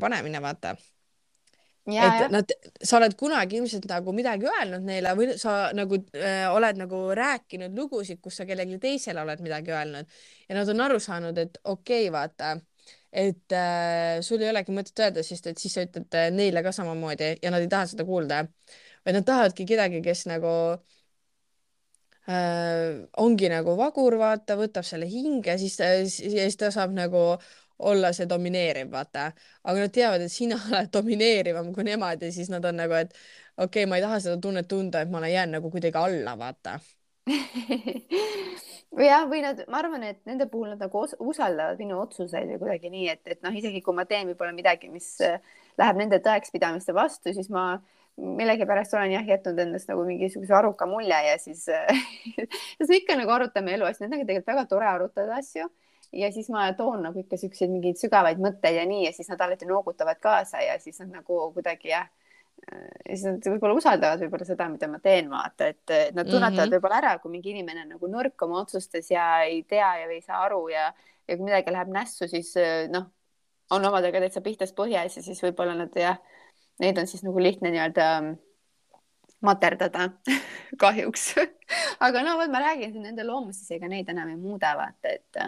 panemine, 0.00 0.38
vaata. 0.42 0.76
Ja, 1.90 2.06
et 2.06 2.20
ja. 2.20 2.26
nad, 2.30 2.52
sa 2.84 2.98
oled 2.98 3.14
kunagi 3.18 3.56
ilmselt 3.58 3.86
nagu 3.88 4.12
midagi 4.14 4.46
öelnud 4.46 4.84
neile 4.84 5.14
või 5.18 5.32
sa 5.40 5.70
nagu 5.74 5.96
äh, 6.14 6.44
oled 6.52 6.78
nagu 6.78 7.00
rääkinud 7.16 7.74
lugusid, 7.74 8.20
kus 8.22 8.36
sa 8.38 8.46
kellelegi 8.46 8.76
teisele 8.82 9.22
oled 9.24 9.40
midagi 9.42 9.72
öelnud 9.72 10.20
ja 10.46 10.58
nad 10.58 10.70
on 10.70 10.84
aru 10.84 11.00
saanud, 11.02 11.40
et 11.40 11.56
okei 11.64 12.04
okay,, 12.04 12.12
vaata 12.14 12.52
et 13.12 13.52
äh, 13.52 14.20
sul 14.22 14.42
ei 14.42 14.50
olegi 14.52 14.74
mõtet 14.74 15.02
öelda, 15.02 15.22
sest 15.26 15.48
et 15.50 15.58
siis 15.58 15.74
sa 15.74 15.84
ütled 15.86 16.14
äh, 16.14 16.28
neile 16.34 16.62
ka 16.62 16.72
samamoodi 16.74 17.32
ja 17.42 17.50
nad 17.50 17.64
ei 17.64 17.70
taha 17.70 17.88
seda 17.90 18.06
kuulda. 18.06 18.44
vaid 19.04 19.16
nad 19.16 19.26
tahavadki 19.26 19.66
kedagi, 19.66 20.02
kes 20.04 20.26
nagu 20.30 20.52
äh, 22.28 23.00
ongi 23.18 23.50
nagu 23.50 23.74
vagur, 23.78 24.18
vaata, 24.20 24.56
võtab 24.60 24.86
selle 24.86 25.08
hinge, 25.10 25.58
siis, 25.58 25.80
siis 26.20 26.56
ta 26.60 26.70
saab 26.74 26.94
nagu 26.94 27.24
olla 27.90 28.12
see 28.12 28.28
domineeriv, 28.28 28.90
vaata. 28.92 29.30
aga 29.64 29.86
nad 29.86 29.92
teavad, 29.94 30.22
et 30.22 30.32
sina 30.32 30.60
oled 30.70 30.92
domineerivam 30.92 31.74
kui 31.74 31.84
nemad 31.88 32.22
ja 32.22 32.32
siis 32.32 32.50
nad 32.52 32.64
on 32.64 32.78
nagu, 32.84 32.94
et 32.94 33.14
okei 33.56 33.84
okay,, 33.84 33.90
ma 33.90 33.98
ei 33.98 34.06
taha 34.06 34.20
seda 34.22 34.38
tunnet 34.40 34.68
tunda, 34.68 35.02
et 35.02 35.10
ma 35.10 35.26
jään 35.26 35.58
nagu 35.58 35.70
kuidagi 35.72 35.98
alla, 35.98 36.38
vaata 36.38 36.78
jah, 39.10 39.24
või 39.30 39.42
nad, 39.44 39.62
ma 39.70 39.80
arvan, 39.82 40.04
et 40.08 40.20
nende 40.28 40.48
puhul 40.50 40.72
nad 40.72 40.82
nagu 40.82 41.04
usaldavad 41.18 41.80
minu 41.80 42.00
otsuseid 42.02 42.48
või 42.54 42.60
kuidagi 42.64 42.92
nii, 42.92 43.08
et, 43.14 43.22
et 43.36 43.42
noh, 43.46 43.54
isegi 43.56 43.82
kui 43.84 43.96
ma 43.96 44.06
teen 44.08 44.30
võib-olla 44.30 44.54
midagi, 44.56 44.90
mis 44.92 45.12
äh, 45.24 45.40
läheb 45.80 46.00
nende 46.00 46.20
tõekspidamiste 46.24 46.94
vastu, 46.96 47.34
siis 47.36 47.50
ma 47.52 47.72
millegipärast 48.20 48.94
olen 48.94 49.14
jah 49.14 49.28
jätnud 49.28 49.58
endast 49.62 49.88
nagu 49.88 50.02
mingisuguse 50.04 50.54
aruka 50.56 50.86
mulje 50.86 51.20
ja 51.26 51.36
siis 51.40 51.62
siis 52.76 52.88
me 52.88 52.98
ikka 52.98 53.16
nagu 53.16 53.32
arutame 53.32 53.72
eluasju, 53.76 54.04
need 54.04 54.18
on 54.18 54.26
tegelikult 54.26 54.50
väga 54.52 54.66
tore 54.68 54.88
arutada 54.90 55.38
asju 55.38 55.68
ja 56.12 56.30
siis 56.34 56.50
ma 56.50 56.66
toon 56.76 57.04
nagu 57.06 57.22
ikka 57.22 57.38
siukseid 57.40 57.70
mingeid 57.72 58.00
sügavaid 58.00 58.40
mõtteid 58.42 58.80
ja 58.80 58.86
nii 58.88 59.06
ja 59.06 59.12
siis 59.16 59.30
nad 59.30 59.40
alati 59.40 59.68
noogutavad 59.68 60.18
kaasa 60.22 60.62
ja 60.64 60.78
siis 60.82 60.98
nad 61.02 61.20
nagu 61.20 61.40
kuidagi 61.54 61.92
jah 61.94 62.08
ja 62.70 63.16
siis 63.16 63.24
nad 63.26 63.46
võib-olla 63.52 63.76
usaldavad 63.78 64.20
võib-olla 64.24 64.46
seda, 64.46 64.66
mida 64.72 64.88
ma 64.90 65.00
teen, 65.02 65.30
vaata, 65.30 65.70
et 65.72 65.94
nad 66.14 66.28
tunnetavad 66.28 66.52
mm 66.52 66.58
-hmm. 66.60 66.74
võib-olla 66.76 66.98
ära, 67.00 67.14
kui 67.18 67.32
mingi 67.32 67.50
inimene 67.54 67.86
on 67.86 67.94
nagu 67.96 68.10
nõrk 68.10 68.44
oma 68.46 68.60
otsustes 68.60 69.10
ja 69.10 69.42
ei 69.42 69.62
tea 69.62 69.88
ja 70.02 70.10
ei 70.10 70.20
saa 70.20 70.44
aru 70.44 70.68
ja, 70.68 70.92
ja 71.28 71.36
kui 71.36 71.44
midagi 71.44 71.72
läheb 71.72 71.88
nässu, 71.94 72.28
siis 72.28 72.54
noh, 72.90 73.08
on 73.70 73.84
omadega 73.84 74.20
täitsa 74.20 74.40
pihtas 74.40 74.72
põhjas 74.72 75.16
ja 75.16 75.22
siis 75.22 75.42
võib-olla 75.42 75.74
nad 75.74 75.96
jah, 75.96 76.18
neid 76.80 76.98
on 76.98 77.06
siis 77.06 77.24
nagu 77.26 77.42
lihtne 77.42 77.70
nii-öelda 77.70 78.06
materdada 79.40 80.10
kahjuks 80.82 81.34
aga 82.06 82.22
no 82.22 82.36
vot, 82.38 82.50
ma 82.50 82.60
räägin 82.60 83.02
nende 83.02 83.24
loomustes, 83.24 83.70
ega 83.70 83.88
neid 83.88 84.08
enam 84.08 84.28
ei 84.28 84.36
muuda, 84.36 84.74
vaata, 84.76 85.16
et 85.16 85.42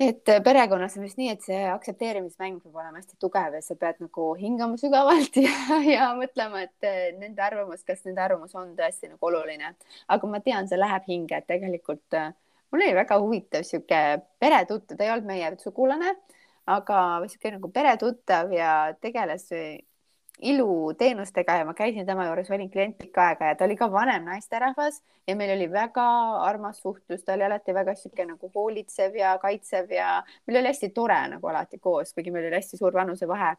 et 0.00 0.28
äh, 0.28 0.40
perekonnas 0.44 0.96
on 0.96 1.04
vist 1.04 1.18
nii, 1.20 1.28
et 1.34 1.44
see 1.44 1.58
aktsepteerimismäng 1.68 2.60
peab 2.62 2.78
olema 2.80 2.98
hästi 2.98 3.18
tugev 3.20 3.56
ja 3.58 3.60
sa 3.64 3.76
pead 3.80 4.00
nagu 4.00 4.30
hingama 4.40 4.78
sügavalt 4.80 5.36
ja, 5.46 5.80
ja 5.84 6.10
mõtlema, 6.16 6.64
et 6.64 6.88
äh, 6.88 7.10
nende 7.20 7.44
arvamus, 7.44 7.84
kas 7.86 8.06
nende 8.08 8.24
arvamus 8.24 8.56
on 8.56 8.72
tõesti 8.78 9.12
nagu 9.12 9.30
oluline. 9.30 9.74
aga 10.08 10.30
ma 10.32 10.40
tean, 10.44 10.68
see 10.70 10.80
läheb 10.80 11.08
hinge, 11.10 11.42
et 11.42 11.48
tegelikult 11.50 12.16
äh, 12.16 12.32
mul 12.72 12.84
oli 12.86 12.96
väga 12.96 13.20
huvitav 13.20 13.66
sihuke 13.68 14.00
peretuttav, 14.40 14.96
ta 14.96 15.04
ei 15.04 15.12
olnud 15.12 15.28
meie 15.28 15.52
sugulane, 15.60 16.16
aga 16.70 17.04
sihuke 17.28 17.54
nagu 17.58 17.72
peretuttav 17.74 18.52
ja 18.56 18.74
tegeles 19.04 19.50
iluteenustega 20.42 21.56
ja 21.56 21.64
ma 21.64 21.74
käisin 21.74 22.06
tema 22.06 22.24
juures, 22.26 22.50
olin 22.50 22.70
klient 22.70 22.96
pikka 22.98 23.26
aega 23.28 23.50
ja 23.50 23.56
ta 23.56 23.64
oli 23.64 23.76
ka 23.76 23.90
vanem 23.92 24.24
naisterahvas 24.24 25.02
ja 25.28 25.36
meil 25.36 25.52
oli 25.56 25.66
väga 25.72 26.06
armas 26.46 26.80
suhtlus, 26.80 27.24
ta 27.24 27.34
oli 27.34 27.44
alati 27.44 27.74
väga 27.74 27.94
sihuke 27.94 28.24
nagu 28.26 28.50
hoolitsev 28.54 29.16
ja 29.16 29.34
kaitsev 29.42 29.90
ja 29.92 30.22
meil 30.46 30.60
oli 30.60 30.72
hästi 30.72 30.90
tore 30.96 31.18
nagu 31.34 31.52
alati 31.52 31.78
koos, 31.78 32.14
kuigi 32.14 32.32
meil 32.32 32.48
oli 32.48 32.56
hästi 32.56 32.80
suur 32.80 32.94
vanusevahe. 32.94 33.54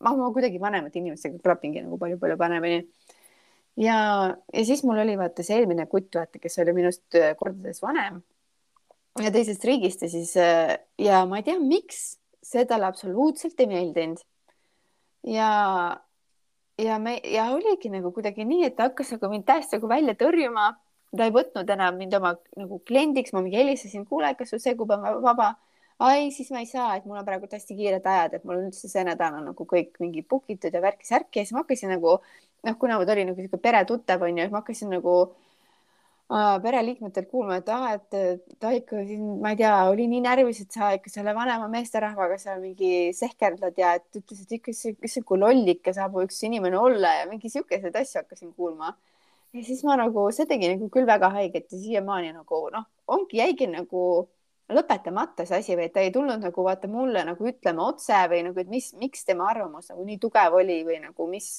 ma, 0.00 0.16
ma 0.16 0.32
kuidagi 0.32 0.60
vanemate 0.60 0.98
inimestega 0.98 1.38
klapingi 1.44 1.84
nagu 1.84 1.98
palju-palju 1.98 2.36
paremini. 2.36 2.88
ja, 3.76 4.00
ja 4.54 4.64
siis 4.64 4.82
mul 4.84 4.98
oli 4.98 5.18
vaata 5.18 5.46
see 5.46 5.60
eelmine 5.60 5.86
kutt, 5.86 6.14
vaata, 6.14 6.38
kes 6.38 6.58
oli 6.58 6.72
minust 6.72 7.20
kordades 7.38 7.82
vanem 7.82 8.22
ja 9.22 9.30
teisest 9.30 9.64
riigist 9.64 10.02
ja 10.02 10.08
siis 10.08 10.34
ja 10.98 11.22
ma 11.26 11.38
ei 11.38 11.46
tea, 11.46 11.60
miks 11.60 12.18
see 12.42 12.66
talle 12.66 12.88
absoluutselt 12.88 13.60
ei 13.60 13.70
meeldinud 13.70 14.26
ja, 15.26 15.50
ja 16.78 16.98
me 16.98 17.20
ja 17.24 17.50
oligi 17.54 17.90
nagu 17.92 18.12
kuidagi 18.12 18.44
nii, 18.44 18.64
et 18.68 18.76
ta 18.76 18.88
hakkas 18.88 19.12
nagu 19.16 19.30
mind 19.32 19.46
täiesti 19.48 19.78
nagu 19.78 19.88
välja 19.88 20.14
tõrjuma. 20.14 20.70
ta 21.16 21.26
ei 21.26 21.32
võtnud 21.34 21.70
enam 21.74 21.96
mind 21.98 22.14
oma 22.14 22.36
nagu 22.56 22.78
kliendiks, 22.86 23.32
ma 23.34 23.42
mingi 23.42 23.58
helistasin, 23.58 24.04
kuule, 24.06 24.30
kas 24.38 24.52
sul 24.52 24.60
see 24.62 24.76
kuupäev 24.78 25.08
on 25.16 25.22
vaba? 25.24 25.54
ai, 26.00 26.30
siis 26.32 26.48
ma 26.54 26.62
ei 26.62 26.66
saa, 26.66 26.94
et 26.96 27.04
mul 27.04 27.18
on 27.20 27.24
praegu 27.26 27.48
hästi 27.50 27.74
kiired 27.76 28.06
ajad, 28.08 28.38
et 28.38 28.44
mul 28.44 28.56
on 28.56 28.68
üldse 28.70 28.88
see 28.88 29.02
nädal 29.04 29.34
on 29.36 29.50
nagu 29.50 29.66
kõik 29.68 29.98
mingi 30.00 30.22
book 30.22 30.46
itud 30.48 30.72
ja 30.72 30.80
värki-särki 30.80 31.42
ja 31.42 31.44
siis 31.44 31.52
ma 31.52 31.60
hakkasin 31.64 31.92
nagu 31.92 32.14
noh, 32.64 32.76
kuna 32.80 32.96
ta 33.04 33.12
oli 33.12 33.26
nagu 33.28 33.36
sihuke 33.36 33.60
peretuttav 33.60 34.22
onju, 34.24 34.46
siis 34.46 34.54
ma 34.54 34.62
hakkasin 34.62 34.94
nagu 34.96 35.16
pereliikmetelt 36.30 37.26
kuulma, 37.30 37.56
et 37.58 37.68
aa, 37.74 37.94
et 37.96 38.58
ta 38.62 38.70
ikka 38.74 39.02
siin, 39.06 39.22
ma 39.42 39.50
ei 39.50 39.58
tea, 39.58 39.72
oli 39.90 40.06
nii 40.10 40.20
närvis, 40.22 40.60
et 40.62 40.76
sa 40.76 40.92
ikka 40.94 41.10
selle 41.10 41.34
vanema 41.34 41.66
meesterahvaga 41.72 42.36
seal 42.38 42.60
mingi 42.62 43.10
sehkerdad 43.16 43.78
ja 43.78 43.96
et 43.98 44.20
ütles, 44.20 44.44
et 44.44 44.52
ikka 44.60 44.74
see, 44.76 44.94
kes 44.94 45.16
see 45.18 45.26
kui 45.26 45.40
lollike 45.42 45.94
saab 45.96 46.20
üks 46.22 46.38
inimene 46.46 46.78
olla 46.78 47.16
ja 47.18 47.24
mingi 47.30 47.50
siukeseid 47.50 47.98
asju 47.98 48.22
hakkasin 48.22 48.52
kuulma. 48.54 48.94
ja 49.52 49.64
siis 49.66 49.82
ma 49.82 49.96
nagu, 49.98 50.28
see 50.30 50.46
tegi 50.46 50.70
nagu 50.70 50.86
küll 50.94 51.08
väga 51.08 51.32
haiget 51.34 51.72
ja 51.72 51.78
siiamaani 51.78 52.30
nagu 52.36 52.62
noh, 52.70 52.86
ongi, 53.10 53.40
jäigi 53.42 53.66
nagu 53.66 54.28
lõpetamata 54.70 55.42
see 55.48 55.58
asi 55.58 55.74
või 55.74 55.88
et 55.88 55.94
ta 55.96 56.04
ei 56.04 56.12
tulnud 56.14 56.46
nagu 56.46 56.62
vaata 56.62 56.86
mulle 56.88 57.24
nagu 57.26 57.48
ütlema 57.50 57.88
otse 57.90 58.20
või 58.30 58.44
nagu, 58.46 58.62
et 58.62 58.70
mis, 58.70 58.92
miks 59.02 59.26
tema 59.26 59.50
arvamus 59.50 59.90
nagu 59.90 60.06
nii 60.06 60.20
tugev 60.22 60.54
oli 60.60 60.84
või 60.86 61.00
nagu 61.02 61.26
mis 61.26 61.50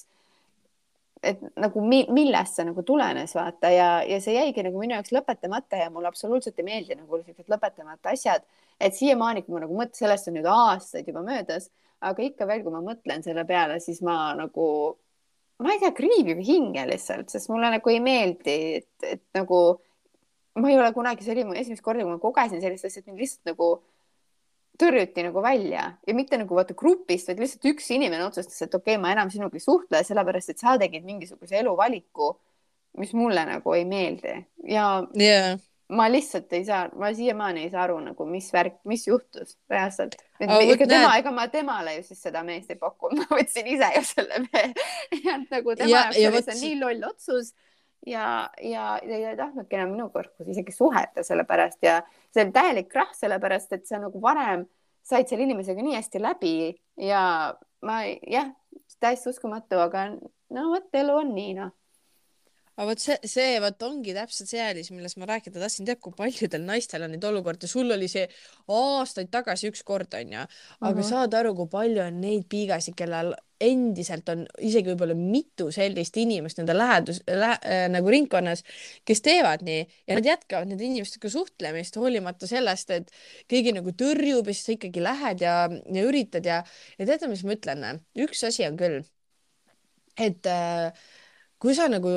et 1.22 1.42
nagu 1.62 1.84
mi, 1.86 2.02
millest 2.10 2.58
see 2.58 2.66
nagu 2.66 2.82
tulenes, 2.86 3.36
vaata 3.38 3.70
ja, 3.70 3.90
ja 4.08 4.18
see 4.24 4.34
jäigi 4.36 4.64
nagu 4.66 4.80
minu 4.82 4.96
jaoks 4.98 5.14
lõpetamata 5.14 5.78
ja 5.78 5.92
mulle 5.94 6.10
absoluutselt 6.10 6.58
ei 6.60 6.66
meeldi 6.66 6.98
nagu 6.98 7.20
sellised 7.22 7.52
lõpetamata 7.52 8.16
asjad. 8.16 8.48
et 8.82 8.98
siiamaani, 8.98 9.44
kui 9.46 9.54
ma 9.54 9.62
nagu 9.62 9.78
mõtlen, 9.78 9.94
sellest 10.00 10.32
on 10.32 10.40
nüüd 10.40 10.48
aastaid 10.50 11.08
juba 11.08 11.22
möödas, 11.22 11.70
aga 12.02 12.24
ikka 12.26 12.48
veel, 12.50 12.64
kui 12.66 12.74
ma 12.74 12.82
mõtlen 12.82 13.22
selle 13.22 13.46
peale, 13.46 13.78
siis 13.84 14.02
ma 14.02 14.34
nagu, 14.34 14.66
ma 15.62 15.76
ei 15.76 15.84
tea, 15.84 15.94
kriibib 15.94 16.42
hinge 16.42 16.88
lihtsalt, 16.90 17.30
sest 17.30 17.52
mulle 17.54 17.70
nagu 17.76 17.94
ei 17.94 18.02
meeldi, 18.02 18.58
et, 18.82 19.06
et 19.06 19.24
nagu 19.38 19.62
ma 20.58 20.72
ei 20.72 20.80
ole 20.80 20.90
kunagi, 20.96 21.24
see 21.24 21.36
oli 21.36 21.46
mu 21.46 21.54
esimest 21.54 21.86
korda, 21.86 22.02
kui 22.02 22.16
ma 22.16 22.24
kogesin 22.24 22.64
sellist 22.64 22.90
asja, 22.90 23.04
et 23.04 23.12
mind 23.12 23.22
lihtsalt 23.22 23.54
nagu 23.54 23.70
tõrjuti 24.82 25.26
nagu 25.28 25.44
välja. 25.44 25.88
Ja 26.08 26.16
mitte 26.18 26.40
nagu 26.42 26.58
vaata 26.58 26.76
grupist, 26.78 27.30
vaid 27.30 27.42
lihtsalt 27.44 27.68
üks 27.74 27.90
inimene 27.96 28.26
otsustas, 28.28 28.60
et 28.66 28.74
okei 28.74 28.96
okay,, 28.96 29.02
ma 29.02 29.14
enam 29.16 29.32
sinuga 29.34 29.60
ei 29.60 29.64
suhtle, 29.64 30.04
sellepärast 30.08 30.54
et 30.54 30.62
sa 30.62 30.78
tegid 30.82 31.06
mingisuguse 31.08 31.60
eluvaliku, 31.62 32.34
mis 33.02 33.14
mulle 33.18 33.46
nagu 33.48 33.76
ei 33.78 33.86
meeldi. 33.88 34.36
Ja 34.68 34.88
yeah. 35.18 35.56
ma 35.94 36.10
lihtsalt 36.12 36.52
ei 36.58 36.66
saa, 36.68 36.86
ma 37.00 37.14
siiamaani 37.16 37.66
ei 37.66 37.72
saa 37.72 37.86
aru 37.88 38.00
nagu, 38.04 38.28
mis 38.28 38.52
värk, 38.54 38.82
mis 38.90 39.08
juhtus 39.08 39.58
reaalselt. 39.72 40.18
ega 40.42 40.88
tema, 40.88 41.16
ega 41.20 41.34
ma 41.36 41.48
temale 41.54 41.98
ju 42.00 42.06
siis 42.10 42.22
seda 42.28 42.44
meest 42.48 42.74
ei 42.74 42.80
pakkunud, 42.82 43.20
ma 43.24 43.42
võtsin 43.42 43.70
ise 43.72 43.92
ju 43.98 44.06
selle 44.14 44.46
mehe. 44.48 44.72
Ja 45.26 45.38
nagu 45.44 45.76
tema 45.76 46.08
jaoks 46.16 46.24
oli 46.32 46.46
see 46.48 46.62
nii 46.66 46.80
loll 46.82 47.12
otsus 47.12 47.54
ja, 48.08 48.50
ja, 48.62 49.00
ja 49.04 49.18
ei 49.32 49.38
tahtnudki 49.38 49.76
enam 49.78 49.96
minuga 49.96 50.24
isegi 50.48 50.74
suhelda 50.76 51.24
sellepärast 51.24 51.84
ja 51.86 52.02
see 52.34 52.46
oli 52.46 52.56
täielik 52.56 52.90
krahh, 52.90 53.14
sellepärast 53.18 53.74
et 53.78 53.86
sa 53.90 54.00
nagu 54.02 54.22
varem 54.22 54.66
said 55.06 55.30
selle 55.30 55.46
inimesega 55.48 55.84
nii 55.84 55.98
hästi 55.98 56.22
läbi 56.22 56.56
ja 57.02 57.22
ma 57.86 58.02
jah, 58.06 58.52
täiesti 59.02 59.32
uskumatu, 59.32 59.80
aga 59.82 60.10
no 60.54 60.68
vot, 60.72 60.90
elu 60.94 61.22
on 61.24 61.32
nii 61.36 61.54
noh. 61.58 61.72
Aga 62.78 62.88
vot 62.88 63.04
see, 63.04 63.18
see 63.28 63.58
vot 63.62 63.84
ongi 63.86 64.14
täpselt 64.16 64.50
see 64.50 64.62
eelis, 64.64 64.92
millest 64.94 65.20
ma 65.20 65.28
rääkida 65.30 65.60
tahtsin, 65.60 65.86
tead, 65.90 66.00
kui 66.02 66.16
paljudel 66.18 66.64
naistel 66.66 67.06
on 67.06 67.14
neid 67.14 67.26
olukordi, 67.28 67.70
sul 67.70 67.92
oli 67.94 68.08
see 68.12 68.28
aastaid 68.72 69.32
tagasi 69.34 69.70
üks 69.72 69.84
kord 69.86 70.14
onju, 70.18 70.46
aga 70.80 70.94
uh 70.94 71.02
-huh. 71.02 71.10
saad 71.10 71.34
aru, 71.38 71.54
kui 71.58 71.70
palju 71.74 72.06
on 72.06 72.22
neid 72.22 72.48
piigasid, 72.50 72.96
kellel 72.98 73.34
endiselt 73.62 74.30
on 74.34 74.44
isegi 74.64 74.92
võib-olla 74.92 75.16
mitu 75.18 75.70
sellist 75.74 76.18
inimest 76.22 76.60
nende 76.60 76.76
lähedus 76.76 77.22
lä, 77.28 77.54
äh, 77.60 77.86
nagu 77.92 78.12
ringkonnas, 78.12 78.66
kes 79.08 79.24
teevad 79.26 79.64
nii 79.68 79.80
ja 79.84 80.18
nad 80.18 80.28
jätkavad 80.28 80.72
nende 80.72 80.86
inimestega 80.88 81.32
suhtlemist 81.32 81.98
hoolimata 82.02 82.50
sellest, 82.50 82.94
et 82.96 83.14
keegi 83.52 83.76
nagu 83.78 83.94
tõrjub 83.98 84.50
ja 84.50 84.56
siis 84.56 84.68
sa 84.70 84.76
ikkagi 84.76 85.06
lähed 85.06 85.46
ja, 85.46 85.56
ja 85.70 86.06
üritad 86.08 86.48
ja, 86.48 86.62
ja 86.98 87.08
teate, 87.10 87.30
mis 87.32 87.46
ma 87.48 87.58
ütlen, 87.58 87.88
üks 88.26 88.44
asi 88.48 88.66
on 88.68 88.78
küll, 88.80 89.02
et 90.20 90.50
äh, 90.50 90.92
kui 91.62 91.78
sa 91.78 91.88
nagu 91.92 92.12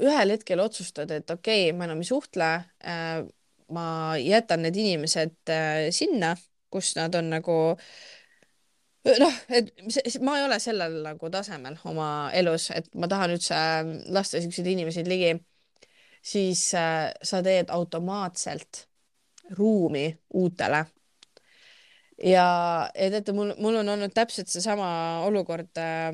ühel 0.00 0.36
hetkel 0.36 0.60
otsustad, 0.62 1.10
et 1.14 1.30
okei 1.32 1.68
okay,, 1.70 1.76
ma 1.76 1.88
enam 1.88 2.04
ei 2.04 2.08
suhtle 2.08 2.52
äh,, 2.84 3.20
ma 3.70 3.86
jätan 4.20 4.64
need 4.66 4.78
inimesed 4.78 5.52
äh, 5.52 5.88
sinna, 5.94 6.34
kus 6.70 6.94
nad 6.98 7.14
on 7.18 7.30
nagu 7.32 7.56
noh, 9.08 9.40
et 9.48 9.72
see, 9.88 10.20
ma 10.24 10.36
ei 10.38 10.44
ole 10.44 10.58
sellel 10.62 11.00
nagu 11.04 11.30
tasemel 11.32 11.78
oma 11.88 12.08
elus, 12.36 12.70
et 12.74 12.88
ma 12.94 13.08
tahan 13.10 13.34
üldse 13.36 13.58
lasta 14.12 14.42
siukseid 14.42 14.70
inimesi 14.74 15.04
ligi, 15.08 15.34
siis 16.22 16.66
äh, 16.78 17.10
sa 17.22 17.42
teed 17.44 17.72
automaatselt 17.72 18.86
ruumi 19.56 20.06
uutele. 20.34 20.84
ja, 22.24 22.46
ja 22.94 23.10
teate, 23.10 23.32
mul, 23.32 23.54
mul 23.58 23.80
on 23.80 23.88
olnud 23.96 24.12
täpselt 24.14 24.52
seesama 24.52 24.90
olukord 25.26 25.80
äh, 25.80 26.10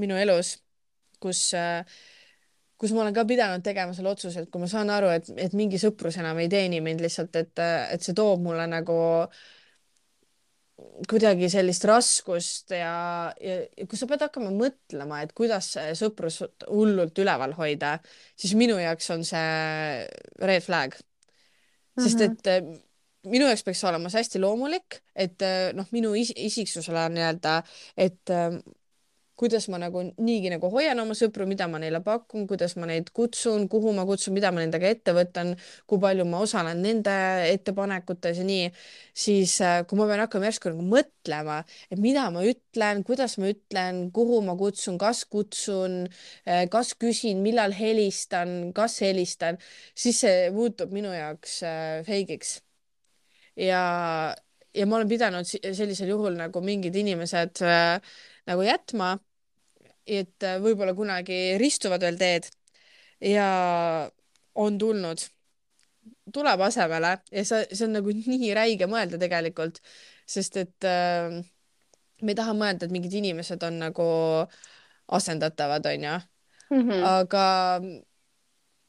minu 0.00 0.16
elus 0.16 0.56
kus 1.24 1.48
kus 2.80 2.92
ma 2.92 3.04
olen 3.04 3.14
ka 3.16 3.24
pidanud 3.28 3.62
tegema 3.64 3.94
selle 3.96 4.10
otsuse, 4.12 4.44
et 4.44 4.50
kui 4.52 4.60
ma 4.60 4.68
saan 4.68 4.90
aru, 4.92 5.12
et, 5.14 5.28
et 5.40 5.54
mingi 5.56 5.78
sõprus 5.80 6.18
enam 6.20 6.40
ei 6.42 6.50
teeni 6.52 6.82
mind 6.84 7.04
lihtsalt, 7.04 7.36
et, 7.40 7.62
et 7.94 8.04
see 8.04 8.16
toob 8.18 8.42
mulle 8.44 8.66
nagu 8.68 8.96
kuidagi 11.08 11.48
sellist 11.52 11.84
raskust 11.86 12.74
ja, 12.74 12.94
ja, 13.40 13.58
ja 13.78 13.86
kui 13.86 13.98
sa 13.98 14.08
pead 14.10 14.24
hakkama 14.26 14.50
mõtlema, 14.54 15.20
et 15.22 15.34
kuidas 15.36 15.74
sõprus 15.98 16.40
hullult 16.66 17.18
üleval 17.22 17.54
hoida, 17.58 17.96
siis 18.38 18.56
minu 18.58 18.78
jaoks 18.80 19.10
on 19.14 19.22
see 19.26 20.04
red 20.42 20.64
flag. 20.64 20.96
sest 22.00 22.20
et 22.20 22.46
mm 22.46 22.72
-hmm. 22.72 22.80
minu 23.30 23.46
jaoks 23.46 23.62
peaks 23.62 23.84
olema 23.84 24.10
see 24.10 24.22
hästi 24.24 24.40
loomulik, 24.42 25.02
et 25.14 25.38
noh, 25.74 25.86
minu 25.92 26.14
is 26.14 26.32
isiksusele 26.36 27.08
nii-öelda, 27.08 27.62
et 27.96 28.34
kuidas 29.38 29.66
ma 29.72 29.78
nagu 29.82 30.02
niigi 30.22 30.50
nagu 30.52 30.68
hoian 30.70 31.00
oma 31.02 31.14
sõpru, 31.18 31.46
mida 31.50 31.66
ma 31.70 31.80
neile 31.82 32.00
pakun, 32.04 32.46
kuidas 32.50 32.76
ma 32.78 32.86
neid 32.90 33.10
kutsun, 33.16 33.66
kuhu 33.70 33.92
ma 33.96 34.04
kutsun, 34.06 34.34
mida 34.36 34.52
ma 34.54 34.62
nendega 34.62 34.90
ette 34.94 35.14
võtan, 35.16 35.54
kui 35.90 35.98
palju 36.02 36.26
ma 36.28 36.42
osalen 36.44 36.82
nende 36.84 37.14
ettepanekutes 37.50 38.38
ja 38.40 38.46
nii, 38.46 38.68
siis 39.24 39.56
äh, 39.64 39.80
kui 39.90 39.98
ma 39.98 40.06
pean 40.10 40.22
hakkama 40.22 40.48
järsku 40.50 40.70
nagu 40.70 40.86
mõtlema, 40.86 41.58
et 41.90 42.02
mida 42.02 42.28
ma 42.34 42.44
ütlen, 42.46 43.02
kuidas 43.06 43.36
ma 43.42 43.50
ütlen, 43.50 44.04
kuhu 44.14 44.38
ma 44.46 44.54
kutsun, 44.60 44.98
kas 45.02 45.24
kutsun, 45.30 46.04
äh, 46.46 46.64
kas 46.70 46.94
küsin, 46.94 47.42
millal 47.42 47.74
helistan, 47.74 48.70
kas 48.76 49.00
helistan, 49.02 49.58
siis 49.98 50.22
see 50.22 50.48
muutub 50.54 50.94
minu 50.94 51.10
jaoks 51.14 51.58
äh, 51.66 52.04
feigiks. 52.06 52.60
ja, 53.56 53.82
ja 54.74 54.86
ma 54.86 54.96
olen 54.98 55.08
pidanud 55.10 55.46
sellisel 55.46 56.10
juhul 56.10 56.38
nagu 56.38 56.62
mingid 56.64 56.94
inimesed 56.98 57.62
äh, 57.62 58.14
nagu 58.50 58.66
jätma. 58.66 59.18
et 60.04 60.44
äh, 60.44 60.58
võib-olla 60.60 60.92
kunagi 60.92 61.56
ristuvad 61.56 62.02
veel 62.04 62.18
teed 62.20 62.50
ja 63.24 63.46
on 64.60 64.76
tulnud, 64.78 65.22
tuleb 66.32 66.60
asemele 66.66 67.14
ja 67.32 67.44
see, 67.48 67.62
see 67.72 67.86
on 67.86 67.96
nagu 67.96 68.12
nii 68.12 68.52
räige 68.56 68.88
mõelda 68.90 69.16
tegelikult, 69.20 69.80
sest 70.28 70.58
et 70.60 70.88
äh, 70.88 71.40
me 72.20 72.34
ei 72.34 72.38
taha 72.38 72.52
mõelda, 72.56 72.84
et 72.84 72.92
mingid 72.92 73.16
inimesed 73.16 73.64
on 73.64 73.80
nagu 73.80 74.06
asendatavad, 75.08 75.86
onju 75.86 76.14
mm. 76.70 76.80
-hmm. 76.82 77.02
aga, 77.08 77.46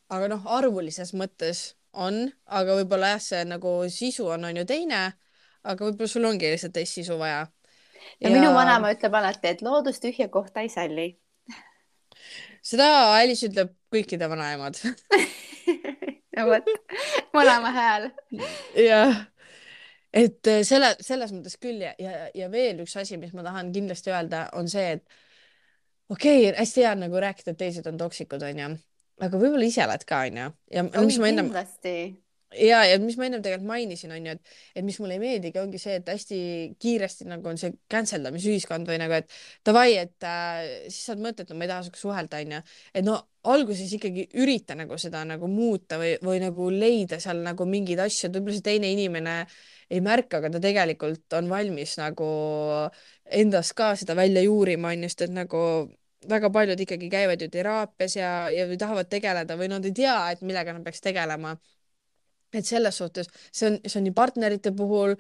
aga 0.09 0.31
noh, 0.31 0.45
arvulises 0.57 1.13
mõttes 1.13 1.75
on, 1.93 2.25
aga 2.45 2.75
võib-olla 2.81 3.15
jah, 3.15 3.23
see 3.23 3.43
nagu 3.47 3.77
sisu 3.89 4.27
on, 4.35 4.45
on 4.51 4.57
ju 4.63 4.65
teine, 4.67 5.05
aga 5.63 5.85
võib-olla 5.85 6.11
sul 6.11 6.27
ongi 6.27 6.51
lihtsalt 6.51 6.75
teist 6.75 6.99
sisu 6.99 7.17
vaja 7.19 7.45
ja, 8.19 8.29
ja 8.29 8.33
minu 8.33 8.51
vanaema 8.55 8.91
ütleb 8.95 9.15
alati, 9.19 9.51
et 9.53 9.63
loodus 9.65 10.01
tühja 10.03 10.27
kohta 10.31 10.63
ei 10.65 10.71
salli. 10.71 11.07
seda 12.65 12.89
Alice 13.15 13.49
ütleb 13.49 13.75
kõikide 13.93 14.29
vanaemad 14.31 14.79
no 16.35 16.47
vot, 16.49 16.71
mõlema 17.35 17.71
hääl. 17.75 18.09
jah, 18.79 19.21
et 20.13 20.51
selle, 20.67 20.95
selles 21.03 21.35
mõttes 21.35 21.59
küll 21.61 21.83
ja, 21.85 21.93
ja, 22.01 22.27
ja 22.35 22.49
veel 22.51 22.83
üks 22.85 22.97
asi, 23.01 23.19
mis 23.21 23.35
ma 23.35 23.45
tahan 23.45 23.71
kindlasti 23.75 24.13
öelda, 24.13 24.47
on 24.57 24.69
see, 24.71 24.97
et 24.97 25.05
okei 26.09 26.49
okay,, 26.49 26.59
hästi 26.59 26.85
hea 26.85 26.93
on 26.95 27.07
nagu 27.07 27.23
rääkida, 27.27 27.55
et 27.55 27.63
teised 27.63 27.87
on 27.91 27.97
toksikud, 28.01 28.43
onju, 28.49 28.75
aga 29.25 29.41
võib-olla 29.41 29.67
ise 29.67 29.85
oled 29.85 30.05
ka, 30.07 30.25
onju. 30.29 30.51
ja 30.75 30.85
Oi, 30.85 31.09
mis 31.09 31.19
ma 31.21 31.31
ennem. 31.31 31.51
kindlasti 31.51 31.95
ja, 32.59 32.81
ja 32.87 32.97
mis 33.01 33.17
ma 33.19 33.27
ennem 33.27 33.43
tegelikult 33.43 33.67
mainisin, 33.69 34.13
on 34.15 34.27
ju, 34.29 34.35
et, 34.35 34.55
et 34.75 34.85
mis 34.85 34.97
mulle 35.01 35.17
ei 35.17 35.21
meeldigi, 35.21 35.59
ongi 35.61 35.79
see, 35.81 35.97
et 35.99 36.09
hästi 36.09 36.39
kiiresti 36.81 37.27
nagu 37.29 37.49
on 37.51 37.59
see 37.61 37.73
cancel 37.91 38.25
damisühiskond 38.25 38.89
või 38.89 38.99
nagu, 39.01 39.17
et 39.19 39.31
davai, 39.67 39.95
et 40.01 40.27
äh, 40.27 40.61
siis 40.87 41.01
saad 41.11 41.23
mõtet, 41.23 41.49
no 41.51 41.59
ma 41.59 41.67
ei 41.67 41.71
taha 41.71 41.85
sinuga 41.87 42.01
suhelda, 42.01 42.41
onju. 42.45 42.61
et 42.93 43.07
no 43.07 43.17
alguses 43.55 43.91
ikkagi 43.97 44.27
ürita 44.41 44.77
nagu 44.77 44.97
seda 45.01 45.23
nagu 45.27 45.49
muuta 45.51 45.99
või, 46.01 46.15
või 46.25 46.39
nagu 46.43 46.69
leida 46.73 47.19
seal 47.23 47.43
nagu 47.45 47.67
mingeid 47.69 48.01
asju, 48.05 48.29
et 48.29 48.39
võib-olla 48.39 48.57
see 48.57 48.69
teine 48.69 48.93
inimene 48.93 49.35
ei 49.93 50.01
märka, 50.01 50.39
aga 50.39 50.55
ta 50.55 50.63
tegelikult 50.63 51.35
on 51.37 51.51
valmis 51.51 51.99
nagu 52.01 52.31
endast 53.25 53.75
ka 53.77 53.93
seda 53.99 54.15
välja 54.17 54.41
juurima, 54.45 54.95
onju, 54.95 55.11
sest 55.11 55.27
et 55.27 55.35
nagu 55.35 55.61
väga 56.29 56.49
paljud 56.49 56.79
ikkagi 56.81 57.09
käivad 57.09 57.41
ju 57.41 57.49
teraapias 57.53 58.15
ja, 58.17 58.31
ja 58.49 58.65
tahavad 58.79 59.09
tegeleda 59.09 59.57
või 59.59 59.69
nad 59.69 59.85
ei 59.85 59.93
tea, 59.93 60.15
et 60.33 60.41
millega 60.41 60.73
nad 60.73 60.85
peaks 60.85 61.03
tegelema 61.05 61.53
et 62.55 62.65
selles 62.67 62.97
suhtes 62.97 63.29
see 63.51 63.69
on, 63.69 63.77
see 63.85 63.99
on 63.99 64.07
nii 64.07 64.15
partnerite 64.15 64.71
puhul, 64.77 65.15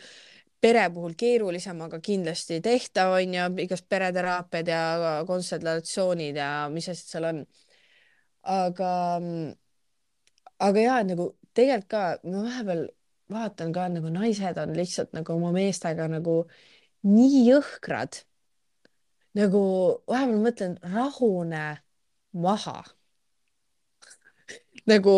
pere 0.61 0.85
puhul 0.93 1.13
keerulisem, 1.19 1.81
aga 1.85 1.99
kindlasti 2.03 2.61
tehtav 2.63 3.15
on 3.19 3.35
ju, 3.37 3.47
igast 3.65 3.87
pereteraapiad 3.91 4.71
ja 4.71 4.81
konsultatsioonid 5.27 6.39
ja 6.41 6.49
mis 6.73 6.89
asjad 6.89 7.11
seal 7.11 7.29
on. 7.31 7.45
aga, 8.55 8.91
aga 10.67 10.81
ja 10.81 10.99
nagu 11.03 11.31
tegelikult 11.57 11.89
ka 11.89 12.03
ma 12.29 12.43
vahepeal 12.45 12.85
vaatan 13.31 13.73
ka 13.73 13.87
nagu 13.89 14.11
naised 14.13 14.57
on 14.61 14.75
lihtsalt 14.77 15.13
nagu 15.17 15.33
oma 15.33 15.51
meestega 15.55 16.07
nagu 16.11 16.35
nii 17.15 17.45
jõhkrad. 17.49 18.21
nagu 19.35 19.61
vahepeal 20.07 20.41
mõtlen, 20.43 20.77
rahune 20.93 21.65
maha 22.31 22.77
nagu 24.91 25.15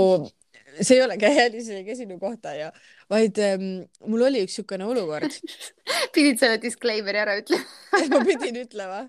see 0.82 0.98
ei 0.98 1.04
ole 1.04 1.18
käelise 1.22 1.84
käsinu 1.88 2.20
kohta 2.20 2.54
ja, 2.56 2.72
vaid 3.10 3.40
ähm, 3.44 3.66
mul 4.06 4.28
oli 4.28 4.44
üks 4.46 4.58
niisugune 4.58 4.86
olukord. 4.88 5.40
Pidid 6.16 6.42
selle 6.42 6.60
disclaimer'i 6.62 7.24
ära 7.24 7.38
ütlema. 7.42 7.66
Ma 8.14 8.22
pidin 8.28 8.62
ütlema. 8.64 9.02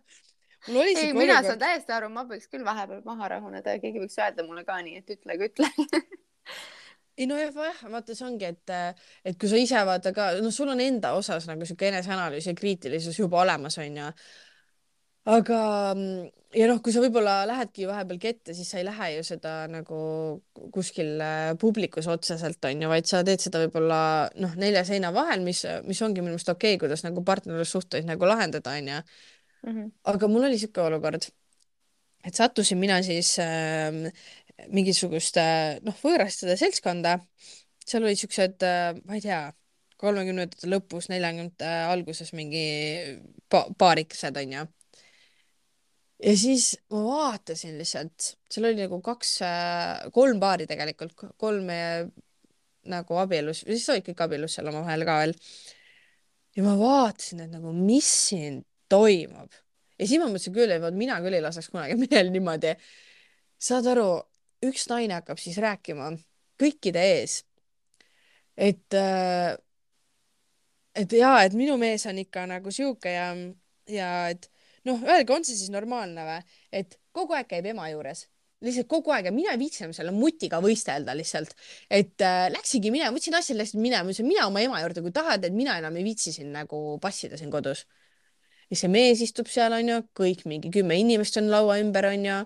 mul 0.69 0.83
oli 0.83 0.97
ei, 0.97 1.13
mina 1.13 1.39
olukord... 1.39 1.51
saan 1.53 1.63
täiesti 1.63 1.95
aru, 1.97 2.11
ma 2.13 2.25
võiks 2.29 2.51
küll 2.53 2.67
vahepeal 2.67 3.05
maha 3.07 3.35
rahuneda 3.37 3.77
ja 3.77 3.83
keegi 3.83 4.03
võiks 4.03 4.19
öelda 4.19 4.47
mulle 4.47 4.65
ka 4.69 4.81
nii, 4.83 5.03
et 5.03 5.17
ütlege, 5.17 5.53
ütle. 5.53 6.03
Ei 7.19 7.27
no 7.27 7.35
jah, 7.35 7.51
vaata, 7.91 8.15
see 8.15 8.27
ongi, 8.29 8.47
et, 8.47 8.75
et 9.27 9.39
kui 9.39 9.51
sa 9.51 9.59
ise 9.59 9.81
vaata 9.87 10.13
ka, 10.15 10.29
noh, 10.39 10.55
sul 10.55 10.71
on 10.71 10.79
enda 10.81 11.17
osas 11.19 11.49
nagu 11.51 11.67
sihuke 11.67 11.89
eneseanalüüs 11.91 12.47
ja 12.47 12.55
kriitilisus 12.55 13.19
juba 13.19 13.41
olemas, 13.43 13.79
onju 13.83 14.13
aga 15.29 15.61
ja 16.57 16.69
noh, 16.71 16.79
kui 16.85 16.95
sa 16.95 17.03
võib-olla 17.03 17.43
lähedki 17.49 17.87
vahepeal 17.89 18.21
kette, 18.23 18.55
siis 18.57 18.71
sa 18.71 18.81
ei 18.81 18.87
lähe 18.87 19.09
ju 19.17 19.25
seda 19.27 19.53
nagu 19.71 19.99
kuskil 20.75 21.19
äh, 21.21 21.51
publikus 21.61 22.09
otseselt 22.11 22.65
onju, 22.71 22.89
vaid 22.91 23.09
sa 23.09 23.21
teed 23.27 23.43
seda 23.45 23.61
võib-olla 23.67 24.01
noh, 24.41 24.55
nelja 24.61 24.85
seina 24.89 25.13
vahel, 25.15 25.45
mis, 25.45 25.65
mis 25.89 26.01
ongi 26.05 26.23
minu 26.23 26.35
meelest 26.37 26.53
okei 26.55 26.77
okay,, 26.77 26.83
kuidas 26.87 27.05
nagu 27.05 27.25
partnerlussuhteid 27.27 28.09
nagu 28.09 28.29
lahendada 28.29 28.77
onju 28.79 28.97
mm. 28.97 29.69
-hmm. 29.69 29.93
aga 30.15 30.33
mul 30.33 30.49
oli 30.49 30.61
siuke 30.61 30.81
olukord, 30.81 31.29
et 32.25 32.35
sattusin 32.35 32.81
mina 32.81 33.03
siis 33.05 33.37
äh, 33.45 34.09
mingisugust 34.73 35.37
noh, 35.85 36.01
võõrastade 36.03 36.57
seltskonda, 36.57 37.19
seal 37.85 38.09
olid 38.09 38.19
siuksed 38.21 38.65
äh,, 38.65 38.97
ma 39.05 39.21
ei 39.21 39.25
tea 39.25 39.45
kolmekümnendate 39.99 40.71
lõpus, 40.71 41.11
neljakümnendate 41.11 41.71
alguses 41.91 42.33
mingi 42.33 42.65
pa 43.51 43.67
paarikesed 43.79 44.37
onju 44.39 44.65
ja 46.25 46.35
siis 46.39 46.73
ma 46.93 47.03
vaatasin 47.05 47.79
lihtsalt, 47.79 48.33
seal 48.51 48.71
oli 48.71 48.83
nagu 48.83 49.01
kaks, 49.05 49.35
äh, 49.47 50.09
kolm 50.15 50.41
paari 50.43 50.67
tegelikult, 50.71 51.15
kolm 51.39 51.71
nagu 52.89 53.21
abielus, 53.21 53.65
siis 53.67 53.89
olid 53.93 54.07
kõik 54.07 54.25
abielus 54.25 54.57
seal 54.57 54.71
omavahel 54.71 55.05
ka 55.07 55.19
veel. 55.23 55.37
ja 56.57 56.67
ma 56.67 56.75
vaatasin, 56.81 57.45
et 57.47 57.55
nagu, 57.55 57.73
mis 57.77 58.09
siin 58.31 58.63
toimub 58.89 59.53
ja 59.99 60.07
siis 60.07 60.21
ma 60.21 60.31
mõtlesin 60.31 60.55
küll, 60.55 60.73
et 60.73 60.97
mina 60.97 61.19
küll 61.25 61.37
ei 61.39 61.45
laseks 61.45 61.71
kunagi 61.73 61.99
mehel 62.03 62.33
niimoodi. 62.35 62.75
saad 63.59 63.87
aru, 63.91 64.11
üks 64.67 64.87
naine 64.91 65.19
hakkab 65.19 65.41
siis 65.43 65.59
rääkima 65.63 66.13
kõikide 66.59 67.03
ees, 67.15 67.43
et 68.57 68.95
äh, 68.95 69.57
et 70.99 71.13
ja, 71.15 71.37
et 71.47 71.55
minu 71.55 71.77
mees 71.79 72.07
on 72.11 72.19
ikka 72.19 72.47
nagu 72.51 72.71
sihuke 72.75 73.13
ja, 73.13 73.29
ja 73.91 74.13
et 74.33 74.49
noh, 74.87 75.03
öelge, 75.07 75.35
on 75.35 75.47
see 75.47 75.57
siis 75.59 75.71
normaalne 75.75 76.25
või, 76.27 76.59
et 76.73 76.99
kogu 77.15 77.35
aeg 77.37 77.49
käib 77.51 77.67
ema 77.73 77.89
juures, 77.91 78.27
lihtsalt 78.65 78.89
kogu 78.91 79.13
aeg 79.15 79.29
ja 79.29 79.33
mina 79.35 79.53
ei 79.55 79.61
viitsi 79.61 79.85
enam 79.85 79.95
selle 79.95 80.13
mutiga 80.15 80.59
võistelda 80.63 81.15
lihtsalt, 81.17 81.55
et 81.91 82.25
äh, 82.27 82.47
läksingi 82.53 82.91
minema, 82.95 83.15
võtsin 83.15 83.37
asjad, 83.39 83.59
läksin 83.61 83.83
minema, 83.83 84.09
ütlesin 84.09 84.27
mina 84.29 84.49
oma 84.49 84.63
ema 84.65 84.81
juurde, 84.83 85.05
kui 85.05 85.15
tahad, 85.15 85.47
et 85.47 85.55
mina 85.55 85.79
enam 85.79 85.99
ei 85.99 86.07
viitsi 86.07 86.35
siin 86.35 86.51
nagu 86.55 86.99
passida 87.03 87.39
siin 87.39 87.53
kodus. 87.55 87.87
ja 88.69 88.77
see 88.77 88.91
mees 88.93 89.23
istub 89.25 89.49
seal 89.49 89.73
onju, 89.79 90.03
kõik 90.19 90.43
mingi 90.51 90.73
kümme 90.75 90.99
inimest 90.99 91.39
on 91.41 91.49
laua 91.53 91.79
ümber 91.83 92.11
onju. 92.11 92.41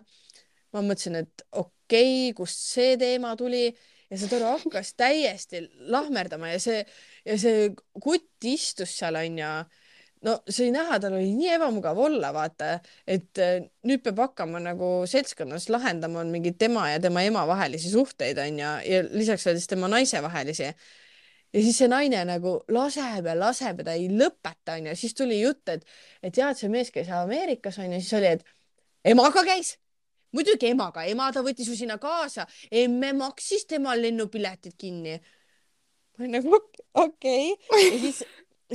ma 0.73 0.85
mõtlesin, 0.85 1.17
et 1.25 1.47
okei 1.53 2.29
okay,, 2.29 2.37
kust 2.37 2.61
see 2.73 2.97
teema 3.01 3.35
tuli. 3.37 3.71
Ja 4.13 4.19
saad 4.21 4.35
aru, 4.37 4.59
hakkas 4.61 4.91
täiesti 4.93 5.63
lahmerdama 5.89 6.51
ja 6.51 6.59
see 6.61 6.83
ja 7.25 7.39
see 7.41 7.71
kutt 7.97 8.45
istus 8.45 8.93
seal 8.99 9.17
onju 9.17 9.53
no 10.27 10.37
see 10.49 10.67
oli 10.67 10.75
näha, 10.77 10.99
tal 11.03 11.17
oli 11.19 11.33
nii 11.37 11.53
ebamugav 11.57 11.99
olla, 11.99 12.33
vaata, 12.35 12.73
et 13.07 13.41
äh, 13.43 13.59
nüüd 13.89 14.03
peab 14.05 14.23
hakkama 14.23 14.61
nagu 14.63 14.91
seltskonnas 15.11 15.69
lahendama 15.73 16.25
mingeid 16.29 16.59
tema 16.63 16.89
ja 16.93 17.01
tema 17.03 17.25
ema 17.27 17.45
vahelisi 17.49 17.91
suhteid 17.93 18.39
onju 18.39 18.73
ja 18.87 19.03
lisaks 19.11 19.47
veel 19.49 19.59
siis 19.59 19.71
tema 19.71 19.91
naise 19.91 20.23
vahelisi. 20.23 20.71
ja 21.53 21.61
siis 21.61 21.79
see 21.83 21.91
naine 21.91 22.25
nagu 22.25 22.57
laseb 22.73 23.27
ja 23.29 23.37
laseb 23.39 23.83
ja 23.83 23.91
ta 23.91 23.99
ei 23.99 24.09
lõpeta 24.09 24.79
onju, 24.79 24.97
siis 24.97 25.15
tuli 25.15 25.43
jutt, 25.43 25.69
et, 25.69 25.87
et 26.23 26.37
jah, 26.37 26.51
et 26.51 26.59
see 26.59 26.73
mees 26.73 26.91
käis 26.95 27.11
Ameerikas 27.13 27.79
onju, 27.79 28.01
siis 28.01 28.19
oli, 28.21 28.37
et 28.39 28.45
emaga 29.13 29.45
käis 29.45 29.77
muidugi 30.33 30.71
emaga, 30.73 31.05
ema 31.09 31.29
ta 31.33 31.43
võttis 31.45 31.69
ju 31.69 31.77
sinna 31.77 31.99
kaasa, 32.01 32.47
emme 32.71 33.13
maksis 33.17 33.67
temal 33.69 34.01
lennupiletid 34.01 34.77
kinni. 34.79 35.19
ma 36.13 36.25
olin 36.25 36.35
nagu 36.37 36.57
okei 36.95 37.53
okay. 37.53 37.85
ja 37.91 37.99
siis 38.01 38.23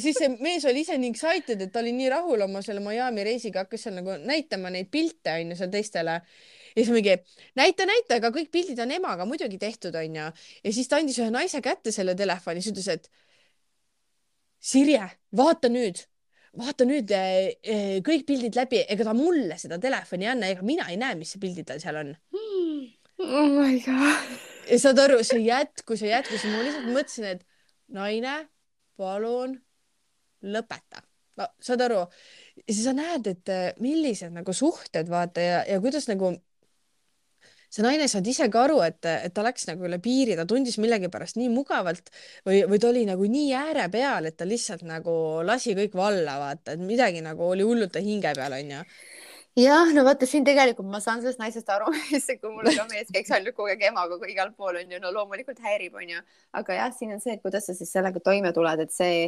siis 0.02 0.18
see 0.20 0.30
mees 0.41 0.66
oli 0.70 0.84
ise 0.86 0.98
nii 1.00 1.12
excited, 1.14 1.62
et 1.62 1.72
ta 1.74 1.82
oli 1.82 1.93
nii 1.95 2.10
rahul 2.14 2.43
oma 2.45 2.62
selle 2.66 2.82
Miami 2.84 3.26
reisiga, 3.28 3.66
hakkas 3.66 3.88
seal 3.88 3.98
nagu 3.98 4.18
näitama 4.24 4.72
neid 4.74 4.89
pilte 4.93 5.38
onju 5.38 5.58
seal 5.60 5.72
teistele. 5.74 6.20
ja 6.76 6.84
siis 6.84 6.93
mingi 6.93 7.16
näita, 7.58 7.88
näita, 7.89 8.20
aga 8.20 8.32
kõik 8.34 8.52
pildid 8.54 8.80
on 8.84 8.91
emaga 8.93 9.26
muidugi 9.26 9.58
tehtud 9.62 9.95
onju. 9.95 10.28
ja 10.64 10.74
siis 10.74 10.89
ta 10.89 11.02
andis 11.02 11.18
ühe 11.22 11.32
naise 11.34 11.62
kätte 11.62 11.91
selle 11.91 12.16
telefoni, 12.16 12.62
siis 12.62 12.76
ütles, 12.76 12.91
et 12.93 13.10
Sirje, 14.68 15.04
vaata 15.38 15.70
nüüd, 15.70 16.00
vaata 16.58 16.86
nüüd 16.89 17.12
eh, 17.14 17.54
eh, 17.62 17.98
kõik 18.06 18.26
pildid 18.28 18.58
läbi, 18.58 18.82
ega 18.89 19.06
ta 19.06 19.14
mulle 19.14 19.56
seda 19.62 19.78
telefoni 19.80 20.26
ei 20.26 20.32
anna, 20.32 20.50
ega 20.50 20.66
mina 20.66 20.88
ei 20.91 20.98
näe, 20.98 21.16
mis 21.20 21.36
pildid 21.39 21.70
tal 21.70 21.82
seal 21.82 22.02
on 22.02 22.10
hmm.. 22.34 22.88
oh 23.22 23.54
my 23.54 23.78
god. 23.86 24.34
ja 24.72 24.82
saad 24.82 25.06
aru, 25.06 25.22
see 25.24 25.45
jätkus 25.45 26.02
ja 26.04 26.18
jätkus 26.18 26.43
ja 26.43 26.52
ma 26.56 26.66
lihtsalt 26.66 26.89
mõtlesin, 26.89 27.30
et 27.38 27.45
naine, 27.93 28.36
palun 28.98 29.56
lõpeta. 30.43 31.03
no 31.38 31.47
saad 31.61 31.83
aru, 31.85 32.01
siis 32.65 32.83
sa 32.88 32.93
näed, 32.97 33.29
et 33.29 33.53
äh, 33.53 33.69
millised 33.83 34.33
nagu 34.33 34.53
suhted 34.53 35.09
vaata 35.09 35.43
ja, 35.43 35.63
ja 35.69 35.81
kuidas 35.83 36.07
nagu 36.09 36.33
see 37.67 37.83
naine 37.83 38.05
ei 38.05 38.11
saanud 38.11 38.31
ise 38.31 38.47
ka 38.51 38.63
aru, 38.63 38.79
et, 38.85 39.03
et 39.05 39.33
ta 39.35 39.43
läks 39.45 39.67
nagu 39.69 39.85
üle 39.89 39.99
piiri, 40.03 40.38
ta 40.39 40.47
tundis 40.49 40.79
millegipärast 40.81 41.38
nii 41.39 41.49
mugavalt 41.51 42.09
või, 42.47 42.63
või 42.69 42.79
ta 42.81 42.89
oli 42.89 43.03
nagu 43.09 43.27
nii 43.29 43.51
ääre 43.59 43.88
peal, 43.93 44.29
et 44.29 44.38
ta 44.39 44.47
lihtsalt 44.47 44.85
nagu 44.88 45.13
lasi 45.45 45.75
kõik 45.77 45.97
valla, 45.97 46.38
vaata, 46.41 46.77
et 46.77 46.83
midagi 46.83 47.23
nagu 47.25 47.51
oli 47.51 47.67
hullult 47.67 47.93
ta 47.97 48.03
hinge 48.03 48.33
peal, 48.38 48.55
onju 48.61 48.83
jah, 49.57 49.91
no 49.93 50.03
vaata 50.05 50.27
siin 50.29 50.45
tegelikult 50.47 50.88
ma 50.91 51.01
saan 51.03 51.21
sellest 51.23 51.41
naisest 51.41 51.69
aru, 51.73 51.91
kui 52.41 52.53
mul 52.53 52.69
ka 52.71 52.88
mees 52.91 53.11
käiks 53.13 53.33
ainult 53.35 53.57
kogu 53.57 53.71
aeg 53.73 53.83
emaga 53.89 54.19
igal 54.29 54.53
pool 54.55 54.79
onju, 54.83 55.01
no 55.03 55.11
loomulikult 55.15 55.59
häirib 55.63 55.97
onju, 55.97 56.23
aga 56.61 56.79
jah, 56.81 56.95
siin 56.95 57.15
on 57.17 57.23
see, 57.23 57.35
et 57.35 57.43
kuidas 57.43 57.67
sa 57.67 57.75
siis 57.77 57.91
sellega 57.91 58.21
toime 58.23 58.53
tuled, 58.55 58.85
et 58.85 58.93
see 58.93 59.27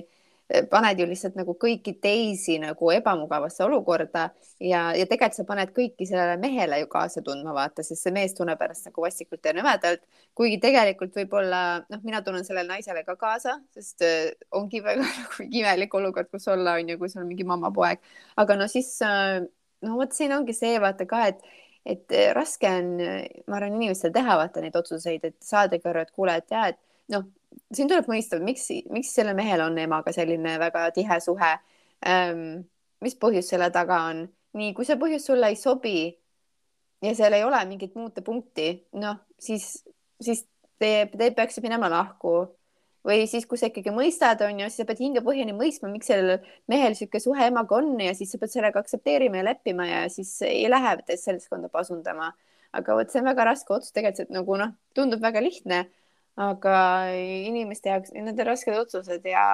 paned 0.69 0.99
ju 0.99 1.05
lihtsalt 1.05 1.35
nagu 1.37 1.53
kõiki 1.61 1.93
teisi 2.01 2.55
nagu 2.61 2.89
ebamugavasse 2.91 3.61
olukorda 3.65 4.29
ja, 4.57 4.89
ja 4.97 5.05
tegelikult 5.05 5.37
sa 5.37 5.45
paned 5.45 5.73
kõiki 5.75 6.07
sellele 6.09 6.39
mehele 6.41 6.79
ju 6.81 6.87
kaasa 6.89 7.21
tundma, 7.25 7.53
vaata, 7.53 7.85
sest 7.85 8.07
see 8.07 8.13
mees 8.15 8.33
tunneb 8.37 8.61
ennast 8.65 8.89
nagu 8.89 9.05
vastikult 9.05 9.45
ja 9.45 9.53
nõmedalt, 9.53 10.01
kuigi 10.37 10.57
tegelikult 10.63 11.13
võib-olla 11.19 11.61
noh, 11.85 12.01
mina 12.03 12.23
tunnen 12.25 12.47
sellele 12.47 12.67
naisele 12.71 13.05
ka 13.05 13.15
kaasa, 13.19 13.59
sest 13.77 14.05
äh, 14.05 14.31
ongi 14.57 14.81
väga 14.85 15.05
nagu 15.19 15.47
imelik 15.47 15.93
olukord, 16.01 16.31
kus 16.33 16.49
olla 16.49 16.79
on 16.79 16.89
ju, 16.89 16.97
kui 16.97 17.13
sul 17.13 17.23
on 17.23 17.29
mingi 17.29 17.45
mamma-poeg, 17.47 18.01
aga 18.41 18.57
no 18.57 18.69
siis 18.71 18.95
äh, 19.05 19.39
no 19.85 20.01
vot 20.01 20.17
siin 20.17 20.33
ongi 20.33 20.57
see 20.57 20.77
vaata 20.81 21.09
ka, 21.09 21.25
et 21.29 21.57
et 21.89 22.11
raske 22.35 22.67
on, 22.69 22.89
ma 23.47 23.55
arvan, 23.57 23.77
inimestel 23.79 24.11
teha 24.13 24.35
vaata 24.37 24.61
neid 24.61 24.75
otsuseid, 24.77 25.23
et 25.25 25.37
saadagi 25.41 25.87
aru, 25.89 26.03
et 26.03 26.11
kuule, 26.13 26.35
et 26.37 26.51
ja, 26.53 26.67
et 26.69 26.77
noh, 27.13 27.27
siin 27.73 27.89
tuleb 27.89 28.09
mõista, 28.09 28.39
miks, 28.43 28.67
miks 28.89 29.13
sellel 29.15 29.37
mehel 29.37 29.63
on 29.65 29.77
emaga 29.77 30.13
selline 30.15 30.57
väga 30.61 30.89
tihe 30.95 31.19
suhe 31.23 31.53
ähm,. 32.07 32.65
mis 32.99 33.15
põhjus 33.15 33.47
selle 33.47 33.69
taga 33.71 34.01
on 34.09 34.25
nii, 34.57 34.73
kui 34.75 34.87
see 34.87 34.97
põhjus 34.99 35.27
sulle 35.29 35.51
ei 35.51 35.57
sobi 35.59 35.97
ja 37.03 37.13
seal 37.15 37.35
ei 37.37 37.45
ole 37.45 37.59
mingit 37.69 37.95
muutepunkti, 37.95 38.69
noh, 38.99 39.19
siis, 39.39 39.71
siis 40.21 40.45
te, 40.81 41.09
te 41.13 41.29
peaksite 41.35 41.63
minema 41.65 41.89
lahku 41.91 42.33
või 43.05 43.23
siis, 43.31 43.45
kui 43.47 43.59
sa 43.59 43.69
ikkagi 43.69 43.93
mõistad, 43.95 44.41
on 44.43 44.59
ju, 44.63 44.67
siis 44.67 44.83
sa 44.83 44.87
pead 44.89 44.99
hingepõhjani 45.03 45.55
mõistma, 45.55 45.91
miks 45.91 46.09
sellel 46.11 46.43
mehel 46.71 46.93
niisugune 46.93 47.23
suhe 47.23 47.47
emaga 47.47 47.77
on 47.77 47.93
ja 48.03 48.13
siis 48.17 48.33
sa 48.33 48.41
pead 48.41 48.53
sellega 48.53 48.81
aktsepteerima 48.83 49.39
ja 49.39 49.47
leppima 49.51 49.87
ja 49.87 50.01
siis 50.11 50.33
ei 50.47 50.67
lähe 50.69 50.97
teist 51.07 51.29
seltskonda 51.29 51.71
pasundama. 51.71 52.33
aga 52.69 52.93
vot 52.93 53.09
see 53.09 53.17
on 53.17 53.25
väga 53.25 53.47
raske 53.47 53.73
otsus 53.73 53.93
tegelikult, 53.95 54.29
nagu 54.29 54.57
noh, 54.61 54.75
tundub 54.93 55.23
väga 55.23 55.41
lihtne, 55.41 55.87
aga 56.37 56.75
inimeste 57.15 57.89
jaoks, 57.89 58.13
need 58.15 58.39
on 58.39 58.47
rasked 58.47 58.75
otsused 58.75 59.25
ja, 59.27 59.45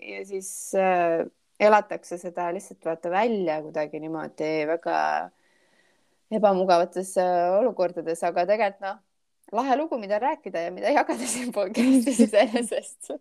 ja 0.00 0.24
siis 0.28 0.50
äh, 0.78 1.24
elatakse 1.60 2.18
seda 2.18 2.50
lihtsalt 2.54 2.84
vaata 2.84 3.10
välja 3.10 3.60
kuidagi 3.62 4.00
niimoodi 4.00 4.52
väga 4.70 4.98
ebamugavates 6.32 7.16
äh, 7.20 7.48
olukordades, 7.58 8.22
aga 8.24 8.46
tegelikult 8.48 8.86
noh 8.86 9.00
lahe 9.52 9.76
lugu, 9.76 9.98
mida 10.00 10.18
rääkida 10.18 10.66
ja 10.66 10.70
mida 10.72 10.90
jagada 10.94 11.26
siin 11.28 11.52
podcast'is 11.52 12.22
iseenesest 12.26 13.12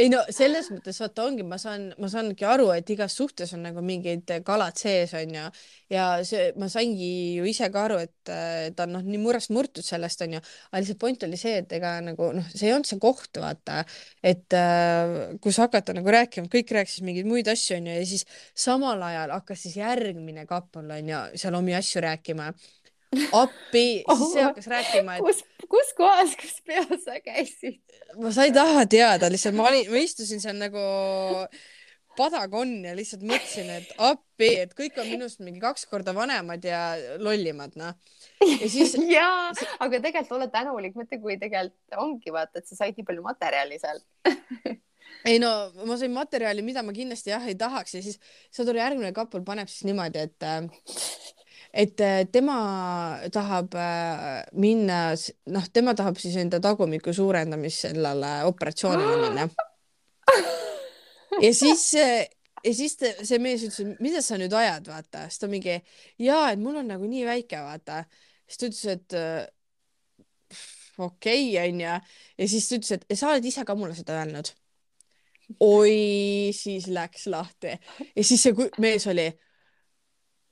ei 0.00 0.08
no 0.12 0.20
selles 0.32 0.68
mõttes 0.70 0.98
vaata 1.02 1.24
ongi, 1.26 1.44
ma 1.46 1.56
saan, 1.60 1.88
ma 2.00 2.08
saangi 2.10 2.46
aru, 2.46 2.68
et 2.74 2.90
igas 2.92 3.14
suhtes 3.16 3.52
on 3.56 3.64
nagu 3.66 3.82
mingid 3.84 4.30
kalad 4.46 4.78
sees 4.78 5.12
onju 5.18 5.46
ja 5.90 6.06
see, 6.26 6.50
ma 6.60 6.68
saingi 6.70 7.10
ju 7.38 7.46
ise 7.50 7.70
ka 7.72 7.86
aru, 7.88 7.98
et 8.04 8.32
ta 8.76 8.86
on 8.86 8.94
noh, 8.96 9.04
nii 9.04 9.20
murest 9.22 9.52
murtud 9.54 9.86
sellest 9.86 10.24
onju, 10.26 10.42
aga 10.70 10.82
lihtsalt 10.82 11.00
point 11.02 11.26
oli 11.26 11.40
see, 11.40 11.56
et 11.64 11.72
ega 11.76 11.96
nagu 12.04 12.30
noh, 12.36 12.50
see 12.54 12.68
ei 12.68 12.76
olnud 12.76 12.88
see 12.90 13.00
koht, 13.02 13.32
vaata, 13.42 13.82
et 14.22 14.56
äh, 14.56 15.36
kus 15.42 15.60
hakata 15.62 15.96
nagu 15.96 16.14
rääkima, 16.14 16.50
kõik 16.52 16.74
rääkisid 16.78 17.06
mingeid 17.06 17.30
muid 17.30 17.50
asju 17.50 17.78
onju 17.80 17.96
ja 17.96 18.04
siis 18.08 18.26
samal 18.54 19.02
ajal 19.10 19.34
hakkas 19.38 19.66
siis 19.66 19.80
järgmine 19.80 20.46
kappel 20.50 20.92
onju 21.00 21.24
seal 21.40 21.58
omi 21.58 21.74
asju 21.78 22.04
rääkima 22.04 22.52
appi 23.10 24.04
oh,, 24.06 24.16
siis 24.18 24.32
see 24.36 24.44
hakkas 24.44 24.68
rääkima, 24.70 25.18
et. 25.18 25.24
kus, 25.26 25.42
kus 25.70 25.92
kohas, 25.98 26.36
kus 26.38 26.60
peos 26.66 27.04
sa 27.04 27.18
käisid? 27.24 27.80
ma 28.20 28.30
sa 28.34 28.46
ei 28.46 28.54
taha 28.54 28.86
teada, 28.90 29.30
lihtsalt 29.32 29.56
ma 29.58 29.66
olin, 29.70 29.90
ma 29.90 30.02
istusin 30.02 30.42
seal 30.42 30.58
nagu 30.60 30.84
padakonn 32.18 32.84
ja 32.86 32.94
lihtsalt 32.94 33.24
mõtlesin, 33.26 33.70
et 33.80 33.90
appi, 33.98 34.50
et 34.64 34.74
kõik 34.78 34.98
on 35.02 35.08
minust 35.10 35.42
mingi 35.42 35.62
kaks 35.62 35.86
korda 35.90 36.14
vanemad 36.14 36.64
ja 36.66 36.82
lollimad, 37.22 37.74
noh. 37.80 37.96
ja 38.44 38.70
siis 38.70 38.94
jaa, 39.16 39.50
aga 39.80 39.98
tegelikult 39.98 40.38
ole 40.38 40.50
tänulik, 40.52 40.94
mõtle, 40.98 41.18
kui 41.22 41.38
tegelikult 41.40 41.98
ongi 41.98 42.34
vaata, 42.34 42.62
et 42.62 42.70
sa 42.70 42.78
said 42.84 42.98
nii 42.98 43.08
palju 43.10 43.26
materjali 43.26 43.80
seal 43.82 44.02
ei 45.30 45.42
no 45.42 45.50
ma 45.82 45.98
sain 45.98 46.14
materjali, 46.14 46.62
mida 46.62 46.86
ma 46.86 46.94
kindlasti 46.94 47.34
jah 47.34 47.50
ei 47.50 47.58
tahaks 47.58 47.98
ja 47.98 48.06
siis 48.06 48.22
seal 48.54 48.70
tuli 48.70 48.82
järgmine 48.82 49.10
kappel 49.16 49.42
paneb 49.46 49.70
siis 49.70 49.88
niimoodi, 49.90 50.28
et 50.30 50.50
et 51.72 52.00
äh, 52.00 52.24
tema 52.32 53.18
tahab 53.32 53.74
äh, 53.74 54.42
minna, 54.52 55.14
noh, 55.54 55.68
tema 55.72 55.94
tahab 55.94 56.18
siis 56.18 56.36
enda 56.40 56.60
tagumiku 56.62 57.14
suurendamist 57.14 57.86
sellele 57.86 58.32
operatsioonile 58.48 59.16
minna. 59.24 59.48
ja 61.40 61.52
siis, 61.54 61.84
äh, 61.94 62.26
ja 62.64 62.74
siis 62.74 62.96
te, 62.98 63.14
see 63.22 63.38
mees 63.42 63.64
ütles, 63.68 63.80
et 63.86 64.02
mida 64.02 64.22
sa 64.24 64.38
nüüd 64.40 64.54
ajad, 64.56 64.90
vaata, 64.90 65.28
siis 65.28 65.42
ta 65.42 65.50
mingi 65.50 65.78
ja 66.18 66.42
et 66.50 66.62
mul 66.62 66.80
on 66.82 66.90
nagu 66.90 67.10
nii 67.10 67.26
väike, 67.28 67.62
vaata. 67.66 68.02
siis 68.48 68.58
ta 68.62 68.70
ütles, 68.70 68.86
et 68.96 69.18
okei 70.98 71.44
okay,, 71.52 71.68
onju. 71.68 72.00
ja 72.38 72.48
siis 72.50 72.66
ta 72.68 72.80
ütles, 72.80 72.98
et 72.98 73.18
sa 73.18 73.30
oled 73.30 73.46
ise 73.46 73.64
ka 73.66 73.78
mulle 73.78 73.94
seda 73.98 74.18
öelnud. 74.18 74.50
oi, 75.66 76.50
siis 76.54 76.90
läks 76.90 77.30
lahti 77.30 77.76
ja 78.16 78.26
siis 78.26 78.42
see 78.42 78.70
mees 78.82 79.06
oli 79.10 79.30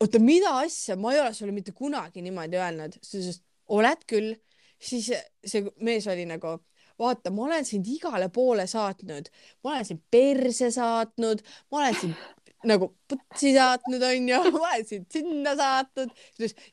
oota, 0.00 0.20
mida 0.22 0.54
asja, 0.62 0.96
ma 0.96 1.12
ei 1.14 1.20
ole 1.20 1.34
sulle 1.34 1.52
mitte 1.54 1.74
kunagi 1.76 2.22
niimoodi 2.22 2.58
öelnud, 2.60 2.98
siis 3.02 3.26
ütles, 3.26 3.42
oled 3.78 4.04
küll, 4.08 4.32
siis 4.80 5.10
see 5.44 5.64
mees 5.84 6.06
oli 6.10 6.24
nagu, 6.28 6.54
vaata, 6.98 7.32
ma 7.34 7.46
olen 7.46 7.66
sind 7.66 7.86
igale 7.90 8.30
poole 8.34 8.66
saatnud, 8.70 9.28
ma 9.64 9.74
olen 9.74 9.88
sind 9.88 10.02
perse 10.10 10.70
saatnud, 10.74 11.42
ma 11.70 11.82
olen 11.82 11.98
sind 12.00 12.48
nagu 12.66 12.90
putsi 13.10 13.52
saatnud, 13.54 14.02
onju, 14.02 14.40
ma 14.54 14.62
olen 14.70 14.86
sind 14.86 15.10
sinna 15.12 15.54
saatnud. 15.58 16.14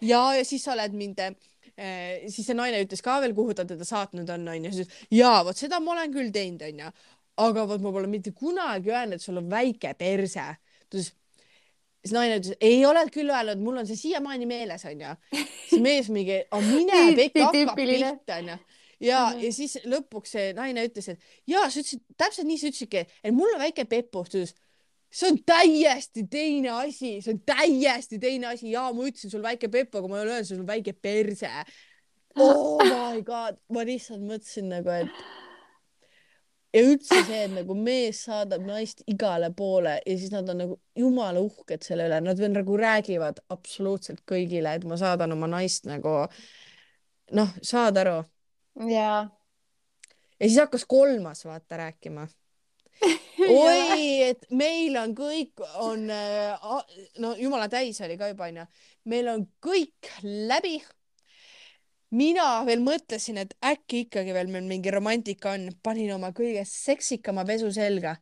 ja, 0.02 0.22
ja 0.38 0.46
siis 0.46 0.64
sa 0.66 0.74
oled 0.74 0.96
mind 0.98 1.22
äh, 1.26 1.36
siis 2.30 2.46
see 2.48 2.58
naine 2.58 2.82
ütles 2.86 3.04
ka 3.06 3.20
veel, 3.22 3.36
kuhu 3.38 3.54
ta 3.58 3.68
teda 3.70 3.86
saatnud 3.86 4.30
on, 4.38 4.48
onju. 4.56 4.72
siis 4.74 5.04
ja 5.14 5.38
vot 5.46 5.58
seda 5.58 5.82
ma 5.84 5.94
olen 5.98 6.16
küll 6.16 6.32
teinud, 6.34 6.64
onju. 6.70 6.94
aga 7.46 7.68
vot 7.70 7.84
ma 7.84 7.92
pole 7.92 8.10
mitte 8.10 8.34
kunagi 8.34 8.94
öelnud, 8.94 9.20
et 9.20 9.26
sul 9.26 9.42
on 9.44 9.52
väike 9.52 9.94
perse. 10.00 10.50
ta 10.90 10.98
ütles, 10.98 11.14
siis 12.06 12.14
naine 12.14 12.38
ütles, 12.40 12.58
ei 12.62 12.84
oled 12.86 13.10
küll 13.14 13.32
öelnud, 13.34 13.62
mul 13.66 13.82
on 13.82 13.88
see 13.90 13.98
siiamaani 13.98 14.46
meeles, 14.50 14.86
onju. 14.86 15.14
siis 15.70 15.82
mees 15.82 16.12
mingi, 16.14 16.44
mine 16.68 17.00
pekki, 17.18 17.42
hakkab 17.42 17.80
pihta, 17.80 18.38
onju. 18.38 18.58
ja 19.00 19.24
mm, 19.26 19.32
-hmm. 19.32 19.46
ja 19.46 19.54
siis 19.54 19.80
lõpuks 19.86 20.36
see 20.38 20.52
naine 20.58 20.86
ütles, 20.86 21.10
et 21.10 21.20
ja 21.50 21.66
sa 21.66 21.82
ütlesid, 21.82 22.04
täpselt 22.18 22.48
nii 22.48 22.62
sa 22.62 22.70
ütlesidki, 22.70 23.08
et 23.24 23.34
mul 23.34 23.56
on 23.56 23.60
väike 23.66 23.86
pepustus. 23.90 24.54
see 25.16 25.30
on 25.32 25.38
täiesti 25.46 26.26
teine 26.28 26.70
asi, 26.70 27.22
see 27.22 27.34
on 27.34 27.40
täiesti 27.46 28.20
teine 28.20 28.48
asi 28.48 28.72
ja 28.72 28.92
ma 28.94 29.06
ütlesin 29.08 29.32
sul 29.32 29.44
väike 29.44 29.68
pepu, 29.72 29.98
aga 29.98 30.08
ma 30.08 30.18
ei 30.18 30.24
ole 30.24 30.32
öelnud, 30.32 30.48
sul 30.48 30.60
on 30.60 30.68
väike 30.68 30.94
perse. 30.94 31.50
Oh 32.38 32.84
my 32.84 33.22
god, 33.24 33.56
ma 33.72 33.86
lihtsalt 33.88 34.20
mõtlesin 34.20 34.68
nagu, 34.68 34.90
et 34.92 35.45
ja 36.76 36.84
üldse 36.84 37.22
see, 37.24 37.42
et 37.46 37.54
nagu 37.54 37.76
mees 37.80 38.22
saadab 38.28 38.66
naist 38.68 39.04
igale 39.12 39.52
poole 39.56 39.96
ja 40.02 40.18
siis 40.20 40.34
nad 40.34 40.50
on 40.52 40.62
nagu 40.64 40.78
jumala 40.98 41.42
uhked 41.44 41.86
selle 41.86 42.10
üle, 42.10 42.20
nad 42.24 42.40
veel 42.42 42.54
nagu 42.56 42.80
räägivad 42.80 43.40
absoluutselt 43.54 44.24
kõigile, 44.28 44.76
et 44.76 44.88
ma 44.88 45.00
saadan 45.00 45.36
oma 45.36 45.50
naist 45.52 45.88
nagu 45.90 46.18
noh, 47.36 47.54
saad 47.64 48.02
aru? 48.04 48.18
jaa. 48.92 49.22
ja 50.40 50.50
siis 50.50 50.60
hakkas 50.60 50.86
kolmas 50.90 51.46
vaata 51.48 51.80
rääkima. 51.86 52.28
Oi, 53.46 54.24
et 54.24 54.46
meil 54.56 54.96
on 54.98 55.12
kõik 55.16 55.64
on, 55.84 56.06
äh, 56.12 57.00
no 57.20 57.34
jumala 57.40 57.68
täis 57.72 58.00
oli 58.04 58.16
ka 58.20 58.30
juba 58.32 58.48
onju, 58.50 58.68
meil 59.12 59.32
on 59.32 59.48
kõik 59.64 60.12
läbi 60.24 60.78
mina 62.12 62.66
veel 62.66 62.84
mõtlesin, 62.84 63.40
et 63.42 63.56
äkki 63.66 64.06
ikkagi 64.06 64.34
veel 64.36 64.52
meil 64.52 64.68
mingi 64.70 64.92
romantika 64.94 65.56
on, 65.56 65.70
panin 65.84 66.14
oma 66.16 66.32
kõige 66.36 66.66
seksikama 66.70 67.46
pesu 67.46 67.72
selga 67.74 68.16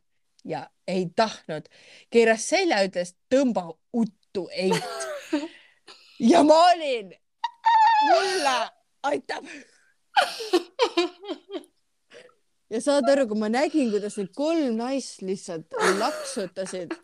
ja 0.44 0.66
ei 0.86 1.06
tahtnud. 1.16 1.68
keeras 2.10 2.48
selja, 2.48 2.82
ütles 2.84 3.14
tõmba 3.32 3.68
uttu 3.92 4.48
eit. 4.52 4.84
ja 6.32 6.42
ma 6.44 6.58
olin, 6.72 7.14
mulle 8.08 8.56
aitab. 9.02 9.48
ja 12.70 12.80
saad 12.80 13.08
aru, 13.10 13.26
kui 13.28 13.40
ma 13.40 13.48
nägin, 13.48 13.90
kuidas 13.94 14.18
need 14.20 14.32
kolm 14.36 14.76
naist 14.78 15.22
lihtsalt 15.22 15.76
laksutasid, 15.98 16.94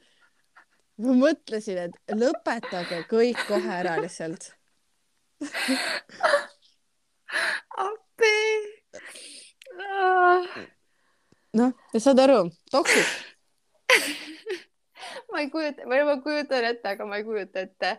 ma 1.01 1.17
mõtlesin, 1.25 1.89
et 1.89 2.17
lõpetage 2.17 3.05
kõik 3.11 3.41
kohe 3.49 3.77
ära 3.81 3.97
lihtsalt 4.03 4.53
appi. 7.87 8.37
noh, 11.59 11.75
saad 11.99 12.25
aru, 12.27 12.43
toksik 12.71 13.07
ma 15.33 15.43
ei 15.43 15.51
kujuta, 15.51 15.87
või 15.89 16.01
ma 16.07 16.17
kujutan 16.23 16.67
ette, 16.71 16.95
aga 16.95 17.07
ma 17.09 17.19
ei 17.21 17.25
kujuta 17.27 17.65
ette. 17.65 17.93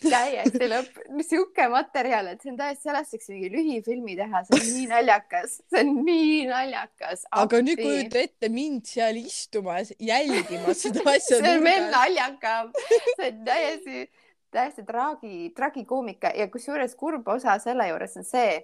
täiesti 0.00 0.68
lõpp, 0.70 1.00
sihuke 1.26 1.66
materjal, 1.72 2.30
et 2.32 2.44
see 2.44 2.52
on 2.52 2.58
täiesti, 2.60 2.86
sellest 2.88 3.16
võiks 3.16 3.30
mingi 3.32 3.50
lühifilmi 3.54 4.16
teha, 4.18 4.42
see 4.48 4.58
on 4.58 4.66
nii 4.76 4.86
naljakas, 4.92 5.56
see 5.70 5.84
on 5.84 5.92
nii 6.06 6.38
naljakas. 6.50 7.26
aga 7.42 7.62
nüüd 7.66 7.82
kujuta 7.82 8.24
ette 8.24 8.52
mind 8.52 8.88
seal 8.90 9.20
istumas, 9.20 9.92
jälgimas 9.98 10.84
seda 10.86 11.04
asja. 11.14 11.40
see 11.40 11.54
on 11.56 11.68
veel 11.68 11.88
naljakam, 11.92 12.72
see 12.88 13.30
on 13.30 13.44
täiesti, 13.48 14.06
täiesti 14.50 14.82
traagi, 14.86 15.52
tragikoomika 15.56 16.32
ja 16.36 16.48
kusjuures 16.50 16.94
kurb 16.98 17.28
osa 17.28 17.58
selle 17.62 17.88
juures 17.88 18.16
on 18.20 18.26
see 18.26 18.60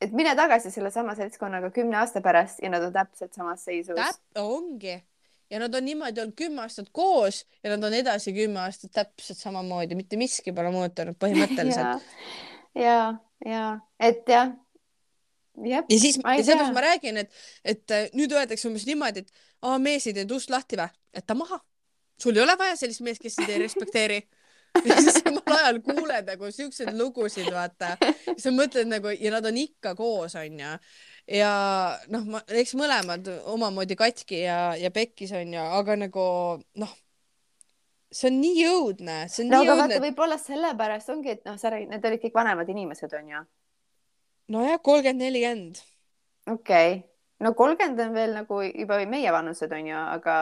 et 0.00 0.12
mine 0.16 0.32
tagasi 0.36 0.72
sellesama 0.72 1.14
seltskonnaga 1.18 1.70
kümne 1.74 1.98
aasta 2.00 2.22
pärast 2.24 2.62
ja 2.64 2.70
nad 2.72 2.84
on 2.84 2.92
täpselt 2.92 3.36
samas 3.36 3.64
seisus. 3.64 3.96
täp-, 3.96 4.40
ongi 4.40 4.96
ja 5.50 5.60
nad 5.60 5.74
on 5.74 5.84
niimoodi 5.84 6.22
olnud 6.22 6.36
kümme 6.38 6.62
aastat 6.64 6.88
koos 6.92 7.44
ja 7.64 7.74
nad 7.74 7.84
on 7.84 7.94
edasi 7.94 8.32
kümme 8.32 8.62
aastat 8.64 8.92
täpselt 8.96 9.38
samamoodi, 9.38 9.98
mitte 9.98 10.18
miski 10.20 10.54
pole 10.56 10.72
muutunud 10.74 11.18
põhimõtteliselt. 11.20 12.06
ja, 12.86 12.96
ja, 12.96 13.06
ja 13.46 13.64
et 14.00 14.28
jah. 14.28 14.54
ja 15.66 15.82
siis, 15.90 16.20
ja 16.22 16.44
sellepärast 16.44 16.76
ma 16.76 16.84
räägin, 16.86 17.22
et, 17.24 17.32
et 17.64 17.96
äh, 17.96 18.08
nüüd 18.16 18.32
öeldakse 18.36 18.68
umbes 18.70 18.86
niimoodi, 18.88 19.26
et 19.26 19.48
aa, 19.62 19.78
mees 19.82 20.06
ei 20.06 20.16
teinud 20.16 20.38
ust 20.38 20.52
lahti 20.54 20.78
või, 20.80 20.88
jäta 21.16 21.36
maha. 21.36 21.60
sul 22.20 22.36
ei 22.36 22.44
ole 22.44 22.56
vaja 22.58 22.76
sellist 22.76 23.02
meest, 23.04 23.22
kes 23.22 23.40
sind 23.40 23.50
ei 23.50 23.60
respekteeri 23.64 24.22
ja 24.88 24.96
siis 25.02 25.20
samal 25.20 25.56
ajal 25.56 25.80
kuuled 25.84 26.30
nagu 26.30 26.50
siukseid 26.54 26.94
lugusid, 26.98 27.50
vaata. 27.52 27.96
sa 28.38 28.52
mõtled 28.54 28.90
nagu 28.90 29.12
ja 29.16 29.34
nad 29.34 29.46
on 29.46 29.58
ikka 29.60 29.94
koos, 29.98 30.36
onju. 30.38 30.72
ja 31.36 31.52
noh, 32.12 32.26
ma, 32.36 32.42
eks 32.62 32.74
mõlemad 32.78 33.28
omamoodi 33.50 33.98
katki 33.98 34.44
ja, 34.44 34.60
ja 34.78 34.92
pekkis 34.94 35.34
onju, 35.36 35.62
aga 35.80 35.98
nagu 36.06 36.24
noh, 36.82 36.96
see 38.10 38.30
on 38.30 38.40
nii 38.42 38.64
õudne, 38.70 39.18
see 39.30 39.44
on 39.44 39.52
no 39.54 39.62
nii 39.62 39.70
aga 39.70 39.84
õudne 39.84 40.00
võib-olla 40.06 40.40
sellepärast 40.40 41.12
ongi, 41.14 41.36
et 41.36 41.46
noh, 41.48 41.58
sa 41.60 41.74
räägid, 41.74 41.92
need 41.92 42.10
olid 42.10 42.24
kõik 42.24 42.40
vanemad 42.40 42.72
inimesed, 42.72 43.14
onju. 43.20 43.44
nojah, 44.54 44.82
kolmkümmend, 44.82 45.26
nelikümmend. 45.26 45.84
okei 46.46 46.96
okay., 46.96 46.98
no 47.44 47.54
kolmkümmend 47.58 48.02
on 48.06 48.16
veel 48.16 48.34
nagu 48.38 48.62
juba 48.66 49.02
meie 49.10 49.34
vanused 49.34 49.72
onju, 49.72 50.02
aga 50.16 50.40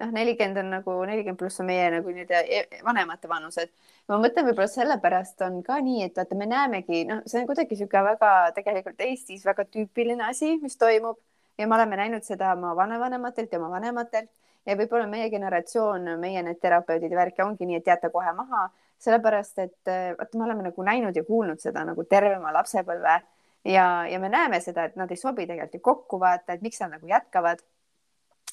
noh, 0.00 0.10
nelikümmend 0.14 0.60
on 0.62 0.70
nagu 0.76 0.96
nelikümmend 1.10 1.38
pluss 1.40 1.60
on 1.62 1.68
meie 1.68 1.88
nagu 1.92 2.12
nii-öelda 2.14 2.42
e- 2.58 2.82
vanemate 2.86 3.30
vanused. 3.30 3.70
ma 4.08 4.18
mõtlen, 4.22 4.48
võib-olla 4.48 4.70
sellepärast 4.72 5.42
on 5.46 5.62
ka 5.66 5.78
nii, 5.84 6.02
et 6.08 6.18
vaata, 6.18 6.38
me 6.38 6.48
näemegi, 6.48 7.04
noh, 7.08 7.22
see 7.26 7.42
on 7.42 7.48
kuidagi 7.50 7.76
sihuke 7.76 8.02
väga 8.10 8.32
tegelikult 8.56 9.00
Eestis 9.06 9.46
väga 9.46 9.66
tüüpiline 9.68 10.28
asi, 10.28 10.56
mis 10.62 10.76
toimub 10.80 11.18
ja 11.58 11.66
me 11.66 11.78
oleme 11.78 11.98
näinud 12.00 12.26
seda 12.26 12.52
oma 12.56 12.74
vanavanematelt 12.76 13.52
ja 13.52 13.60
oma 13.60 13.70
vanematelt 13.76 14.30
ja 14.66 14.76
võib-olla 14.76 15.08
meie 15.10 15.30
generatsioon, 15.32 16.12
meie 16.20 16.42
need 16.44 16.60
terapeudid 16.62 17.12
ja 17.12 17.18
värk 17.22 17.42
ongi 17.44 17.66
nii, 17.66 17.80
et 17.80 17.90
jätta 17.92 18.10
kohe 18.14 18.32
maha, 18.36 18.68
sellepärast 19.02 19.58
et 19.64 19.92
vaata, 20.18 20.38
me 20.38 20.46
oleme 20.46 20.70
nagu 20.70 20.86
näinud 20.86 21.16
ja 21.16 21.24
kuulnud 21.24 21.60
seda 21.62 21.84
nagu 21.88 22.04
terve 22.04 22.36
oma 22.36 22.52
lapsepõlve 22.56 23.18
ja, 23.64 24.06
ja 24.06 24.20
me 24.20 24.28
näeme 24.28 24.60
seda, 24.60 24.84
et 24.88 24.96
nad 24.96 25.10
ei 25.10 25.20
sobi 25.20 25.46
tegelikult 25.46 25.74
ju 25.74 25.84
kokku, 25.84 26.20
vaata, 26.20 26.54
et 26.54 26.62
miks 26.62 26.80
nad 26.82 26.96
nagu 26.96 27.08
jätkavad. 27.08 27.62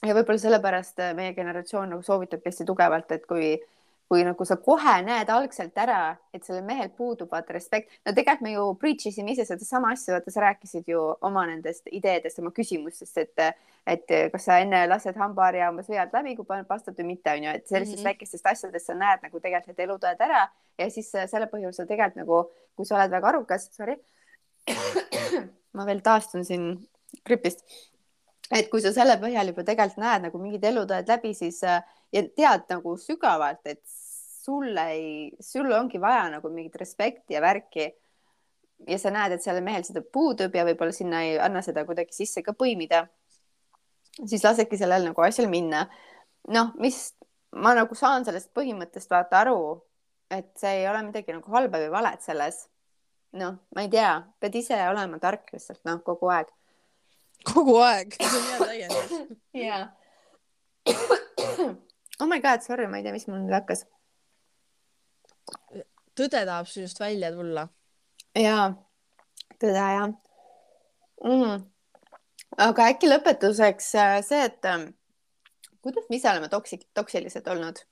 Ja 0.03 0.15
võib-olla 0.17 0.41
sellepärast 0.41 0.99
meie 1.15 1.33
generatsioon 1.37 1.95
nagu 1.95 2.03
soovitabki 2.03 2.51
hästi 2.51 2.67
tugevalt, 2.67 3.11
et 3.11 3.25
kui 3.29 3.55
kui 4.05 4.21
nagu 4.21 4.45
sa 4.45 4.57
kohe 4.61 4.99
näed 5.01 5.29
algselt 5.33 5.77
ära, 5.81 6.15
et 6.33 6.43
sellel 6.45 6.61
mehel 6.65 6.91
puudub 6.93 7.31
vaata 7.31 7.55
respekt, 7.55 7.89
no 8.05 8.13
tegelikult 8.13 8.43
me 8.45 8.51
ju 8.53 8.65
preach 8.81 9.07
isime 9.09 9.33
ise 9.33 9.47
sedasama 9.47 9.93
asja, 9.95 10.13
vaata 10.13 10.33
sa 10.33 10.43
rääkisid 10.43 10.91
ju 10.91 11.01
oma 11.25 11.45
nendest 11.49 11.89
ideedest, 11.89 12.37
oma 12.43 12.53
küsimustest, 12.53 13.17
et 13.23 13.45
et 13.85 14.13
kas 14.33 14.47
sa 14.47 14.59
enne 14.61 14.79
lased 14.89 15.17
hambaharja 15.21 15.69
umbes 15.69 15.89
vead 15.89 16.13
läbi, 16.13 16.35
kui 16.37 16.45
paned 16.45 16.65
pastat 16.69 16.97
või 17.01 17.11
mitte, 17.13 17.33
onju, 17.33 17.49
et 17.49 17.67
sellistest 17.67 17.97
mm 17.97 18.01
-hmm. 18.01 18.11
väikestest 18.11 18.47
asjadest 18.49 18.85
sa 18.85 18.93
näed 18.97 19.25
nagu 19.25 19.39
tegelikult 19.39 19.77
need 19.77 19.89
elutõed 19.89 20.21
ära 20.27 20.47
ja 20.77 20.89
siis 20.89 21.11
selle 21.11 21.49
põhjul 21.49 21.73
sa 21.73 21.85
tegelikult 21.85 22.21
nagu, 22.21 22.39
kui 22.75 22.85
sa 22.85 22.95
oled 22.95 23.11
väga 23.11 23.27
arukas, 23.27 23.69
sorry 23.73 23.97
ma 25.77 25.85
veel 25.85 26.01
taastun 26.01 26.45
siin 26.45 26.87
gripist 27.25 27.65
et 28.53 28.69
kui 28.69 28.81
sa 28.83 28.91
selle 28.93 29.17
põhjal 29.21 29.49
juba 29.51 29.63
tegelikult 29.65 30.03
näed 30.03 30.27
nagu 30.27 30.41
mingid 30.41 30.65
elutõed 30.69 31.07
läbi, 31.09 31.33
siis 31.33 31.61
ja 31.65 31.79
tead 32.11 32.67
nagu 32.69 32.95
sügavalt, 33.01 33.63
et 33.65 33.81
sulle 34.45 34.87
ei, 34.93 35.37
sul 35.41 35.71
ongi 35.73 36.01
vaja 36.01 36.27
nagu 36.37 36.49
mingit 36.53 36.75
respekti 36.81 37.33
ja 37.33 37.41
värki. 37.41 37.93
ja 38.87 38.97
sa 38.99 39.09
näed, 39.09 39.31
et 39.31 39.43
sellel 39.43 39.63
mehel 39.63 39.85
seda 39.87 40.01
puudub 40.03 40.55
ja 40.55 40.65
võib-olla 40.67 40.93
sinna 40.93 41.21
ei 41.23 41.37
anna 41.39 41.61
seda 41.65 41.85
kuidagi 41.87 42.13
sisse 42.13 42.43
ka 42.43 42.53
põimida. 42.53 43.05
siis 44.25 44.43
lasedki 44.43 44.77
sellel 44.77 45.07
nagu 45.09 45.21
asjal 45.21 45.49
minna. 45.49 45.87
noh, 46.47 46.73
mis 46.77 47.15
ma 47.55 47.73
nagu 47.73 47.95
saan 47.95 48.25
sellest 48.25 48.51
põhimõttest 48.53 49.09
vaata 49.11 49.41
aru, 49.43 49.81
et 50.29 50.51
see 50.59 50.81
ei 50.81 50.87
ole 50.89 51.03
midagi 51.07 51.33
nagu 51.33 51.51
halba 51.51 51.81
või 51.81 51.91
valet 51.97 52.21
selles. 52.21 52.67
noh, 53.33 53.57
ma 53.75 53.81
ei 53.81 53.89
tea, 53.89 54.11
pead 54.39 54.55
ise 54.61 54.77
olema 54.89 55.19
tark 55.19 55.49
lihtsalt 55.53 55.81
noh, 55.85 56.01
kogu 56.03 56.29
aeg. 56.31 56.51
Kogu 57.53 57.77
aeg, 57.83 58.15
see 58.19 58.39
on 58.39 58.47
hea 58.51 58.59
täiendus. 58.69 59.37
jaa. 59.65 59.83
oh 62.21 62.27
my 62.29 62.39
god, 62.41 62.65
sorry, 62.65 62.87
ma 62.87 63.01
ei 63.01 63.05
tea, 63.07 63.15
mis 63.15 63.27
mul 63.29 63.43
nüüd 63.43 63.55
hakkas 63.55 63.85
tõde 66.15 66.43
tahab 66.47 66.67
sinust 66.69 66.99
välja 66.99 67.31
tulla. 67.35 67.67
jaa, 68.39 68.69
tõde 69.59 69.73
jah 69.79 70.07
mm.. 71.23 71.65
aga 72.67 72.87
äkki 72.93 73.09
lõpetuseks 73.09 73.89
äh, 73.99 74.15
see, 74.25 74.45
et 74.49 74.69
ähm, 74.71 74.87
kuidas 75.83 76.07
me 76.09 76.19
ise 76.19 76.31
oleme 76.31 76.49
toksik-, 76.51 76.87
toksilised 76.97 77.47
olnud? 77.51 77.83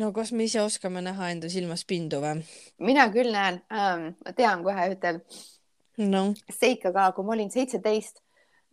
no 0.00 0.12
kas 0.16 0.32
me 0.32 0.48
ise 0.48 0.62
oskame 0.64 1.04
näha 1.04 1.32
enda 1.34 1.52
silmas 1.52 1.84
pindu 1.88 2.22
või? 2.24 2.42
mina 2.80 3.08
küll 3.14 3.32
näen 3.34 3.62
ähm,, 3.72 4.12
ma 4.24 4.36
tean 4.36 4.64
kohe 4.66 4.88
ühte 4.94 5.18
no. 5.98 6.28
seika 6.50 6.92
ka, 6.94 7.10
kui 7.16 7.26
ma 7.26 7.36
olin 7.36 7.50
seitseteist. 7.52 8.22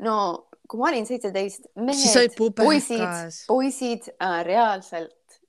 no 0.05 0.47
kui 0.69 0.79
ma 0.79 0.91
olin 0.91 1.07
seitseteist, 1.09 1.71
mehed, 1.81 2.35
poisid, 2.55 3.39
poisid 3.49 4.09
äh, 4.21 4.39
reaalselt 4.45 5.39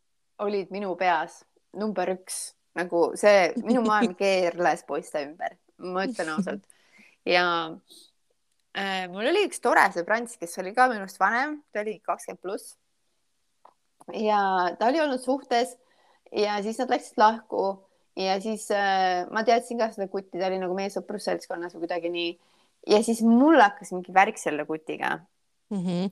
olid 0.40 0.70
minu 0.72 0.94
peas 0.98 1.42
number 1.76 2.14
üks, 2.14 2.54
nagu 2.78 3.10
see, 3.20 3.50
minu 3.60 3.84
maailm 3.84 4.16
keerles 4.20 4.84
poiste 4.88 5.22
ümber, 5.26 5.58
ma 5.84 6.06
ütlen 6.08 6.32
ausalt. 6.34 6.64
ja 7.28 7.44
äh, 8.72 9.04
mul 9.12 9.28
oli 9.28 9.44
üks 9.48 9.60
tore 9.62 9.84
sõbrants, 9.94 10.38
kes 10.40 10.56
oli 10.62 10.72
ka 10.76 10.88
minust 10.92 11.20
vanem, 11.20 11.60
ta 11.72 11.84
oli 11.84 11.98
kakskümmend 12.00 12.42
pluss. 12.42 12.74
ja 14.16 14.40
ta 14.80 14.88
oli 14.88 15.04
olnud 15.04 15.22
suhtes 15.22 15.76
ja 16.32 16.58
siis 16.64 16.80
nad 16.80 16.96
läksid 16.96 17.20
lahku 17.20 17.76
ja 18.16 18.38
siis 18.40 18.70
äh, 18.74 19.26
ma 19.30 19.44
teadsin 19.46 19.78
ka 19.78 19.90
seda 19.94 20.08
kutti, 20.08 20.38
ta 20.38 20.48
oli 20.48 20.58
nagu 20.62 20.74
meie 20.74 20.90
sõprusseltskonnas 20.92 21.76
või 21.76 21.86
kuidagi 21.86 22.10
nii. 22.14 22.32
ja 22.94 23.02
siis 23.06 23.22
mul 23.26 23.60
hakkas 23.60 23.92
mingi 23.94 24.14
värk 24.14 24.38
selle 24.38 24.66
kutiga 24.66 25.20
mm. 25.70 25.84
-hmm 25.84 26.10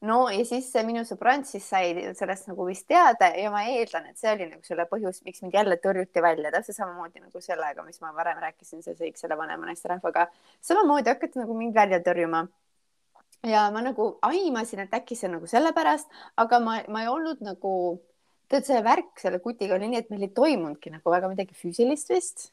no 0.00 0.18
ja 0.30 0.44
siis 0.46 0.68
minu 0.86 1.02
sõbrand 1.06 1.46
siis 1.48 1.66
sai 1.66 1.90
sellest 2.16 2.48
nagu 2.50 2.66
vist 2.68 2.86
teada 2.90 3.30
ja 3.36 3.50
ma 3.54 3.64
eeldan, 3.70 4.06
et 4.10 4.20
see 4.20 4.30
oli 4.30 4.46
nagu 4.50 4.62
selle 4.66 4.86
põhjus, 4.90 5.22
miks 5.26 5.42
mind 5.42 5.56
jälle 5.58 5.78
tõrjuti 5.82 6.22
välja, 6.22 6.52
täpselt 6.54 6.78
samamoodi 6.78 7.22
nagu 7.24 7.42
sellega, 7.42 7.82
mis 7.86 8.00
ma 8.04 8.12
varem 8.14 8.38
rääkisin, 8.42 8.84
see 8.84 8.94
sõik 8.98 9.18
selle 9.18 9.38
vanema 9.38 9.66
naisterahvaga. 9.66 10.28
samamoodi 10.62 11.10
hakati 11.10 11.42
nagu 11.42 11.56
mind 11.58 11.74
välja 11.74 12.00
tõrjuma. 12.04 12.46
ja 13.46 13.68
ma 13.74 13.82
nagu 13.82 14.18
aimasin, 14.22 14.86
et 14.86 14.94
äkki 14.94 15.16
see 15.16 15.28
on 15.28 15.38
nagu 15.38 15.50
sellepärast, 15.50 16.08
aga 16.36 16.60
ma, 16.60 16.80
ma 16.88 17.02
ei 17.02 17.08
olnud 17.08 17.42
nagu, 17.42 17.74
tead, 18.52 18.66
see 18.68 18.78
värk 18.84 19.20
selle 19.20 19.40
kutiga 19.44 19.76
oli 19.76 19.90
nii, 19.90 20.04
et 20.04 20.12
meil 20.12 20.28
ei 20.28 20.32
toimunudki 20.36 20.92
nagu 20.94 21.12
väga 21.12 21.30
midagi 21.32 21.56
füüsilist 21.58 22.12
vist. 22.12 22.48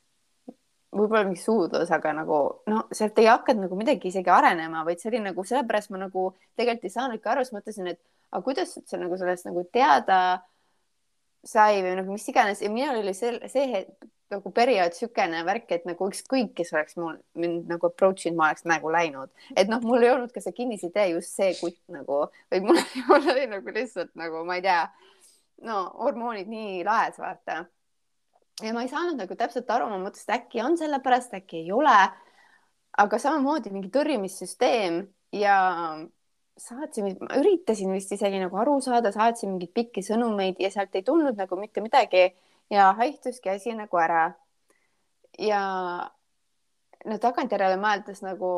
Võib-olla 0.95 1.25
mingi 1.27 1.41
suudlus, 1.41 1.89
aga 1.91 2.13
nagu 2.15 2.39
no 2.71 2.85
sealt 2.95 3.17
ei 3.19 3.27
hakanud 3.27 3.65
nagu 3.65 3.77
midagi 3.79 4.07
isegi 4.11 4.31
arenema, 4.31 4.85
vaid 4.87 5.01
see 5.01 5.09
oli 5.11 5.19
nagu 5.25 5.43
sellepärast 5.43 5.91
ma 5.91 6.05
nagu 6.05 6.29
tegelikult 6.55 6.87
ei 6.87 6.93
saanudki 6.93 7.31
aru, 7.31 7.43
siis 7.43 7.55
mõtlesin, 7.57 7.89
et 7.91 7.99
aga 8.31 8.43
kuidas 8.45 8.75
üldse 8.79 8.99
nagu 9.01 9.17
sellest 9.19 9.49
nagu 9.49 9.65
teada 9.75 10.19
sai 11.45 11.81
või 11.83 11.97
nagu 11.99 12.15
mis 12.15 12.27
iganes. 12.31 12.63
Ja 12.63 12.71
minul 12.71 13.01
oli 13.03 13.13
see, 13.17 13.35
see 13.51 13.67
hetk, 13.73 14.07
nagu 14.33 14.51
periood 14.55 14.95
niisugune 14.95 15.43
värk, 15.45 15.67
et 15.75 15.83
nagu 15.85 16.07
ükskõik, 16.09 16.53
kes 16.57 16.71
oleks 16.73 16.97
mul 16.97 17.17
mind 17.37 17.69
nagu 17.69 17.89
approach 17.89 18.25
inud, 18.25 18.39
ma 18.39 18.49
oleks 18.49 18.65
nagu 18.67 18.91
läinud, 18.93 19.29
et 19.53 19.69
noh, 19.69 19.83
mul 19.85 20.03
ei 20.03 20.11
olnud 20.15 20.33
ka 20.33 20.41
see 20.41 20.55
kinnisidee 20.57 21.11
just 21.13 21.35
see 21.37 21.51
kutt 21.59 21.77
nagu, 21.93 22.23
vaid 22.53 22.65
mul, 22.65 22.79
mul 23.09 23.29
oli 23.35 23.45
nagu 23.51 23.75
lihtsalt 23.75 24.15
nagu 24.17 24.41
ma 24.47 24.57
ei 24.57 24.65
tea, 24.65 24.79
no 25.63 25.83
hormoonid 26.01 26.49
nii 26.51 26.83
laes, 26.83 27.19
vaata 27.19 27.65
ja 28.63 28.73
ma 28.73 28.85
ei 28.85 28.91
saanud 28.91 29.19
nagu 29.19 29.35
täpselt 29.37 29.69
aru, 29.71 29.89
ma 29.91 29.99
mõtlesin, 29.99 30.29
et 30.29 30.35
äkki 30.39 30.61
on 30.63 30.77
sellepärast, 30.79 31.33
äkki 31.35 31.63
ei 31.63 31.71
ole. 31.75 31.97
aga 32.95 33.17
samamoodi 33.19 33.73
mingi 33.75 33.89
tõrjumissüsteem 33.91 35.01
ja 35.35 35.55
saatsin, 36.55 37.17
ma 37.19 37.35
üritasin 37.41 37.91
vist 37.91 38.13
isegi 38.15 38.39
nagu 38.39 38.55
aru 38.61 38.77
saada, 38.81 39.11
saatsin 39.11 39.51
mingeid 39.51 39.73
pikki 39.75 40.03
sõnumeid 40.05 40.61
ja 40.63 40.69
sealt 40.71 40.95
ei 40.95 41.03
tulnud 41.03 41.35
nagu 41.35 41.59
mitte 41.59 41.83
midagi 41.83 42.29
ja 42.71 42.93
haihtuski 42.95 43.51
asi 43.51 43.75
nagu 43.75 43.99
ära. 43.99 44.29
ja 45.39 45.61
no 47.05 47.17
tagantjärele 47.19 47.75
mõeldes 47.75 48.23
nagu 48.23 48.51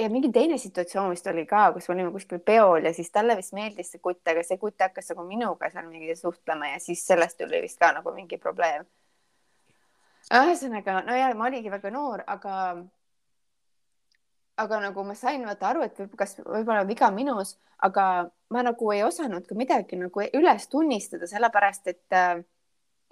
ja 0.00 0.08
mingi 0.10 0.30
teine 0.32 0.58
situatsioon 0.58 1.10
vist 1.12 1.26
oli 1.30 1.44
ka, 1.46 1.70
kus 1.74 1.88
me 1.88 1.94
olime 1.94 2.12
kuskil 2.14 2.40
peol 2.44 2.86
ja 2.88 2.92
siis 2.96 3.10
talle 3.12 3.36
vist 3.38 3.54
meeldis 3.56 3.92
see 3.92 4.02
kutt, 4.02 4.22
aga 4.28 4.42
see 4.46 4.58
kutt 4.60 4.80
hakkas 4.80 5.12
nagu 5.12 5.26
minuga 5.28 5.70
seal 5.72 5.88
mingi 5.88 6.16
suhtlema 6.16 6.72
ja 6.72 6.80
siis 6.82 7.04
sellest 7.06 7.38
tuli 7.40 7.60
vist 7.64 7.78
ka 7.80 7.92
nagu 7.96 8.14
mingi 8.16 8.38
probleem. 8.38 8.86
ühesõnaga, 10.30 11.00
no 11.06 11.16
ja 11.16 11.30
ma 11.34 11.48
oligi 11.48 11.70
väga 11.72 11.90
noor, 11.90 12.22
aga 12.26 12.54
aga 14.60 14.80
nagu 14.80 15.04
ma 15.04 15.14
sain 15.16 15.44
vaata 15.46 15.70
aru, 15.70 15.82
et 15.86 16.00
kas 16.16 16.36
võib-olla 16.44 16.84
viga 16.86 17.10
minus, 17.10 17.56
aga 17.78 18.04
ma 18.50 18.62
nagu 18.62 18.92
ei 18.92 19.02
osanud 19.02 19.46
ka 19.48 19.56
midagi 19.56 19.96
nagu 19.96 20.26
üles 20.36 20.68
tunnistada, 20.68 21.26
sellepärast 21.26 21.88
et 21.88 22.16
äh, 22.16 22.42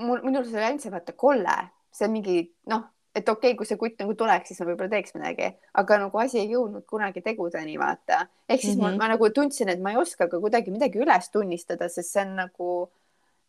mul, 0.05 0.23
minul 0.23 0.45
see 0.45 0.59
oli 0.59 0.69
ainult 0.69 0.85
see 0.85 0.93
vaata 0.93 1.17
kolle, 1.17 1.57
see 1.93 2.11
mingi 2.13 2.43
noh 2.71 2.85
et 3.19 3.29
okei 3.29 3.53
okay,, 3.53 3.57
kui 3.59 3.69
see 3.69 3.79
kutt 3.81 3.99
nagu 4.03 4.15
tuleks, 4.19 4.51
siis 4.51 4.61
ma 4.63 4.69
võib-olla 4.71 4.93
teeks 4.93 5.17
midagi, 5.17 5.51
aga 5.83 5.99
nagu 6.05 6.23
asi 6.23 6.41
ei 6.43 6.53
jõudnud 6.53 6.87
kunagi 6.89 7.23
tegudeni, 7.25 7.75
vaata. 7.81 8.27
ehk 8.49 8.63
siis 8.63 8.77
mm 8.77 8.85
-hmm. 8.85 9.01
ma, 9.01 9.09
ma 9.09 9.15
nagu 9.15 9.31
tundsin, 9.35 9.73
et 9.73 9.83
ma 9.83 9.93
ei 9.93 10.01
oska 10.01 10.29
ka 10.29 10.41
kuidagi 10.41 10.71
midagi 10.75 11.03
üles 11.03 11.31
tunnistada, 11.35 11.89
sest 11.89 12.13
see 12.15 12.23
on 12.23 12.35
nagu 12.45 12.71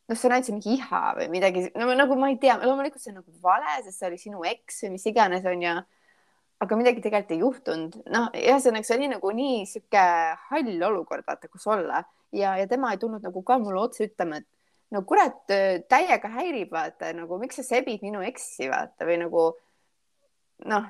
noh, 0.10 0.18
see 0.18 0.28
on 0.28 0.34
ainult 0.34 0.50
see 0.50 0.58
mingi 0.58 0.76
iha 0.80 1.02
või 1.20 1.30
midagi, 1.30 1.66
no 1.78 1.94
nagu 1.94 2.18
ma 2.20 2.30
ei 2.34 2.38
tea, 2.42 2.58
loomulikult 2.64 3.02
see 3.02 3.14
on 3.14 3.22
nagu 3.22 3.32
vale, 3.42 3.80
sest 3.84 4.00
see 4.00 4.10
oli 4.10 4.18
sinu 4.18 4.44
eks 4.44 4.84
või 4.84 4.94
mis 4.98 5.06
iganes 5.06 5.46
on 5.46 5.66
ju. 5.68 5.80
aga 6.60 6.76
midagi 6.76 7.02
tegelikult 7.02 7.32
ei 7.32 7.40
juhtunud, 7.40 7.94
noh, 8.12 8.32
ühesõnaga 8.36 8.84
see 8.84 8.98
oli 8.98 9.08
nagu 9.08 9.30
nii 9.32 9.66
sihuke 9.66 10.02
hall 10.50 10.82
olukord, 10.90 11.24
vaata, 11.28 11.48
kus 11.48 11.68
olla 11.68 12.04
ja, 12.36 12.58
ja 12.58 12.68
tema 12.68 12.92
ei 12.92 13.00
tulnud 13.00 13.24
nagu 13.24 13.44
ka 13.44 13.58
mulle 13.62 13.80
otse 13.80 14.04
ütlema, 14.10 14.42
et 14.42 14.48
no 14.92 15.02
kurat, 15.06 15.44
täiega 15.90 16.32
häirib, 16.34 16.72
vaata 16.74 17.12
nagu, 17.18 17.38
miks 17.42 17.60
sa 17.62 17.66
sebid 17.66 18.04
minu 18.06 18.24
ekssi, 18.26 18.70
vaata 18.72 19.08
või 19.08 19.20
nagu 19.22 19.44
noh, 20.70 20.88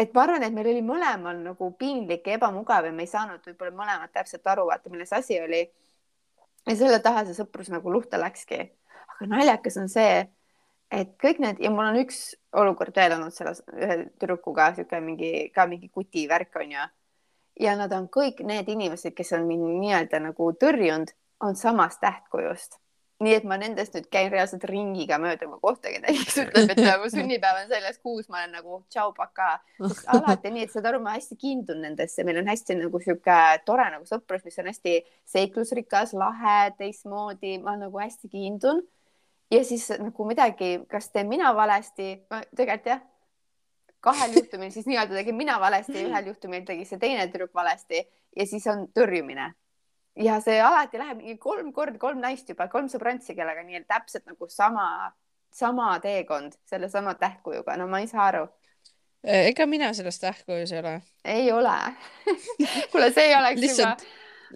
et 0.00 0.14
ma 0.16 0.24
arvan, 0.24 0.44
et 0.46 0.54
meil 0.54 0.70
oli 0.72 0.82
mõlemal 0.84 1.38
nagu 1.44 1.70
piinlik 1.78 2.26
ja 2.26 2.38
ebamugav 2.38 2.88
ja 2.88 2.92
me 2.96 3.06
ei 3.06 3.12
saanud 3.12 3.44
võib-olla 3.46 3.76
mõlemad 3.76 4.12
täpselt 4.14 4.46
aru, 4.50 4.66
vaata, 4.70 4.92
milles 4.92 5.12
asi 5.16 5.38
oli. 5.40 5.62
ja 6.66 6.76
selle 6.76 7.00
taha 7.04 7.24
see 7.26 7.38
sõprus 7.38 7.70
nagu 7.72 7.92
luhta 7.92 8.20
läkski. 8.20 8.60
aga 9.14 9.30
naljakas 9.30 9.76
on 9.80 9.88
see, 9.88 10.26
et 10.90 11.14
kõik 11.22 11.38
need 11.38 11.62
ja 11.62 11.70
mul 11.70 11.86
on 11.86 12.00
üks 12.02 12.34
olukord 12.52 12.96
veel 12.96 13.14
olnud 13.14 13.34
selles 13.34 13.62
ühe 13.72 14.04
tüdrukuga, 14.18 14.74
sihuke 14.74 15.00
mingi 15.00 15.50
ka 15.54 15.66
mingi 15.70 15.88
kuti 15.88 16.26
värk 16.28 16.56
on 16.56 16.76
ju. 16.76 16.90
ja 17.60 17.76
nad 17.76 17.92
on 17.92 18.08
kõik 18.08 18.42
need 18.42 18.68
inimesed, 18.68 19.14
kes 19.14 19.32
on 19.38 19.46
mind 19.46 19.80
nii-öelda 19.84 20.18
nagu 20.18 20.52
tõrjunud, 20.52 21.14
on 21.40 21.56
samast 21.56 22.00
tähtkujust 22.00 22.80
nii 23.20 23.34
et 23.36 23.44
ma 23.48 23.58
nendest 23.60 23.94
nüüd 23.96 24.06
käin 24.12 24.30
reaalselt 24.32 24.64
ringiga 24.68 25.18
mööda, 25.20 25.44
kui 25.44 25.50
ma 25.52 25.58
kohtagi 25.60 26.00
näiteks 26.00 26.38
ütleb, 26.44 26.70
et 26.72 27.02
mu 27.02 27.10
sünnipäev 27.12 27.58
on 27.62 27.68
selles 27.72 27.98
kuus, 28.00 28.30
ma 28.32 28.40
olen 28.40 28.54
nagu 28.56 28.80
tšau, 28.92 29.12
paka. 29.16 29.50
alati 30.14 30.52
nii, 30.54 30.64
et 30.64 30.72
saad 30.72 30.88
aru, 30.88 31.02
ma 31.04 31.16
hästi 31.18 31.36
kiindun 31.40 31.82
nendesse, 31.84 32.24
meil 32.24 32.40
on 32.40 32.48
hästi 32.50 32.78
nagu 32.80 33.02
sihuke 33.02 33.36
tore 33.68 33.90
nagu 33.92 34.08
sõprus, 34.08 34.44
mis 34.46 34.56
on 34.62 34.70
hästi 34.72 34.96
seiklusrikas, 35.34 36.14
lahe, 36.16 36.72
teistmoodi, 36.80 37.58
ma 37.64 37.76
nagu 37.80 38.00
hästi 38.00 38.32
kiindun. 38.32 38.82
ja 39.50 39.64
siis 39.66 39.88
nagu 39.98 40.24
midagi, 40.24 40.78
kas 40.88 41.10
teen 41.10 41.28
mina 41.28 41.52
valesti, 41.56 42.14
tegelikult 42.56 42.92
jah, 42.94 43.00
kahel 44.00 44.32
juhtumil 44.32 44.70
siis 44.72 44.86
nii-öelda 44.88 45.18
tegin 45.18 45.36
mina 45.36 45.58
valesti, 45.60 46.06
ühel 46.06 46.30
juhtumil 46.32 46.64
tegi 46.64 46.86
see 46.88 47.00
teine 47.02 47.26
tüdruk 47.28 47.52
valesti. 47.54 48.06
Ja 48.36 48.46
siis 48.46 48.64
on 48.70 48.86
tõrjumine 48.94 49.50
ja 50.16 50.38
see 50.42 50.60
alati 50.62 50.98
läheb 51.00 51.20
mingi 51.20 51.36
kolm 51.40 51.72
korda, 51.72 51.98
kolm 51.98 52.20
naist 52.22 52.48
juba, 52.50 52.68
kolm 52.72 52.88
sõbrantsi, 52.90 53.34
kellega 53.38 53.62
nii 53.66 53.82
täpselt 53.88 54.26
nagu 54.28 54.48
sama, 54.50 54.86
sama 55.54 55.92
teekond 56.02 56.56
sellesama 56.70 57.14
tähtkujuga, 57.20 57.76
no 57.78 57.86
ma 57.90 58.02
ei 58.02 58.10
saa 58.10 58.26
aru. 58.30 58.46
E, 59.22 59.50
ega 59.50 59.66
mina 59.68 59.92
selles 59.96 60.18
tähtkujus 60.20 60.72
ei 60.72 60.80
ole. 60.80 60.94
ei 61.24 61.52
ole 61.52 61.76
kuule, 62.92 63.10
see 63.12 63.26
ei 63.28 63.34
oleks 63.36 63.60
lihtsalt, 63.60 64.04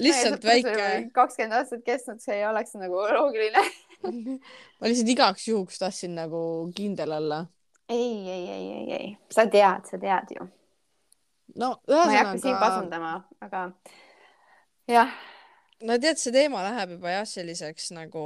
lihtsalt 0.01 0.45
väike. 0.45 0.87
kakskümmend 1.13 1.59
aastat 1.61 1.85
kestnud, 1.85 2.23
see 2.25 2.39
ei 2.41 2.47
oleks 2.49 2.73
nagu 2.81 3.05
loogiline 3.13 3.65
ma 4.81 4.89
lihtsalt 4.89 5.13
igaks 5.13 5.49
juhuks 5.51 5.79
tahtsin 5.83 6.17
nagu 6.17 6.41
kindel 6.77 7.13
olla. 7.21 7.45
ei, 7.89 8.25
ei, 8.31 8.49
ei, 8.57 8.73
ei, 8.73 8.93
ei, 8.99 9.13
sa 9.33 9.47
tead, 9.53 9.85
sa 9.91 10.01
tead 10.01 10.33
ju. 10.39 10.49
no 11.61 11.71
ühesõnaga. 11.85 12.09
ma 12.09 12.17
ei 12.17 12.23
hakka 12.23 12.43
siin 12.49 12.59
pasundama, 12.65 13.15
aga 13.45 13.69
jah 14.89 15.13
no 15.83 15.99
tead, 15.99 16.21
see 16.21 16.33
teema 16.35 16.63
läheb 16.69 16.97
juba 16.97 17.19
jah, 17.19 17.29
selliseks 17.29 17.91
nagu 17.97 18.25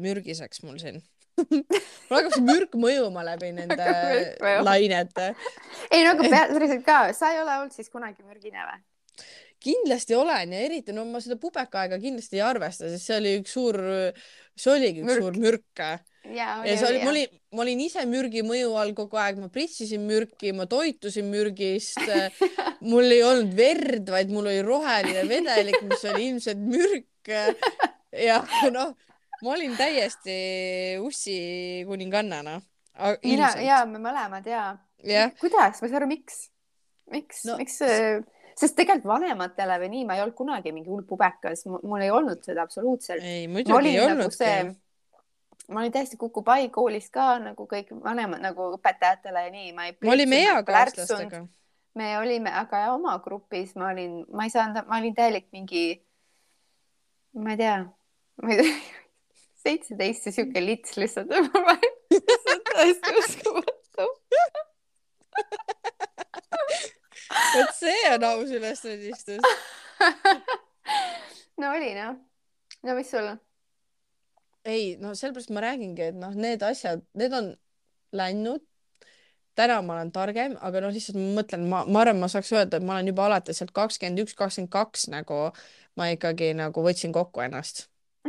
mürgiseks 0.00 0.62
mul 0.64 0.78
siin 0.80 1.02
mul 1.38 2.16
hakkab 2.16 2.34
see 2.34 2.44
mürk 2.44 2.76
mõjuma 2.80 3.24
läbi 3.26 3.52
nende 3.54 3.88
lainete. 4.66 5.32
ei 5.90 6.04
no 6.06 6.14
aga 6.16 6.30
päriselt 6.54 6.84
ka, 6.86 7.00
sa 7.16 7.32
ei 7.34 7.42
ole 7.42 7.60
olnud 7.60 7.76
siis 7.76 7.90
kunagi 7.92 8.24
mürgine 8.26 8.64
või? 8.64 8.80
kindlasti 9.62 10.14
olen 10.14 10.54
ja 10.54 10.64
eriti 10.66 10.94
no 10.94 11.04
ma 11.08 11.20
seda 11.22 11.38
pubekaaega 11.40 11.98
kindlasti 12.02 12.38
ei 12.38 12.44
arvesta, 12.46 12.90
sest 12.90 13.08
see 13.10 13.18
oli 13.18 13.34
üks 13.40 13.54
suur, 13.56 13.78
see 14.58 14.74
oligi 14.74 15.02
üks 15.02 15.10
mürk. 15.10 15.24
suur 15.24 15.40
mürk 15.42 15.84
ja, 16.24 16.58
ja 16.66 16.76
see 16.76 16.88
oli, 16.88 17.02
ma 17.04 17.10
olin, 17.12 17.34
ma 17.54 17.64
olin 17.64 17.82
ise 17.84 18.04
mürgi 18.08 18.42
mõju 18.46 18.72
all 18.80 18.94
kogu 18.96 19.18
aeg, 19.20 19.40
ma 19.42 19.50
pritsisin 19.52 20.04
mürki, 20.08 20.52
ma 20.56 20.68
toitusin 20.70 21.28
mürgist. 21.30 22.00
Mul 22.90 23.10
ei 23.10 23.22
olnud 23.26 23.54
verd, 23.58 24.08
vaid 24.12 24.32
mul 24.32 24.50
oli 24.50 24.62
roheline 24.62 25.24
vedelik, 25.28 25.80
mis 25.88 26.04
oli 26.08 26.28
ilmselt 26.30 26.60
mürk. 26.62 27.32
ja 28.28 28.38
noh, 28.74 28.94
ma 29.42 29.54
olin 29.54 29.76
täiesti 29.78 30.38
ussi 31.02 31.38
kuningannana. 31.88 32.60
mina 33.24 33.52
ja 33.62 33.84
me 33.86 34.00
mõlemad 34.02 34.46
ja, 34.46 34.72
ja.. 35.06 35.28
kuidas, 35.40 35.82
ma 35.82 35.86
ei 35.86 35.92
saa 35.92 36.00
aru, 36.00 36.10
miks, 36.10 36.40
miks? 37.12 37.44
No,, 37.46 37.58
miks 37.60 37.78
see 37.82 38.18
sest 38.58 38.74
tegelikult 38.78 39.06
vanematele 39.12 39.76
või 39.84 39.90
nii, 39.92 40.04
ma 40.08 40.16
ei 40.16 40.24
olnud 40.24 40.34
kunagi 40.38 40.72
mingi 40.74 40.90
hull 40.90 41.06
pubekas, 41.06 41.64
mul 41.68 42.02
ei 42.02 42.10
olnud 42.10 42.42
seda 42.46 42.64
absoluutselt. 42.66 43.22
ei, 43.22 43.46
muidugi 43.50 43.92
ei 43.92 44.00
olnudki. 44.02 44.44
nagu 44.44 44.74
ma 45.68 45.80
olin 45.80 45.92
täiesti 45.92 46.16
kukupai 46.16 46.68
koolis 46.72 47.10
ka 47.10 47.38
nagu 47.42 47.66
kõik 47.68 47.92
vanemad 48.04 48.42
nagu 48.42 48.72
õpetajatele 48.78 49.44
ja 49.46 49.52
nii. 49.52 49.72
me 49.72 50.12
olime 50.12 50.42
eakaaslastega. 50.46 51.44
me 51.94 52.18
olime, 52.18 52.52
aga 52.52 52.86
oma 52.94 53.18
grupis 53.24 53.74
ma 53.76 53.92
olin, 53.92 54.22
ma 54.32 54.48
ei 54.48 54.54
saanud, 54.54 54.86
ma 54.88 55.00
olin 55.00 55.14
täielik 55.14 55.50
mingi, 55.52 55.84
ma 57.36 57.54
ei 57.54 57.60
tea, 57.60 57.78
seitseteist 59.64 60.26
ja 60.26 60.32
sihuke 60.32 60.64
lits 60.64 60.96
lihtsalt 61.00 61.28
täiesti 62.72 63.10
uskumatu 63.18 64.08
vot 67.56 67.74
see 67.76 68.14
on 68.14 68.24
aus 68.24 68.50
ülestunnistus 68.50 69.42
no 71.58 71.70
oli 71.74 71.94
noh. 71.98 72.16
no 72.82 72.94
mis 72.98 73.10
sul 73.10 73.26
on? 73.34 73.38
Ei, 74.64 74.96
no 75.00 75.14
sellepärast 75.14 75.52
ma 75.54 75.62
räägingi, 75.64 76.10
et 76.10 76.18
noh, 76.18 76.34
need 76.34 76.64
asjad, 76.66 77.04
need 77.18 77.34
on 77.36 77.52
läinud. 78.12 78.64
täna 79.58 79.80
ma 79.82 79.96
olen 79.96 80.12
targem, 80.14 80.54
aga 80.62 80.80
noh, 80.84 80.92
lihtsalt 80.94 81.18
ma 81.18 81.40
mõtlen, 81.40 81.66
ma, 81.70 81.82
ma 81.86 82.02
arvan, 82.04 82.20
ma 82.22 82.28
saaks 82.30 82.52
öelda, 82.54 82.78
et 82.78 82.86
ma 82.86 82.94
olen 82.96 83.10
juba 83.10 83.26
alates 83.26 83.58
sealt 83.58 83.72
kakskümmend 83.74 84.22
üks, 84.22 84.36
kakskümmend 84.38 84.70
kaks 84.70 85.08
nagu 85.10 85.48
ma 85.98 86.10
ikkagi 86.14 86.52
nagu 86.58 86.84
võtsin 86.84 87.14
kokku 87.14 87.42
ennast 87.42 87.88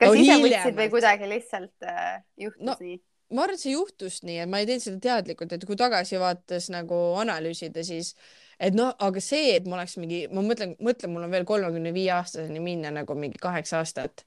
kas 0.00 0.10
no, 0.10 0.16
ise 0.16 0.36
võtsid 0.42 0.76
või 0.76 0.90
kuidagi 0.92 1.30
lihtsalt 1.30 1.86
äh, 1.86 2.20
juhtus 2.40 2.66
no, 2.66 2.76
nii? 2.80 2.98
ma 3.34 3.44
arvan, 3.46 3.56
et 3.56 3.62
see 3.62 3.74
juhtus 3.74 4.20
nii, 4.26 4.40
et 4.44 4.50
ma 4.50 4.60
ei 4.60 4.68
teinud 4.68 4.84
seda 4.84 5.00
teadlikult, 5.06 5.54
et 5.54 5.64
kui 5.68 5.78
tagasivaates 5.78 6.68
nagu 6.74 6.98
analüüsida, 7.20 7.84
siis 7.86 8.14
et 8.60 8.76
noh, 8.76 8.90
aga 9.00 9.22
see, 9.24 9.54
et 9.56 9.68
ma 9.70 9.78
oleks 9.78 9.96
mingi, 10.02 10.24
ma 10.34 10.42
mõtlen, 10.44 10.74
mõtlen, 10.82 11.14
mul 11.14 11.28
on 11.28 11.32
veel 11.32 11.46
kolmekümne 11.48 11.94
viie 11.96 12.10
aastaseni 12.16 12.62
minna 12.64 12.92
nagu 12.94 13.16
mingi 13.16 13.40
kaheksa 13.40 13.80
aastat 13.80 14.24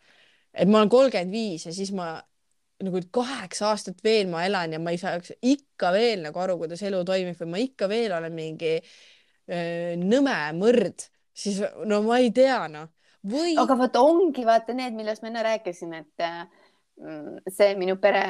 et 0.54 0.70
ma 0.70 0.82
olen 0.82 0.92
kolmkümmend 0.94 1.34
viis 1.34 1.66
ja 1.68 1.74
siis 1.76 1.92
ma 1.96 2.16
nagu 2.84 3.00
kaheksa 3.16 3.72
aastat 3.72 4.02
veel 4.04 4.30
ma 4.32 4.44
elan 4.48 4.76
ja 4.76 4.80
ma 4.82 4.94
ei 4.94 5.00
saaks 5.02 5.36
ikka 5.42 5.94
veel 5.96 6.24
nagu 6.26 6.40
aru, 6.44 6.58
kuidas 6.62 6.84
elu 6.84 7.04
toimib 7.08 7.40
või 7.40 7.52
ma 7.54 7.62
ikka 7.64 7.90
veel 7.92 8.16
olen 8.18 8.34
mingi 8.36 8.74
öö, 8.80 9.96
nõme 10.02 10.36
mõrd, 10.58 11.08
siis 11.34 11.62
no 11.88 12.02
ma 12.08 12.20
ei 12.24 12.34
tea 12.36 12.66
noh 12.72 12.90
või. 13.30 13.54
aga 13.60 13.78
vot 13.80 14.02
ongi 14.02 14.46
vaata 14.48 14.76
need, 14.78 14.96
millest 14.98 15.24
ma 15.24 15.32
enne 15.32 15.46
rääkisin, 15.46 15.94
et 16.02 16.26
mm, 17.00 17.54
see 17.54 17.72
minu 17.80 17.98
pere 18.02 18.26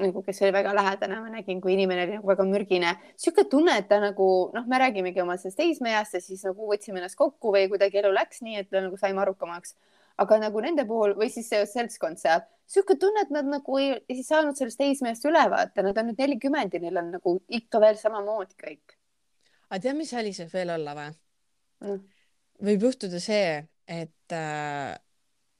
nagu, 0.00 0.22
kes 0.24 0.40
oli 0.42 0.54
väga 0.54 0.72
lähedane, 0.74 1.18
ma 1.20 1.30
nägin, 1.32 1.60
kui 1.62 1.74
inimene 1.76 2.06
oli 2.06 2.16
nagu 2.16 2.30
väga 2.30 2.46
mürgine, 2.48 2.94
sihuke 3.20 3.44
tunne, 3.50 3.76
et 3.78 3.88
ta 3.90 4.00
nagu 4.02 4.28
noh, 4.54 4.68
me 4.68 4.80
räägimegi 4.82 5.22
oma 5.22 5.36
sellest 5.38 5.60
teismeeast 5.60 6.16
ja 6.16 6.22
siis 6.24 6.42
nagu 6.48 6.68
võtsime 6.70 7.02
ennast 7.02 7.18
kokku 7.20 7.52
või 7.54 7.68
kuidagi 7.70 8.00
elu 8.02 8.12
läks 8.16 8.42
nii, 8.46 8.64
et 8.64 8.72
nagu 8.74 8.98
saime 9.00 9.22
arukamaks 9.22 9.76
aga 10.20 10.38
nagu 10.42 10.62
nende 10.64 10.84
puhul 10.88 11.14
või 11.18 11.30
siis 11.32 11.48
see 11.50 11.66
seltskond 11.68 12.20
seal, 12.20 12.42
sihuke 12.68 12.96
tunne, 13.00 13.24
et 13.24 13.32
nad 13.34 13.48
nagu 13.48 13.78
ei, 13.80 13.94
ei 14.10 14.24
saanud 14.26 14.58
sellest 14.58 14.80
teismehest 14.80 15.24
üle 15.28 15.44
vaata, 15.52 15.84
nad 15.84 15.98
on 15.98 16.10
nüüd 16.10 16.20
nelikümmend 16.22 16.74
ja 16.74 16.82
neil 16.82 17.00
on 17.00 17.12
nagu 17.16 17.36
ikka 17.60 17.80
veel 17.82 18.00
samamoodi 18.00 18.58
kõik. 18.60 18.98
aga 19.70 19.80
tead, 19.86 19.96
mis 19.98 20.12
asi 20.12 20.34
saab 20.40 20.52
veel 20.52 20.74
olla 20.76 20.96
või 20.98 21.08
mm.? 21.12 22.04
võib 22.68 22.86
juhtuda 22.88 23.20
see, 23.22 23.56
et 23.88 24.36
äh, 24.36 24.92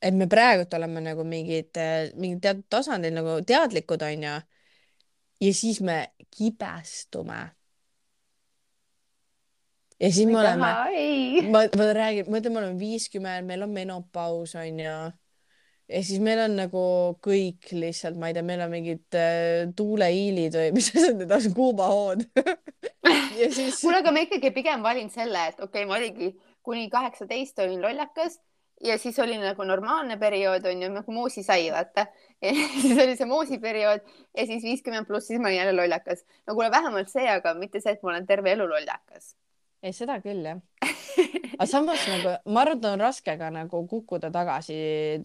et 0.03 0.15
me 0.15 0.27
praegult 0.27 0.75
oleme 0.75 1.03
nagu 1.05 1.25
mingid, 1.27 1.79
mingid 2.19 2.43
teatud 2.43 2.67
tasandil 2.75 3.15
nagu 3.15 3.39
teadlikud, 3.47 4.03
onju. 4.03 4.37
ja 5.43 5.53
siis 5.55 5.81
me 5.81 5.99
kibestume 6.31 7.43
ja 10.03 10.11
siis 10.13 10.27
me 10.27 10.39
oleme, 10.41 10.69
ma, 11.51 11.65
ma 11.79 11.89
räägin, 11.95 12.29
ma 12.31 12.41
ütlen, 12.41 12.55
me 12.55 12.63
oleme 12.63 12.79
viiskümmend, 12.81 13.47
meil 13.47 13.63
on 13.67 13.75
menopaus 13.75 14.55
onju. 14.59 14.95
ja 15.93 16.03
siis 16.03 16.23
meil 16.25 16.43
on 16.43 16.57
nagu 16.59 16.85
kõik 17.23 17.71
lihtsalt, 17.77 18.19
ma 18.19 18.31
ei 18.31 18.37
tea, 18.37 18.47
meil 18.47 18.65
on 18.65 18.73
mingid 18.73 19.19
äh, 19.19 19.67
tuuleiilid 19.79 20.57
või 20.59 20.71
mis 20.79 20.91
asjad 20.95 21.21
need 21.21 21.35
on, 21.35 21.51
kuubahood 21.57 22.25
ja 23.41 23.51
siis. 23.51 23.79
kuule, 23.81 24.01
aga 24.01 24.15
ma 24.15 24.25
ikkagi 24.27 24.55
pigem 24.55 24.83
valin 24.85 25.13
selle, 25.13 25.51
et 25.53 25.61
okei 25.61 25.85
okay,, 25.85 25.91
ma 25.91 26.01
oligi 26.01 26.33
kuni 26.67 26.89
kaheksateist 26.91 27.63
olin 27.63 27.85
lollakas 27.85 28.41
ja 28.83 28.97
siis 28.99 29.19
oli 29.23 29.37
nagu 29.39 29.63
normaalne 29.67 30.17
periood 30.19 30.67
on 30.67 30.83
ju, 30.83 30.89
nagu 30.91 31.15
moosi 31.15 31.45
sai, 31.47 31.69
vaata. 31.71 32.09
ja 32.43 32.51
siis 32.57 32.99
oli 32.99 33.15
see 33.15 33.31
moosi 33.31 33.61
periood 33.63 34.03
ja 34.35 34.49
siis 34.51 34.67
viiskümmend 34.67 35.07
pluss, 35.07 35.31
siis 35.31 35.39
ma 35.39 35.53
olin 35.53 35.61
jälle 35.61 35.77
lollakas. 35.79 36.27
no 36.47 36.57
kuule, 36.59 36.73
vähemalt 36.75 37.13
see, 37.13 37.29
aga 37.31 37.55
mitte 37.55 37.79
see, 37.79 37.95
et 37.95 38.03
ma 38.03 38.17
olen 38.17 38.27
terve 38.27 38.51
elu 38.57 38.67
lollakas 38.67 39.37
ei, 39.83 39.93
seda 39.97 40.19
küll 40.23 40.45
jah. 40.47 40.61
aga 41.59 41.67
samas 41.69 42.05
nagu 42.11 42.33
ma 42.55 42.63
arvan, 42.65 42.79
et 42.79 42.89
on 42.91 43.03
raske 43.03 43.35
ka 43.39 43.51
nagu 43.55 43.83
kukkuda 43.91 44.31
tagasi 44.35 44.77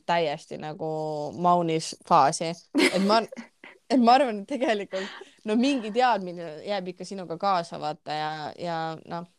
täiesti 0.07 0.59
nagu 0.61 0.89
Maunis 1.41 1.93
faasi, 2.07 2.51
et 2.87 3.01
ma, 3.05 3.21
et 3.89 4.01
ma 4.01 4.17
arvan, 4.17 4.43
et 4.43 4.49
tegelikult 4.49 5.47
no 5.47 5.55
mingi 5.59 5.93
teadmine 5.95 6.51
jääb 6.67 6.93
ikka 6.93 7.07
sinuga 7.07 7.39
kaasa 7.41 7.79
vaata 7.81 8.19
ja, 8.19 8.31
ja 8.61 8.77
noh. 9.09 9.29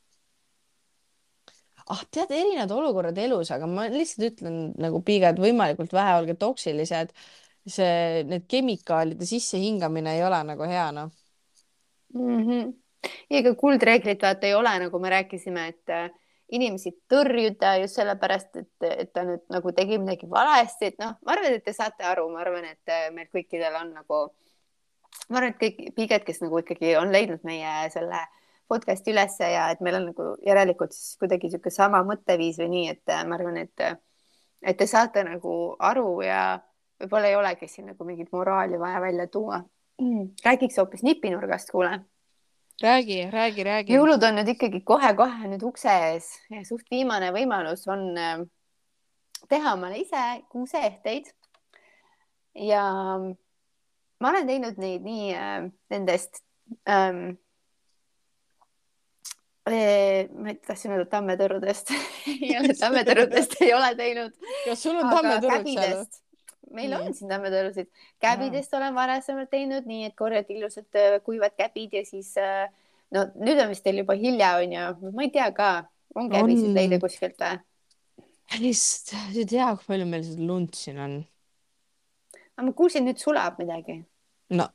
ah, 1.89 2.03
tead, 2.11 2.33
erinevad 2.33 2.73
olukorrad 2.79 3.19
elus, 3.19 3.53
aga 3.55 3.69
ma 3.71 3.89
lihtsalt 3.93 4.33
ütlen 4.33 4.59
nagu 4.81 5.03
piiga, 5.05 5.33
et 5.33 5.43
võimalikult 5.43 5.95
vähe 5.95 6.17
olge 6.23 6.39
toksilised. 6.39 7.15
see, 7.69 8.25
need 8.25 8.47
kemikaalide 8.49 9.27
sissehingamine 9.29 10.15
ei 10.17 10.23
ole 10.25 10.39
nagu 10.53 10.69
hea 10.71 10.91
noh 10.97 11.11
mm 12.15 12.45
-hmm 12.45 12.88
ega 13.31 13.55
kuldreeglit 13.55 14.23
vaata 14.23 14.47
ei 14.47 14.55
ole, 14.55 14.73
nagu 14.85 14.99
me 15.03 15.11
rääkisime, 15.13 15.69
et 15.69 16.17
inimesi 16.55 16.95
tõrjuda 17.11 17.75
just 17.83 17.99
sellepärast, 17.99 18.57
et, 18.57 18.89
et 18.89 19.13
ta 19.13 19.25
nüüd 19.29 19.45
nagu 19.53 19.73
tegi 19.77 19.99
midagi 20.01 20.29
valesti, 20.31 20.93
et 20.93 20.99
noh, 21.03 21.17
ma 21.25 21.35
arvan, 21.35 21.59
et 21.59 21.65
te 21.65 21.75
saate 21.77 22.07
aru, 22.09 22.29
ma 22.33 22.43
arvan, 22.45 22.65
et 22.71 22.93
äh, 22.93 23.09
meil 23.15 23.29
kõikidel 23.35 23.77
on 23.83 23.93
nagu, 23.99 24.23
ma 25.29 25.41
arvan, 25.41 25.53
et 25.53 25.61
kõik 25.61 25.95
piged, 25.97 26.25
kes 26.25 26.43
nagu 26.45 26.63
ikkagi 26.63 26.95
on 27.01 27.13
leidnud 27.13 27.45
meie 27.49 27.75
selle 27.93 28.23
podcast'i 28.69 29.13
ülesse 29.13 29.49
ja 29.49 29.69
et 29.73 29.81
meil 29.85 29.97
on 30.01 30.11
nagu 30.11 30.29
järelikult 30.45 30.93
siis 30.97 31.17
kuidagi 31.21 31.49
niisugune 31.49 31.73
sama 31.73 32.03
mõtteviis 32.09 32.61
või 32.61 32.73
nii, 32.77 32.97
et 32.97 33.13
äh, 33.13 33.25
ma 33.29 33.37
arvan, 33.37 33.61
et, 33.61 33.89
et 34.65 34.81
te 34.81 34.89
saate 34.89 35.25
nagu 35.29 35.55
aru 35.79 36.21
ja 36.25 36.43
võib-olla 36.99 37.29
ei 37.29 37.37
olegi 37.39 37.69
siin 37.69 37.93
nagu 37.93 38.09
mingit 38.09 38.33
moraali 38.33 38.81
vaja 38.81 39.05
välja 39.05 39.29
tuua. 39.29 39.63
räägiks 40.45 40.79
hoopis 40.79 41.03
nipinurgast, 41.03 41.71
kuule 41.75 41.99
räägi, 42.83 43.31
räägi, 43.31 43.65
räägi. 43.65 43.97
jõulud 43.97 44.23
on 44.23 44.39
nüüd 44.39 44.53
ikkagi 44.55 44.81
kohe-kohe 44.87 45.51
nüüd 45.51 45.65
ukse 45.67 45.91
ees 46.13 46.31
ja 46.53 46.63
suht 46.67 46.87
viimane 46.91 47.33
võimalus 47.35 47.87
on 47.91 48.05
äh, 48.19 48.45
teha 49.51 49.75
omale 49.75 49.99
ise 50.03 50.23
kuuseehteid. 50.53 51.33
ja 52.55 52.85
ma 54.21 54.31
olen 54.31 54.47
teinud 54.47 54.79
neid 54.79 55.05
nii 55.07 55.35
äh, 55.35 55.69
nendest 55.91 56.43
ähm,. 56.89 57.37
Äh, 59.69 60.31
ma 60.33 60.55
tahtsin 60.65 60.95
öelda 60.95 61.05
tammetõrudest 61.13 61.91
ei 62.33 62.55
ole 62.57 62.73
tammetõrudest 62.83 63.59
ei 63.61 63.75
ole 63.77 63.91
teinud. 63.99 64.33
kas 64.65 64.87
sul 64.87 64.97
on 64.97 65.11
tammetõrud 65.13 65.69
seal? 65.75 66.07
Meil 66.75 66.93
nii. 66.93 66.99
on 67.01 67.15
siin 67.17 67.33
tammetõrusid, 67.33 67.89
käbidest 68.23 68.75
olen 68.77 68.97
varasemalt 68.97 69.51
teinud 69.53 69.89
nii, 69.89 70.11
et 70.11 70.17
korjad 70.19 70.51
ilusad 70.53 70.99
äh, 70.99 71.19
kuivad 71.25 71.57
käbid 71.59 71.97
ja 71.99 72.05
siis 72.07 72.35
äh, 72.41 72.69
no 73.15 73.25
nüüd 73.39 73.61
on 73.63 73.73
vist 73.73 73.85
teil 73.87 74.03
juba 74.03 74.17
hilja 74.19 74.55
onju, 74.63 75.13
ma 75.15 75.27
ei 75.27 75.33
tea 75.35 75.49
ka, 75.57 75.73
on 76.19 76.31
käbisid 76.33 76.75
leida 76.77 77.01
kuskilt 77.03 77.41
või? 77.43 77.59
vist, 78.63 79.15
ei 79.35 79.47
tea, 79.49 79.71
kui 79.77 79.93
palju 79.93 80.09
meil 80.09 80.25
seda 80.27 80.49
lund 80.49 80.77
siin 80.77 81.01
on. 81.05 81.19
aga 82.57 82.67
ma 82.69 82.75
kuulsin, 82.77 83.07
nüüd 83.09 83.21
sulab 83.23 83.61
midagi. 83.61 84.01
no 84.57 84.69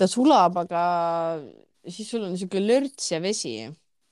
ta 0.00 0.08
sulab, 0.08 0.56
aga 0.64 0.82
siis 1.84 2.08
sul 2.08 2.24
on 2.24 2.34
niisugune 2.34 2.66
lörts 2.66 3.12
ja 3.12 3.20
vesi. 3.22 3.54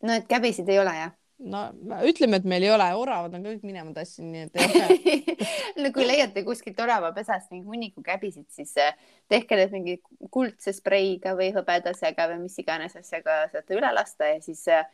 no 0.04 0.16
et 0.16 0.28
käbisid 0.30 0.68
ei 0.68 0.80
ole 0.82 0.94
jah? 0.96 1.18
No 1.39 1.62
ütleme, 2.07 2.41
et 2.41 2.47
meil 2.49 2.64
ei 2.66 2.72
ole, 2.74 2.86
oravad 2.99 3.34
on 3.36 3.45
kõik 3.47 3.64
minema 3.66 3.93
tassinud, 3.95 4.32
nii 4.32 4.47
et 4.47 4.59
ei 4.59 4.66
ole 4.66 5.36
no 5.84 5.93
kui 5.95 6.07
leiate 6.07 6.43
kuskilt 6.47 6.80
oravapesast 6.82 7.53
mingi 7.55 7.68
hunniku 7.70 8.03
käbisid, 8.07 8.49
siis 8.55 8.74
eh, 8.82 8.97
tehke 9.30 9.59
need 9.59 9.74
mingi 9.74 9.97
kuldse 10.34 10.74
spreiga 10.74 11.36
või 11.39 11.53
hõbedasega 11.55 12.28
või 12.32 12.43
mis 12.47 12.59
iganes 12.62 12.99
asjaga 12.99 13.45
saate 13.53 13.78
üle 13.78 13.93
lasta 13.95 14.32
ja 14.32 14.43
siis 14.43 14.64
äh, 14.72 14.84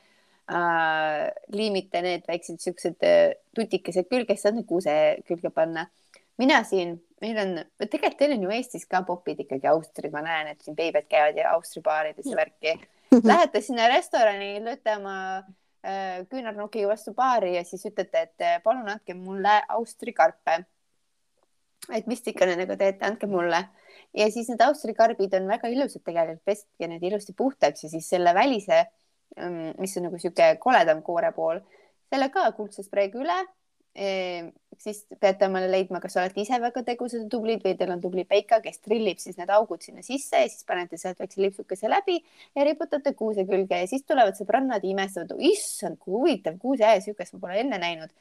liimite 1.55 2.05
need 2.05 2.29
väiksed 2.29 2.61
siuksed 2.61 3.09
tutikesed 3.57 4.11
külge, 4.13 4.37
saad 4.37 4.61
need 4.61 4.69
kuuse 4.69 4.95
külge 5.29 5.53
panna. 5.55 5.89
mina 6.37 6.61
siin, 6.69 6.99
meil 7.23 7.41
on, 7.41 7.59
tegelikult 7.81 8.21
teil 8.21 8.37
on 8.37 8.45
ju 8.45 8.57
Eestis 8.59 8.85
ka 8.91 9.01
popid 9.07 9.41
ikkagi 9.47 9.71
Austri, 9.71 10.13
ma 10.13 10.21
näen, 10.27 10.53
et 10.53 10.61
siin 10.61 10.77
beebed 10.77 11.09
käivad 11.09 11.41
ja 11.41 11.57
Austri 11.57 11.81
baarides 11.83 12.27
ja 12.29 12.37
värki. 12.37 12.77
Lähete 13.31 13.61
sinna 13.63 13.87
restorani, 13.89 14.59
lööte 14.61 14.97
oma 14.99 15.15
Äh, 15.39 15.64
küünarnukiga 16.31 16.89
vastu 16.89 17.13
baari 17.17 17.55
ja 17.57 17.65
siis 17.65 17.85
ütlete, 17.91 18.27
et 18.29 18.45
äh, 18.45 18.61
palun 18.65 18.89
andke 18.89 19.15
mulle 19.15 19.61
Austri 19.77 20.15
karpe. 20.17 20.65
et 21.93 22.07
mis 22.09 22.23
te 22.25 22.33
ikka 22.33 22.47
nendega 22.49 22.77
teete, 22.81 23.05
andke 23.05 23.27
mulle. 23.29 23.61
ja 24.15 24.31
siis 24.31 24.49
need 24.49 24.63
Austri 24.65 24.95
karbid 24.95 25.35
on 25.35 25.49
väga 25.49 25.69
ilusad 25.69 26.05
tegelikult, 26.05 26.45
pestke 26.45 26.89
need 26.89 27.03
ilusti 27.03 27.35
puhtaks 27.37 27.85
ja 27.85 27.91
siis 27.91 28.09
selle 28.09 28.35
välise, 28.35 28.87
mm, 29.37 29.75
mis 29.79 29.97
on 29.99 30.09
nagu 30.09 30.19
sihuke 30.19 30.57
koledam 30.63 31.03
koore 31.03 31.33
pool, 31.37 31.61
selle 32.09 32.31
ka 32.33 32.51
kuldse 32.57 32.87
spreega 32.87 33.21
üle 33.21 33.39
siis 33.95 35.05
peate 35.21 35.47
omale 35.47 35.69
leidma, 35.71 36.01
kas 36.03 36.17
olete 36.19 36.43
ise 36.43 36.59
väga 36.61 36.83
tegusad 36.87 37.23
ja 37.23 37.31
tublid 37.31 37.63
või 37.65 37.77
teil 37.79 37.93
on 37.95 38.03
tubli 38.03 38.25
peika, 38.29 38.59
kes 38.65 38.81
trillib 38.83 39.21
siis 39.23 39.39
need 39.39 39.51
augud 39.55 39.85
sinna 39.85 40.03
sisse 40.03 40.41
ja 40.43 40.51
siis 40.51 40.67
panete 40.67 40.99
sealt 41.01 41.21
väikse 41.23 41.43
lipsukese 41.43 41.91
läbi 41.91 42.19
ja 42.57 42.67
riputate 42.67 43.15
kuuse 43.15 43.47
külge 43.49 43.85
ja 43.85 43.91
siis 43.91 44.03
tulevad 44.09 44.39
sõbrannad 44.39 44.83
ja 44.83 44.91
imestavad, 44.91 45.35
issand, 45.39 46.01
kui 46.03 46.17
huvitav 46.17 46.59
kuuseäe, 46.63 47.01
siukest 47.05 47.37
ma 47.37 47.45
pole 47.47 47.61
enne 47.63 47.79
näinud. 47.83 48.15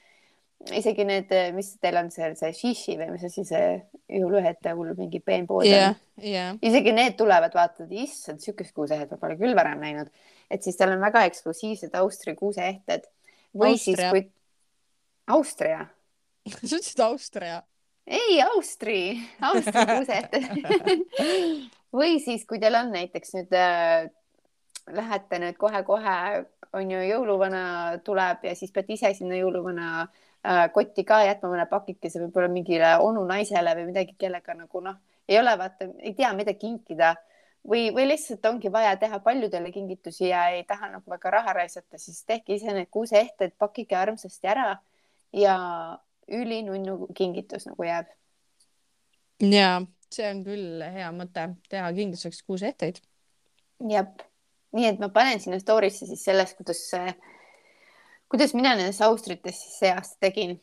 isegi 0.71 1.03
need, 1.03 1.32
mis 1.57 1.74
teil 1.84 1.97
on 1.99 2.11
seal 2.13 2.38
see 2.39 2.53
shishi 2.55 2.93
või 2.95 3.09
mis 3.15 3.26
asi 3.28 3.43
see 3.43 3.74
jõuluõhete 4.13 4.71
hull 4.78 4.93
mingi 4.95 5.19
peenpood 5.19 5.65
on 5.65 5.74
yeah,. 5.74 5.97
Yeah. 6.21 6.53
isegi 6.61 6.93
need 6.95 7.17
tulevad, 7.19 7.51
vaatavad, 7.57 7.91
issand, 7.91 8.39
siukest 8.45 8.71
kuuseähet 8.78 9.11
ma 9.11 9.17
pole 9.19 9.36
küll 9.41 9.57
varem 9.57 9.82
näinud. 9.84 10.13
et 10.53 10.63
siis 10.63 10.78
tal 10.78 10.93
on 10.93 11.01
väga 11.01 11.26
eksklusiivsed 11.32 11.97
Austria 11.99 12.38
kuuseehted 12.39 13.09
või 13.57 13.74
Austria. 13.74 13.97
siis 13.97 14.09
kui 14.13 14.24
Austria. 15.28 15.86
Sa 16.63 16.76
ütlesid 16.76 16.99
Austria? 17.05 17.61
ei, 18.07 18.41
Austri, 18.41 19.19
Austri 19.41 19.86
kuuseeted 19.88 20.43
või 21.99 22.17
siis, 22.19 22.43
kui 22.47 22.59
teil 22.59 22.76
on 22.76 22.91
näiteks 22.91 23.36
nüüd 23.38 23.55
äh, 23.55 24.09
lähete 24.91 25.39
nüüd 25.39 25.57
kohe-kohe 25.59 26.43
on 26.74 26.91
ju 26.91 27.01
jõuluvana 27.07 27.63
tuleb 28.03 28.43
ja 28.49 28.55
siis 28.59 28.74
peate 28.76 28.97
ise 28.97 29.13
sinna 29.15 29.38
jõuluvana 29.39 29.89
äh, 30.03 30.65
kotti 30.76 31.05
ka 31.07 31.21
jätma 31.24 31.53
mõne 31.53 31.67
pakikese 31.71 32.26
võib-olla 32.26 32.51
mingile 32.51 32.95
onu 33.03 33.24
naisele 33.30 33.76
või 33.78 33.91
midagi, 33.91 34.17
kellega 34.19 34.57
nagu 34.57 34.84
noh, 34.84 34.97
ei 35.30 35.39
ole 35.39 35.53
vaata, 35.57 35.88
ei 36.03 36.15
tea, 36.17 36.34
mida 36.36 36.55
kinkida. 36.59 37.15
Või, 37.63 37.93
või 37.95 38.09
lihtsalt 38.09 38.43
ongi 38.49 38.67
vaja 38.67 38.97
teha 38.99 39.21
paljudele 39.24 39.69
kingitusi 39.71 40.26
ja 40.28 40.49
ei 40.51 40.65
taha 40.67 40.89
nagu 40.97 41.07
väga 41.07 41.30
raha 41.32 41.53
raisata, 41.61 41.95
siis 41.95 42.26
tehke 42.28 42.57
ise 42.57 42.74
need 42.76 42.89
kuuseehted, 42.91 43.53
pakkige 43.55 43.95
armsasti 43.95 44.49
ära 44.51 44.74
ja 45.34 45.57
ülinunnu 46.31 47.07
kingitus 47.15 47.67
nagu 47.67 47.88
jääb. 47.88 48.11
ja 49.41 49.81
see 50.13 50.29
on 50.29 50.43
küll 50.45 50.84
hea 50.93 51.09
mõte 51.15 51.47
teha 51.71 51.89
kingituseks 51.95 52.43
kuus 52.47 52.63
ehteid. 52.65 53.01
jah, 53.89 54.09
nii 54.77 54.89
et 54.91 55.01
ma 55.01 55.09
panen 55.13 55.41
sinna 55.43 55.59
story'sse 55.61 56.07
siis 56.09 56.23
sellest, 56.25 56.57
kuidas, 56.59 56.84
kuidas 58.31 58.53
mina 58.57 58.75
nendes 58.77 59.01
austrites 59.05 59.59
siis 59.59 59.79
see 59.81 59.93
aasta 59.93 60.19
tegin. 60.27 60.55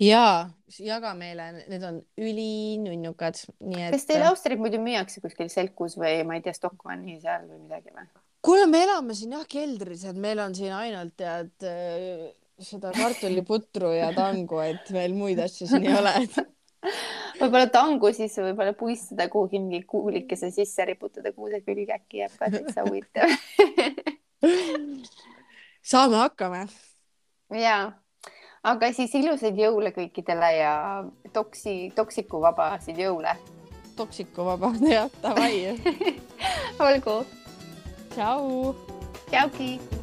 ja 0.00 0.48
jaga 0.78 1.12
meile, 1.18 1.50
need 1.68 1.86
on 1.86 2.02
ülinunnukad, 2.18 3.42
nii 3.60 3.88
et. 3.88 3.96
kas 3.96 4.08
teil 4.08 4.26
Austriat 4.30 4.62
muidu 4.62 4.80
müüakse 4.82 5.20
kuskil 5.24 5.50
Selkus 5.52 5.98
või 6.00 6.22
ma 6.26 6.38
ei 6.38 6.44
tea, 6.46 6.54
Stockmanni 6.56 7.20
seal 7.20 7.48
või 7.50 7.64
midagi 7.66 7.92
või? 7.94 8.06
kuule, 8.42 8.66
me 8.70 8.80
elame 8.86 9.14
siin 9.18 9.34
jah 9.36 9.44
keldris, 9.50 10.06
et 10.08 10.16
meil 10.18 10.40
on 10.42 10.54
siin 10.56 10.72
ainult 10.74 11.18
tead 11.18 11.68
seda 12.66 12.92
kartuliputru 12.96 13.92
ja 13.96 14.12
tangu, 14.16 14.60
et 14.64 14.92
veel 14.92 15.14
muid 15.16 15.40
asju 15.42 15.68
siin 15.70 15.86
ei 15.88 15.96
ole 15.98 16.14
võib-olla 17.40 17.68
tangu 17.72 18.12
siis 18.14 18.34
võib-olla 18.38 18.74
puistada 18.78 19.28
kuhugi 19.32 19.60
mingi 19.62 19.82
kuulikese 19.88 20.50
sisse, 20.54 20.84
riputada 20.88 21.32
kuuse 21.34 21.62
külge, 21.66 21.98
äkki 21.98 22.22
jääb 22.22 22.36
ka 22.38 22.50
täitsa 22.52 22.84
huvitav 22.88 23.28
saame 25.92 26.16
hakkama. 26.22 26.66
ja, 27.54 27.78
aga 28.62 28.92
siis 28.96 29.14
ilusaid 29.18 29.58
jõule 29.58 29.94
kõikidele 29.94 30.52
ja 30.58 30.74
toksi, 31.32 31.92
toksikuvabasid 31.96 32.98
jõule. 32.98 33.36
toksikuvaba, 33.96 34.74
jah, 34.88 35.10
davai 35.22 35.78
olgu. 36.80 37.22
tšau. 38.14 38.74
tšauki 39.30 40.01